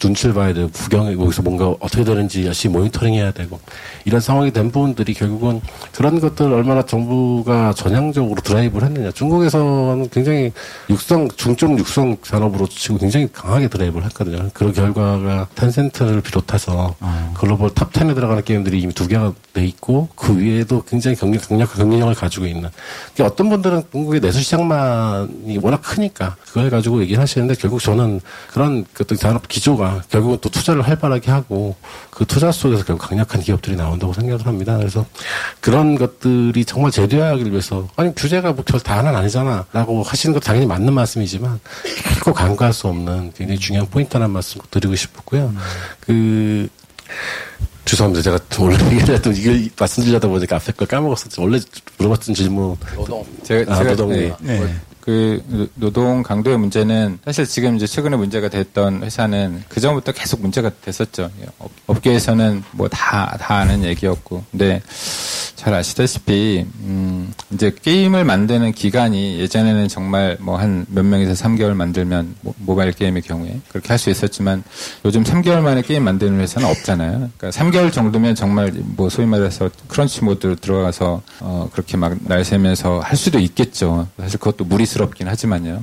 [0.03, 3.61] 눈치를 봐야 되고 구경해 거기서 뭔가 어떻게 되는지 열심히 모니터링해야 되고
[4.05, 5.61] 이런 상황이 된 부분들이 결국은
[5.93, 10.53] 그런 것들 얼마나 정부가 전향적으로 드라이브를 했느냐 중국에서는 굉장히
[10.91, 14.51] 육성 중점 육성 산업으로 치고 굉장히 강하게 드라이브를 했거든요.
[14.53, 17.35] 그런 결과가 Tencent를 비롯해서 어.
[17.37, 21.49] 글로벌 탑 10에 들어가는 게임들이 이미 두 개가 돼 있고 그 위에 에도 굉장히 경력,
[21.49, 22.69] 강력한 경쟁력을 가지고 있는.
[23.15, 28.21] 그러니까 어떤 분들은 중국의 내수 시장만이 워낙 크니까 그걸 가지고 얘기를 하시는데 결국 저는
[28.53, 31.77] 그런 어떤 산업 기조가 결국은 또 투자를 활발하게 하고
[32.11, 34.77] 그 투자 속에서 결국 강력한 기업들이 나온다고 생각을 합니다.
[34.77, 35.07] 그래서
[35.61, 40.93] 그런 것들이 정말 제도화하기 위해서 아니 규제가 뭐별 다는 아니잖아 라고 하시는 것 당연히 맞는
[40.93, 41.61] 말씀이지만
[42.15, 45.47] 결코 간과할 수 없는 굉장히 중요한 포인트라는 말씀 드리고 싶었고요.
[45.47, 45.59] 음.
[46.01, 46.69] 그
[47.85, 48.23] 죄송합니다.
[48.23, 51.43] 제가 원래 얘기해도 이걸 말씀드리려다 보니까 앞에 걸 까먹었었죠.
[51.43, 51.61] 원래
[51.99, 52.77] 물어봤던 질문.
[52.97, 53.25] 노동.
[53.43, 54.17] 제가, 아, 제가 노동이.
[54.17, 54.75] 네, 네.
[55.05, 60.71] 그 노동 강도의 문제는 사실 지금 이제 최근에 문제가 됐던 회사는 그 전부터 계속 문제가
[60.81, 61.31] 됐었죠.
[61.87, 64.81] 업계에서는 뭐다다 아는 얘기였고, 근데
[65.57, 72.37] 잘 아시다시피 음 이제 게임을 만드는 기간이 예전에는 정말 뭐 한 몇 명에서 3개월 만들면
[72.59, 74.63] 모 바일 게임의 경우에 그렇게 할 수 있었지만
[75.05, 77.31] 요즘 3개월 만에 게임 만드는 회사는 없잖아요.
[77.37, 83.17] 그러니까 3개월 정도면 정말 뭐 소위 말해서 크런치 모드로 들어가서 어 그렇게 막날 새면서 할
[83.17, 84.09] 수도 있겠죠.
[84.19, 85.83] 사실 그것도 무리 부담스럽긴 하지만요.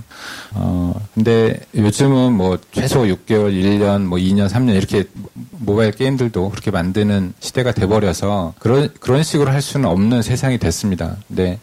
[0.54, 5.04] 어, 근데 요즘은 뭐 최소 6개월, 1년, 뭐 2년, 3년 이렇게
[5.52, 11.18] 모바일 게임들도 그렇게 만드는 시대가 돼버려서 그런, 그런 식으로 할 수는 없는 세상이 됐습니다.
[11.28, 11.60] 근데,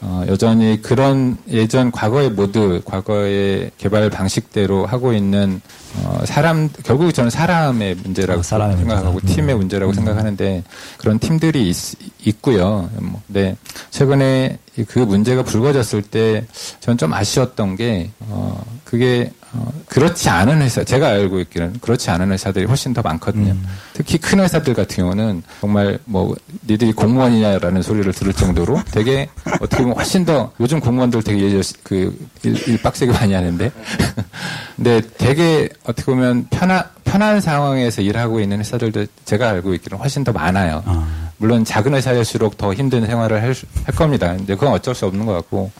[0.00, 5.60] 어, 여전히 그런 예전 과거의 모드, 과거의 개발 방식대로 하고 있는
[5.96, 9.34] 어, 사람 결국 저는 사람의 문제라고 아, 생각하고 문제다.
[9.34, 9.94] 팀의 문제라고 음.
[9.94, 10.62] 생각하는데
[10.98, 13.56] 그런 팀들이 있, 고요 뭐, 네
[13.90, 16.46] 최근에 그 문제가 불거졌을 때
[16.80, 22.30] 저는 좀 아쉬웠던 게 어, 그게 어, 그렇지 않은 회사, 제가 알고 있기는 그렇지 않은
[22.30, 23.52] 회사들이 훨씬 더 많거든요.
[23.52, 23.66] 음.
[23.94, 26.36] 특히 큰 회사들 같은 경우는 정말 뭐,
[26.68, 29.28] 니들이 공무원이냐라는 소리를 들을 정도로 되게
[29.60, 33.72] 어떻게 보면 훨씬 더, 요즘 공무원들 되게 예전, 그, 일, 일 빡세게 많이 하는데.
[34.76, 40.30] 근데 되게 어떻게 보면 편한, 편한 상황에서 일하고 있는 회사들도 제가 알고 있기는 훨씬 더
[40.30, 40.82] 많아요.
[40.86, 41.29] 아.
[41.40, 43.54] 물론 작은 회사일수록 더 힘든 생활을 할,
[43.86, 44.36] 할 겁니다.
[44.36, 45.70] 근데 그건 어쩔 수 없는 것 같고.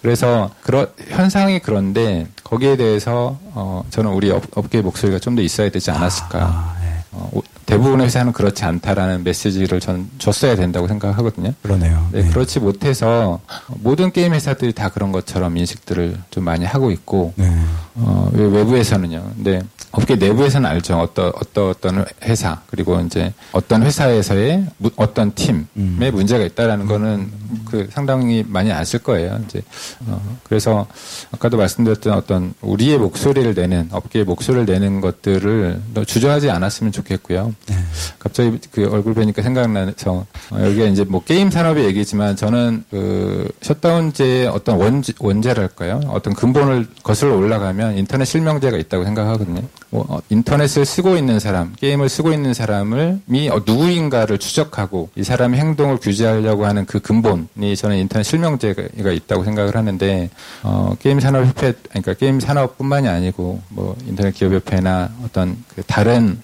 [0.00, 5.70] 그래서 그런 현상이 그런데 거기에 대해서 어, 저는 우리 업, 업계의 목소리가 좀 더 있어야
[5.70, 6.38] 되지 않았을까.
[6.38, 7.04] 아, 아, 네.
[7.10, 7.30] 어,
[7.72, 11.54] 대부분의 회사는 그렇지 않다라는 메시지를 전 줬어야 된다고 생각하거든요.
[11.62, 12.08] 그러네요.
[12.12, 12.30] 네, 네.
[12.30, 17.50] 그렇지 못해서 모든 게임 회사들이 다 그런 것처럼 인식들을 좀 많이 하고 있고 네.
[17.94, 19.32] 어, 외부에서는요.
[19.36, 19.62] 근데
[19.92, 20.98] 업계 내부에서는 알죠.
[20.98, 26.10] 어떤 어떤 어떤 회사 그리고 이제 어떤 회사에서의 무, 어떤 팀에 음.
[26.12, 27.30] 문제가 있다라는 거는
[27.70, 29.38] 그 상당히 많이 아실 거예요.
[29.46, 29.62] 이제
[30.06, 30.86] 어, 그래서
[31.32, 37.54] 아까도 말씀드렸던 어떤 우리의 목소리를 내는 업계의 목소리를 내는 것들을 주저하지 않았으면 좋겠고요.
[37.68, 37.76] 네.
[38.18, 44.48] 갑자기 그 얼굴 뵈니까 생각나서 어, 여기가 이제 뭐 게임 산업의 얘기지만 저는 그 셧다운제의
[44.48, 46.00] 어떤 원제, 원제랄까요?
[46.08, 49.62] 어떤 근본을 거슬러 올라가면 인터넷 실명제가 있다고 생각하거든요.
[49.90, 55.24] 뭐 어, 인터넷을 쓰고 있는 사람, 게임을 쓰고 있는 사람을 미 어, 누구인가를 추적하고 이
[55.24, 60.30] 사람의 행동을 규제하려고 하는 그 근본이 저는 인터넷 실명제가 있다고 생각을 하는데
[60.62, 66.40] 어, 게임 산업 협회, 그러니까 게임 산업뿐만이 아니고 뭐 인터넷 기업 협회나 어떤 그 다른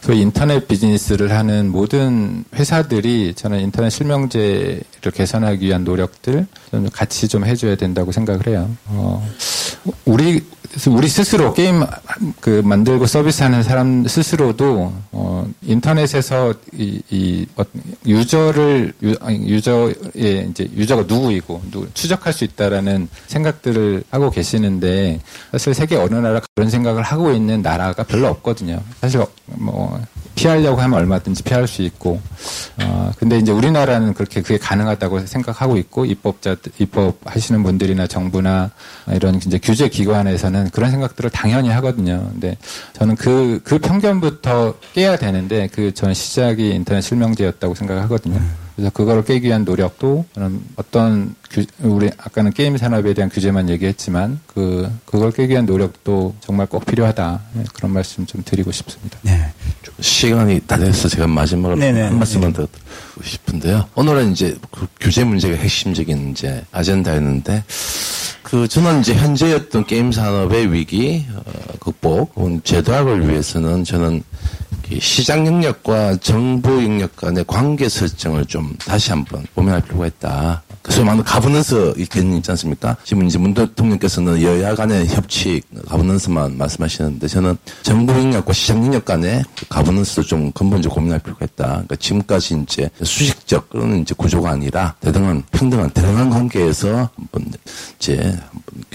[0.00, 4.82] 소위 인터넷 비즈니스를 하는 모든 회사들이 저는 인터넷 실명제를
[5.14, 8.70] 개선하기 위한 노력들 좀 같이 좀 해줘야 된다고 생각을 해요.
[8.86, 9.26] 어,
[10.04, 10.42] 우리
[10.88, 11.84] 우리 스스로 게임
[12.40, 17.62] 그 만들고 서비스하는 사람 스스로도 어, 인터넷에서 이, 이 어,
[18.06, 25.20] 유저를 유, 유저의 이제 유저가 누구이고 누구, 추적할 수 있다라는 생각들을 하고 계시는데
[25.52, 28.80] 사실 세계 어느 나라 그런 생각을 하고 있는 나라가 별로 없거든요.
[29.00, 29.98] 사실 뭐
[30.38, 32.20] 피하려고 하면 얼마든지 피할 수 있고,
[32.80, 38.70] 어, 근데 이제 우리나라는 그렇게 그게 가능하다고 생각하고 있고, 입법자, 입법하시는 분들이나 정부나
[39.10, 42.28] 이런 이제 규제 기관에서는 그런 생각들을 당연히 하거든요.
[42.32, 42.56] 근데
[42.94, 48.40] 저는 그, 그 편견부터 깨야 되는데, 그 전 시작이 인터넷 실명제였다고 생각하거든요.
[48.76, 54.38] 그래서 그거를 깨기 위한 노력도 저는 어떤 규, 우리 아까는 게임 산업에 대한 규제만 얘기했지만
[54.46, 59.18] 그 그걸 깨기 위한 노력도 정말 꼭 필요하다 네, 그런 말씀 좀 드리고 싶습니다.
[59.22, 59.52] 네.
[59.98, 62.02] 시간이 다 돼서 제가 마지막으로 네네.
[62.02, 63.88] 한 말씀만 더 드리고 싶은데요.
[63.96, 67.64] 오늘은 이제 그 규제 문제가 핵심적인 이제 아젠다였는데
[68.50, 71.42] 그 저는 이제 현재 어떤 게임 산업의 위기 어,
[71.80, 72.32] 극복,
[72.64, 74.22] 제도학을 위해서는 저는
[74.98, 80.62] 시장 영역과 정부 영역 간의 관계 설정을 좀 다시 한번 고민할 필요가 있다.
[80.88, 82.96] 소위 말하는 가버넌스 개념 있지 않습니까?
[83.04, 89.44] 지금 이제 문 대통령께서는 여야 간의 협치, 가버넌스만 말씀하시는데 저는 정부 영역과 시장 영역 간의
[89.68, 91.66] 가버넌스도 좀 근본적으로 고민할 필요가 있다.
[91.66, 97.52] 그러니까 지금까지 이제 수식적 그런 이제 구조가 아니라 대등한 평등한 대등한 관계에서 한번
[97.98, 98.36] 이제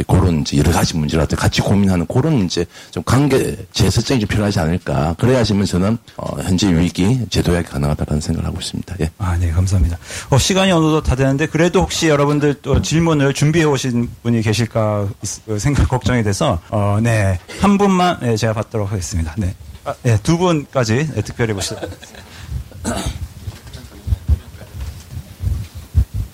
[0.07, 5.15] 그런 이제 여러 가지 문제라도 같이 고민하는 그런 이제 좀 관계 재설정이 좀 필요하지 않을까.
[5.17, 8.95] 그래야지만 저는 어, 현재 위기 제도약이 가능하다는 생각을 하고 있습니다.
[9.01, 9.11] 예.
[9.17, 9.97] 아, 네, 감사합니다.
[10.29, 15.09] 어, 시간이 어느덧 다 되는데 그래도 혹시 여러분들 또 질문을 준비해 오신 분이 계실까
[15.57, 19.33] 생각 걱정이 돼서 어, 네, 한 분만 네, 제가 받도록 하겠습니다.
[19.37, 19.55] 네.
[19.85, 21.75] 아, 네, 두 분까지 네, 특별히 보시죠.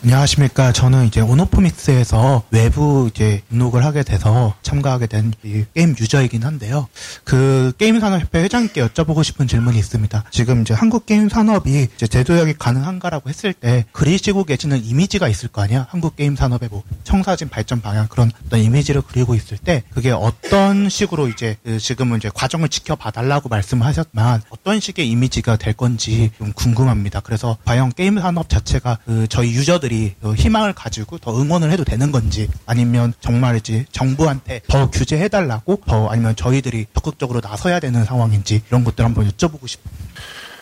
[0.02, 0.72] 안녕하십니까.
[0.72, 6.88] 저는 이제 온오프믹스에서 외부 이제 등록을 하게 돼서 참가하게 된 게임 유저이긴 한데요.
[7.26, 10.24] 그 게임 산업협회 회장님께 여쭤보고 싶은 질문이 있습니다.
[10.32, 15.62] 지금 이제 한국 게임 산업이 이제 재도약이 가능한가라고 했을 때 그리시고 계시는 이미지가 있을 거
[15.62, 15.86] 아니야.
[15.90, 20.88] 한국 게임 산업의 뭐 청사진 발전 방향 그런 어떤 이미지를 그리고 있을 때 그게 어떤
[20.88, 26.54] 식으로 이제 그 지금은 이제 과정을 지켜봐 달라고 말씀하셨지만 어떤 식의 이미지가 될 건지 좀
[26.54, 27.20] 궁금합니다.
[27.20, 32.12] 그래서 과연 게임 산업 자체가 그 저희 유저들 사람들이 희망을 가지고 더 응원을 해도 되는
[32.12, 39.04] 건지 아니면 정말이지 정부한테 더 규제해달라고 더 아니면 저희들이 적극적으로 나서야 되는 상황인지 이런 것들
[39.04, 39.94] 한번 여쭤보고 싶어요.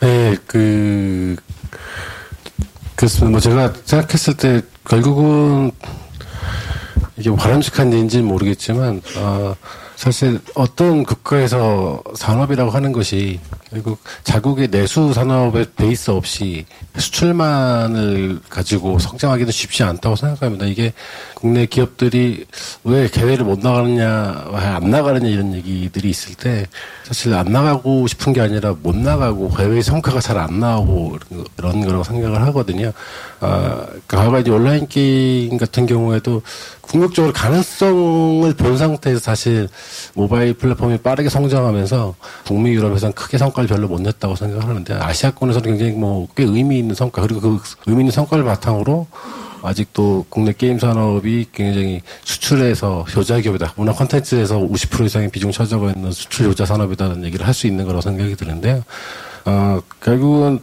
[0.00, 1.36] 네, 그
[2.96, 5.70] 그래서 뭐 제가 생각했을 때 결국은
[7.16, 9.54] 이게 바람직한 일인지는 모르겠지만 어,
[9.96, 16.64] 사실 어떤 국가에서 산업이라고 하는 것이 그리고 자국의 내수 산업의 베이스 없이
[16.96, 20.64] 수출만을 가지고 성장하기는 쉽지 않다고 생각합니다.
[20.66, 20.92] 이게
[21.34, 22.46] 국내 기업들이
[22.84, 26.66] 왜 개회를 못 나가느냐, 안 나가느냐 이런 얘기들이 있을 때
[27.04, 31.18] 사실 안 나가고 싶은 게 아니라 못 나가고 해외 성과가 잘 안 나오고
[31.58, 32.92] 이런 거라고 생각을 하거든요.
[33.40, 36.42] 아, 과거 이제 온라인 게임 같은 경우에도
[36.80, 39.68] 궁극적으로 가능성을 본 상태에서 사실
[40.14, 42.14] 모바일 플랫폼이 빠르게 성장하면서
[42.44, 46.78] 북미 유럽에서는 크게 성과 를 별로 못 냈다고 생각을 하는데 아시아권에서는 굉장히 뭐 꽤 의미
[46.78, 49.06] 있는 성과 그리고 그 의미 있는 성과를 바탕으로
[49.62, 53.74] 아직도 국내 게임 산업이 굉장히 수출에서 효자 기업이다.
[53.76, 58.00] 문화 콘텐츠에서 50% 이상의 비중 차지하고 있는 수출 효자 산업이다는 얘기를 할 수 있는 거라고
[58.02, 58.84] 생각이 드는데요.
[59.48, 60.60] 어, 결국은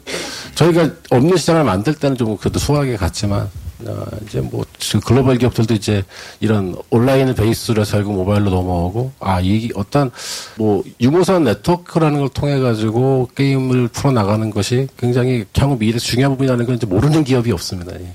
[0.53, 3.49] 저희가 없는 시장을 만들 때는 좀 그래도 수학에 갔지만
[3.87, 4.63] 어, 이제 뭐
[5.03, 6.03] 글로벌 기업들도 이제
[6.39, 10.11] 이런 온라인을 베이스로 해서 결국 모바일로 넘어오고 아 이 어떤
[10.57, 16.65] 뭐 유무선 네트워크라는 걸 통해 가지고 게임을 풀어 나가는 것이 굉장히 향후 미래 중요한 부분이라는
[16.65, 17.93] 걸 이제 모르는 기업이 없습니다.
[17.99, 18.13] 예.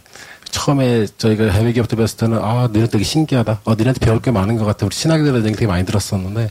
[0.65, 3.61] 처음에 저희가 해외 기업들 봤을 때는 아 너네 되게 신기하다.
[3.65, 4.85] 어 너네한테 배울 게 많은 것 같아.
[4.85, 6.51] 우리 친하게들은 얘기 되게 많이 들었었는데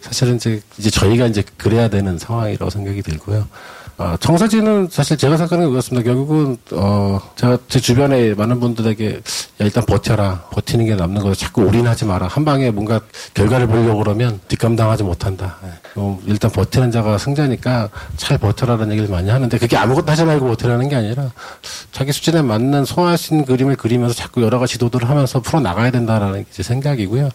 [0.00, 3.46] 사실은 이제 이제 저희가 이제 그래야 되는 상황이라고 생각이 들고요.
[4.02, 6.04] 어, 청사진은 사실 제가 생각하는 것 같습니다.
[6.04, 9.20] 결국은 어 제가 제 주변에 많은 분들에게 야,
[9.60, 10.48] 일단 버텨라.
[10.50, 11.36] 버티는 게 남는 거다.
[11.36, 12.26] 자꾸 올인하지 마라.
[12.26, 13.00] 한 방에 뭔가
[13.34, 15.58] 결과를 보려고 그러면 뒷감당하지 못한다.
[15.94, 20.88] 어, 일단 버티는 자가 승자니까 잘 버텨라는 얘기를 많이 하는데 그게 아무것도 하지 말고 버텨라는
[20.88, 21.30] 게 아니라
[21.92, 26.64] 자기 수준에 맞는 소화신 그림을 그리면서 자꾸 여러 가지 지도들을 하면서 풀어 나가야 된다라는 제
[26.64, 27.28] 생각이고요.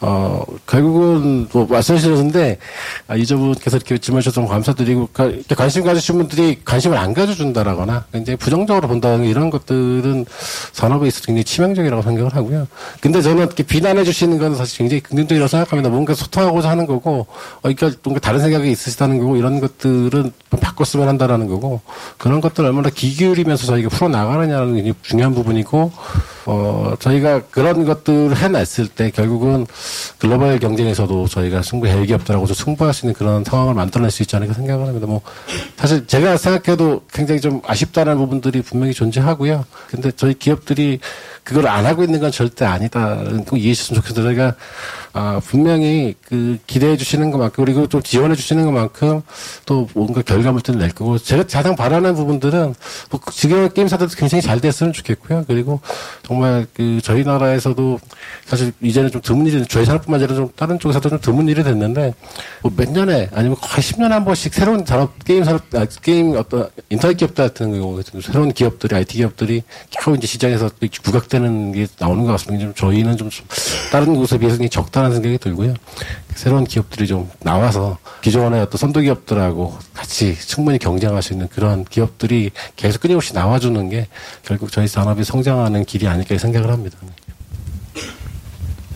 [0.00, 2.58] 어 결국은 뭐 말씀하시는데
[3.06, 5.10] 아, 이 저분께서 이렇게 질문 주셔서 감사드리고
[5.56, 10.24] 관심 가지 가 주신 분들이 관심을 안 가져준다라거나 굉장히 부정적으로 본다는 이런 것들은
[10.72, 12.66] 산업에 있어서 굉장히 치명적이라고 생각을 하고요.
[13.00, 15.90] 근데 저는 이렇게 비난해 주시는 건 사실 굉장히 긍정적이라고 생각합니다.
[15.90, 21.46] 뭔가 소통하고자 하는 거고, 어, 그러니까 뭔가 다른 생각이 있으시다는 거고, 이런 것들은 바꿨으면 한다라는
[21.46, 21.82] 거고,
[22.16, 25.92] 그런 것들 을 얼마나 귀 기울이면서 저희가 풀어나가느냐는 게 중요한 부분이고,
[26.50, 29.66] 어, 저희가 그런 것들을 해냈을 때 결국은
[30.16, 34.54] 글로벌 경쟁에서도 저희가 승부 해외 기업들하고 승부할 수 있는 그런 상황을 만들어낼 수 있지 않을까
[34.54, 35.06] 생각을 합니다.
[35.06, 35.20] 뭐
[35.76, 39.64] 사실 제가 생각해도 굉장히 좀 아쉽다는 부분들이 분명히 존재하고요.
[39.88, 41.00] 근데 저희 기업들이
[41.44, 43.16] 그걸 안 하고 있는 건 절대 아니다.
[43.46, 44.24] 꼭 이해해 주셨으면 좋겠어요.
[44.26, 44.54] 저희가
[45.18, 49.22] 아, 분명히 그 기대해 주시는 것만큼 그리고 또 지원해 주시는 것만큼
[49.66, 52.74] 또 뭔가 결과물들을 낼 거고 제가 가장 바라는 부분들은
[53.10, 55.44] 뭐 지금 게임사들도 굉장히 잘 됐으면 좋겠고요.
[55.48, 55.80] 그리고
[56.22, 57.98] 정말 그 저희 나라에서도
[58.46, 62.14] 사실 이제는 좀 드문 일이 저희 산업뿐만 아니라 좀 다른 쪽에서도 좀 드문 일이 됐는데
[62.62, 66.68] 뭐 몇 년에 아니면 거의 10년에 한 번씩 새로운 산업 게임 산업 아, 게임 어떤
[66.90, 70.70] 인터넷 기업들 같은 경우 새로운 기업들이 IT 기업들이 겨우 이제 시장에서
[71.02, 72.66] 부각되는 게 나오는 것 같습니다.
[72.66, 73.30] 좀 저희는 좀
[73.90, 75.74] 다른 곳에 비해서 적 다는 생각이 들고요.
[76.34, 82.50] 새로운 기업들이 좀 나와서 기존의 어떤 선도 기업들하고 같이 충분히 경쟁할 수 있는 그런 기업들이
[82.76, 84.06] 계속 끊임없이 나와주는 게
[84.44, 86.98] 결국 저희 산업이 성장하는 길이 아닐까 생각을 합니다.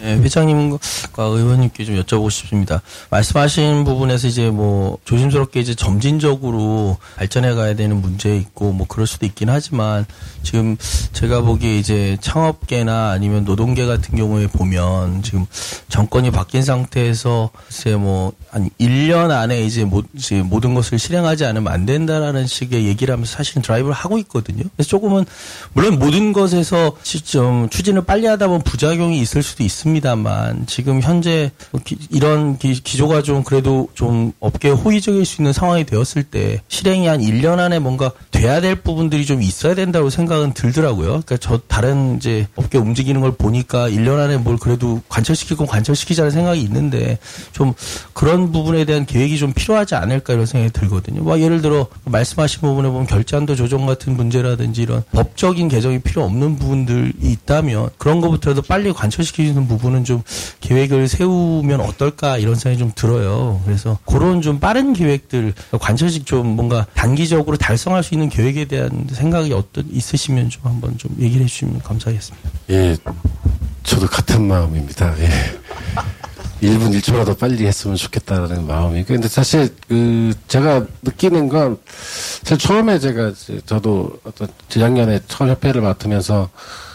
[0.02, 0.78] 네, 회장님과
[1.16, 2.82] 의원님께 좀 여쭤보고 싶습니다.
[3.10, 9.26] 말씀하신 부분에서 이제 뭐 조심스럽게 이제 점진적으로 발전해 가야 되는 문제 있고 뭐 그럴 수도
[9.26, 10.04] 있긴 하지만
[10.42, 10.76] 지금
[11.12, 15.46] 제가 보기에 이제 창업계나 아니면 노동계 같은 경우에 보면 지금
[15.88, 21.72] 정권이 바뀐 상태에서 이제 뭐 한 1년 안에 이제, 모, 이제 모든 것을 실행하지 않으면
[21.72, 24.64] 안 된다라는 식의 얘기를 하면서 사실은 드라이브를 하고 있거든요.
[24.76, 25.24] 그래서 조금은
[25.72, 29.91] 물론 모든 것에서 좀 추진을 빨리 하다 보면 부작용이 있을 수도 있습니다.
[29.92, 31.50] 있습니다만 지금 현재
[32.10, 37.20] 이런 기, 조가 좀 그래도 좀 업계에 호의적일 수 있는 상황이 되었을 때 실행이 한
[37.20, 38.12] 1년 안에 뭔가
[38.42, 41.06] 돼야 될 부분들이 좀 있어야 된다고 생각은 들더라고요.
[41.06, 46.32] 그러니까 저 다른 이제 업계 움직이는 걸 보니까 1년 안에 뭘 그래도 관철시킬 건 관철시키자는
[46.32, 47.18] 생각이 있는데
[47.52, 47.72] 좀
[48.14, 51.22] 그런 부분에 대한 계획이 좀 필요하지 않을까 이런 생각이 들거든요.
[51.22, 56.56] 뭐 예를 들어 말씀하신 부분에 보면 결제한도 조정 같은 문제라든지 이런 법적인 개정이 필요 없는
[56.56, 60.22] 부분들이 있다면 그런 것부터라도 빨리 관철시키는 부분 부분은 좀
[60.60, 63.60] 계획을 세우면 어떨까 이런 생각이 좀 들어요.
[63.64, 69.52] 그래서 그런 좀 빠른 계획들 관철식 좀 뭔가 단기적으로 달성할 수 있는 계획에 대한 생각이
[69.52, 72.50] 어떤 있으시면 좀 한번 좀 얘기를 해주시면 감사하겠습니다.
[72.70, 72.96] 예,
[73.82, 75.14] 저도 같은 마음입니다.
[75.18, 75.28] 예.
[76.62, 79.04] 1분 1초라도 빨리 했으면 좋겠다는 마음이.
[79.04, 81.76] 근데 사실, 그, 제가 느끼는 건,
[82.42, 83.32] 사실 처음에 제가,
[83.66, 86.48] 저도 어떤 재작년에 처음 협회를 맡으면서,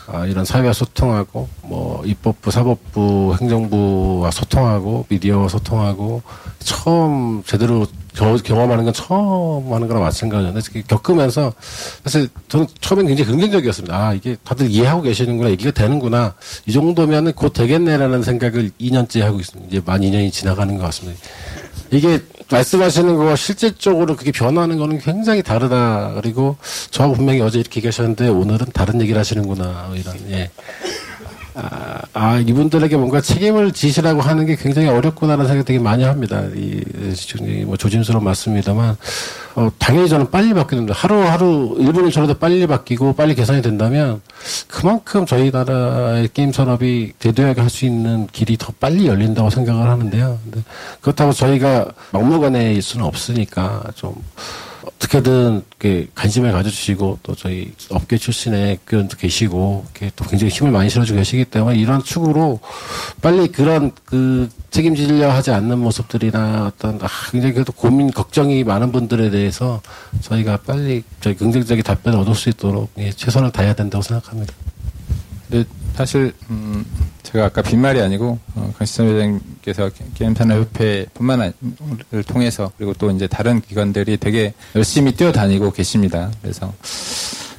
[0.08, 6.24] 아, 이런 사회와 소통하고 뭐 입법부, 사법부, 행정부와 소통하고 미디어와 소통하고
[6.60, 7.86] 처음 제대로
[8.18, 11.54] 경험하는 건 처음 하는 거랑 마찬가지인데 겪으면서
[12.04, 13.96] 사실 저는 처음엔 굉장히 긍정적이었습니다.
[13.96, 16.34] 아 이게 다들 이해하고 계시는구나 얘기가 되는구나
[16.66, 19.70] 이 정도면은 곧 되겠네라는 생각을 2년째 하고 있습니다.
[19.70, 21.20] 이제 만 2년이 지나가는 것 같습니다.
[21.92, 22.20] 이게
[22.50, 26.14] 말씀하시는 거와 실질적으로 그게 변하는 거는 굉장히 다르다.
[26.16, 26.58] 그리고
[26.92, 29.92] 저하고 분명히 어제 이렇게 얘기하셨는데 오늘은 다른 얘기를 하시는구나.
[29.96, 30.50] 이런, 예.
[31.60, 36.44] 아, 아, 이분들에게 뭔가 책임을 지시라고 하는 게 굉장히 어렵구나라는 생각 되게 많이 합니다.
[36.56, 36.84] 이,
[37.66, 38.96] 뭐 조심스러운 말씀입니다만,
[39.56, 44.22] 어, 당연히 저는 빨리 바뀌는데, 하루하루, 일본일처럼도 빨리 바뀌고 빨리 개선이 된다면,
[44.68, 50.40] 그만큼 저희 나라의 게임 산업이 대도하게 할 수 있는 길이 더 빨리 열린다고 생각을 하는데요.
[50.44, 50.64] 근데
[51.02, 54.14] 그렇다고 저희가 막무가내일 수는 없으니까, 좀,
[54.88, 60.90] 어떻게든 이렇게 관심을 가져주시고 또 저희 업계 출신의 교원도 계시고 이렇게 또 굉장히 힘을 많이
[60.90, 62.60] 실어주고 계시기 때문에 이런 축으로
[63.22, 69.30] 빨리 그런 그 책임지려 하지 않는 모습들이나 어떤 아, 굉장히 그래도 고민 걱정이 많은 분들에
[69.30, 69.82] 대해서
[70.22, 74.54] 저희가 빨리 저희 긍정적인 답변을 얻을 수 있도록 예, 최선을 다해야 된다고 생각합니다.
[75.50, 75.64] 네,
[75.98, 76.86] 사실 음,
[77.24, 81.54] 제가 아까 빈말이 아니고 어, 강시선 회장께서 게임 산업 협회뿐만
[82.14, 86.30] 을 통해서 그리고 또 이제 다른 기관들이 되게 열심히 뛰어다니고 계십니다.
[86.44, 86.72] 그래서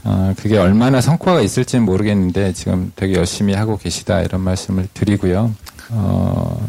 [0.04, 5.52] 어, 그게 얼마나 성과가 있을지는 모르겠는데 지금 되게 열심히 하고 계시다 이런 말씀을 드리고요.
[5.90, 6.64] 어,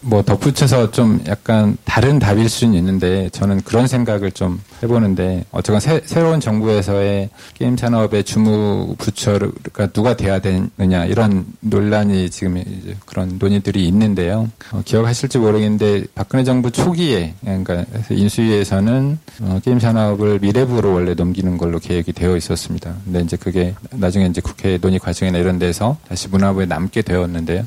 [0.00, 6.20] 뭐 덧붙여서 좀 약간 다른 답일 수는 있는데 저는 그런 생각을 좀 해보는데 어쨌건 새,
[6.20, 13.86] 로운 정부에서의 게임 산업의 주무 부처가 누가 돼야 되느냐 이런 논란이 지금 이제 그런 논의들이
[13.88, 14.50] 있는데요.
[14.72, 21.78] 어, 기억하실지 모르겠는데 박근혜 정부 초기에 그러니까 인수위에서는 어, 게임 산업을 미래부로 원래 넘기는 걸로
[21.78, 22.94] 계획이 되어 있었습니다.
[23.04, 27.66] 근데 이제 그게 나중에 이제 국회 논의 과정이나 이런 데서 다시 문화부에 남게 되었는데요.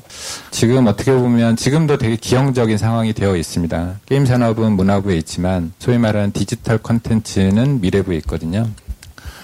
[0.51, 3.99] 지금 어떻게 보면 지금도 지금도 되게 기형적인 상황이 되어 있습니다.
[4.05, 8.67] 게임 산업은 문화부에 있지만 소위 말하는 디지털 컨텐츠는 미래부에 있거든요.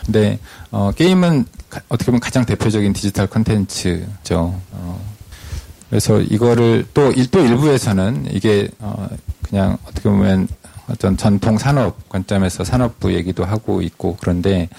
[0.05, 0.39] 근데
[0.71, 4.59] 어, 게임은 가, 어떻게 보면 가장 대표적인 디지털 컨텐츠죠.
[4.71, 5.01] 어,
[5.89, 9.07] 그래서 이거를 또, 또 일부에서는 이게 어,
[9.43, 10.47] 그냥 어떻게 보면
[10.89, 14.69] 어떤 전통 산업 관점에서 산업부 얘기도 하고 있고 그런데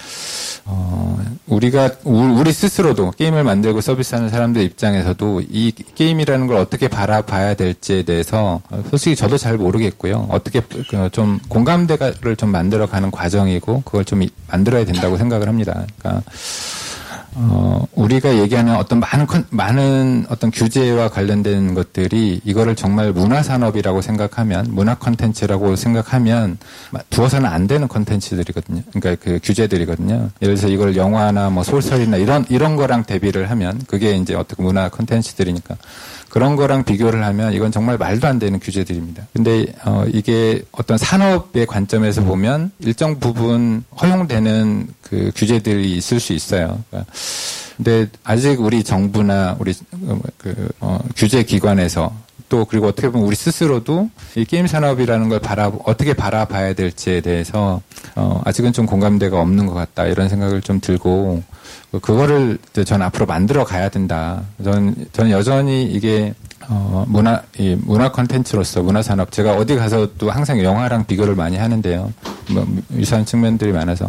[0.65, 8.03] 어, 우리가 우리 스스로도 게임을 만들고 서비스하는 사람들 입장에서도 이 게임이라는 걸 어떻게 바라봐야 될지에
[8.03, 8.61] 대해서
[8.91, 10.29] 솔직히 저도 잘 모르겠고요.
[10.31, 15.85] 어떻게 그좀 공감대를 좀 만들어가는 과정이고 그걸 좀 만들어야 된다고 생각을 합니다.
[15.99, 16.23] 그러니까
[17.35, 24.03] 어, 우리가 얘기하는 어떤 많은 컨, 많은 어떤 규제와 관련된 것들이 이거를 정말 문화 산업이라고
[24.03, 26.59] 생각하면 문화 컨텐츠라고 생각하면
[27.11, 28.83] 두어서는 안 되는 컨텐츠들이거든요.
[28.93, 30.31] 그러니까 그 규제들이거든요.
[30.43, 34.89] 예를 들어서 이걸 영화나 뭐 소설이나 이런 이런 거랑 대비를 하면 그게 이제 어떻게 문화
[34.89, 35.77] 컨텐츠들이니까
[36.31, 39.27] 그런 거랑 비교를 하면 이건 정말 말도 안 되는 규제들입니다.
[39.35, 46.83] 근데 어, 이게 어떤 산업의 관점에서 보면 일정 부분 허용되는 그 규제들이 있을 수 있어요.
[46.89, 47.13] 그러니까
[47.77, 49.75] 근데 아직 우리 정부나 우리
[50.39, 52.15] 그 어, 규제 기관에서
[52.51, 57.81] 또 그리고 어떻게 보면 우리 스스로도 이 게임 산업이라는 걸 바라 어떻게 바라봐야 될지에 대해서
[58.17, 61.43] 어, 아직은 좀 공감대가 없는 것 같다 이런 생각을 좀 들고
[62.03, 64.43] 그거를 저는 앞으로 만들어 가야 된다.
[64.63, 66.35] 저는 저는 여전히 이게
[66.73, 72.13] 어, 문화, 이 문화 컨텐츠로서 문화 산업 제가 어디 가서도 항상 영화랑 비교를 많이 하는데요.
[72.53, 74.09] 뭐 유사한 측면들이 많아서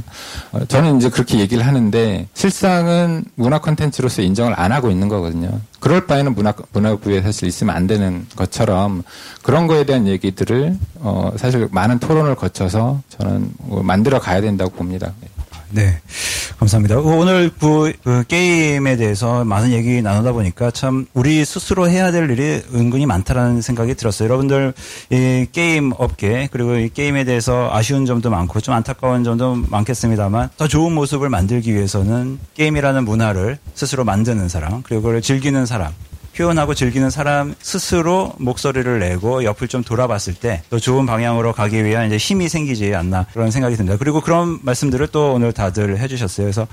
[0.52, 5.60] 어, 저는 이제 그렇게 얘기를 하는데 실상은 문화 컨텐츠로서 인정을 안 하고 있는 거거든요.
[5.80, 9.02] 그럴 바에는 문화 문화부에 사실 있으면 안 되는 것처럼
[9.42, 15.14] 그런 거에 대한 얘기들을 어, 사실 많은 토론을 거쳐서 저는 뭐 만들어 가야 된다고 봅니다.
[15.74, 16.00] 네.
[16.60, 17.00] 감사합니다.
[17.00, 22.62] 오늘 그, 그, 게임에 대해서 많은 얘기 나누다 보니까 참 우리 스스로 해야 될 일이
[22.74, 24.28] 은근히 많다라는 생각이 들었어요.
[24.28, 24.74] 여러분들
[25.10, 30.68] 이 게임 업계 그리고 이 게임에 대해서 아쉬운 점도 많고 좀 안타까운 점도 많겠습니다만 더
[30.68, 35.92] 좋은 모습을 만들기 위해서는 게임이라는 문화를 스스로 만드는 사람 그리고 그걸 즐기는 사람
[36.36, 42.18] 표현하고 즐기는 사람 스스로 목소리를 내고 옆을 좀 돌아봤을 때더 좋은 방향으로 가기 위한 이제
[42.18, 43.98] 힘이 생기지 않나 그런 생각이 듭니다.
[44.00, 46.46] 그리고 그런 말씀들을 또 오늘 다들 해주셨어요.
[46.46, 46.68] 그래서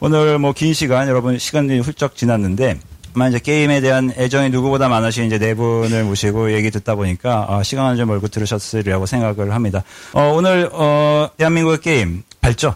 [0.00, 2.78] 오늘 뭐 긴 시간 여러분 시간이 훌쩍 지났는데
[3.14, 7.62] 만 이제 게임에 대한 애정이 누구보다 많으신 이제 네 분을 모시고 얘기 듣다 보니까 어,
[7.62, 9.82] 시간을 좀 멀고 들으셨으리라고 생각을 합니다.
[10.12, 12.74] 어, 오늘 어, 대한민국의 게임 발전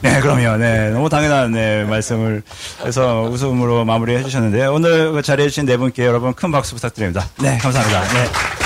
[0.00, 0.56] 네, 그럼요.
[0.56, 2.42] 네, 너무 당연한 네, 말씀을
[2.84, 7.28] 해서 웃음으로 마무리해 주셨는데 오늘 그 자리해 주신 네 분께 여러분 큰 박수 부탁드립니다.
[7.40, 8.02] 네, 감사합니다.
[8.12, 8.65] 네.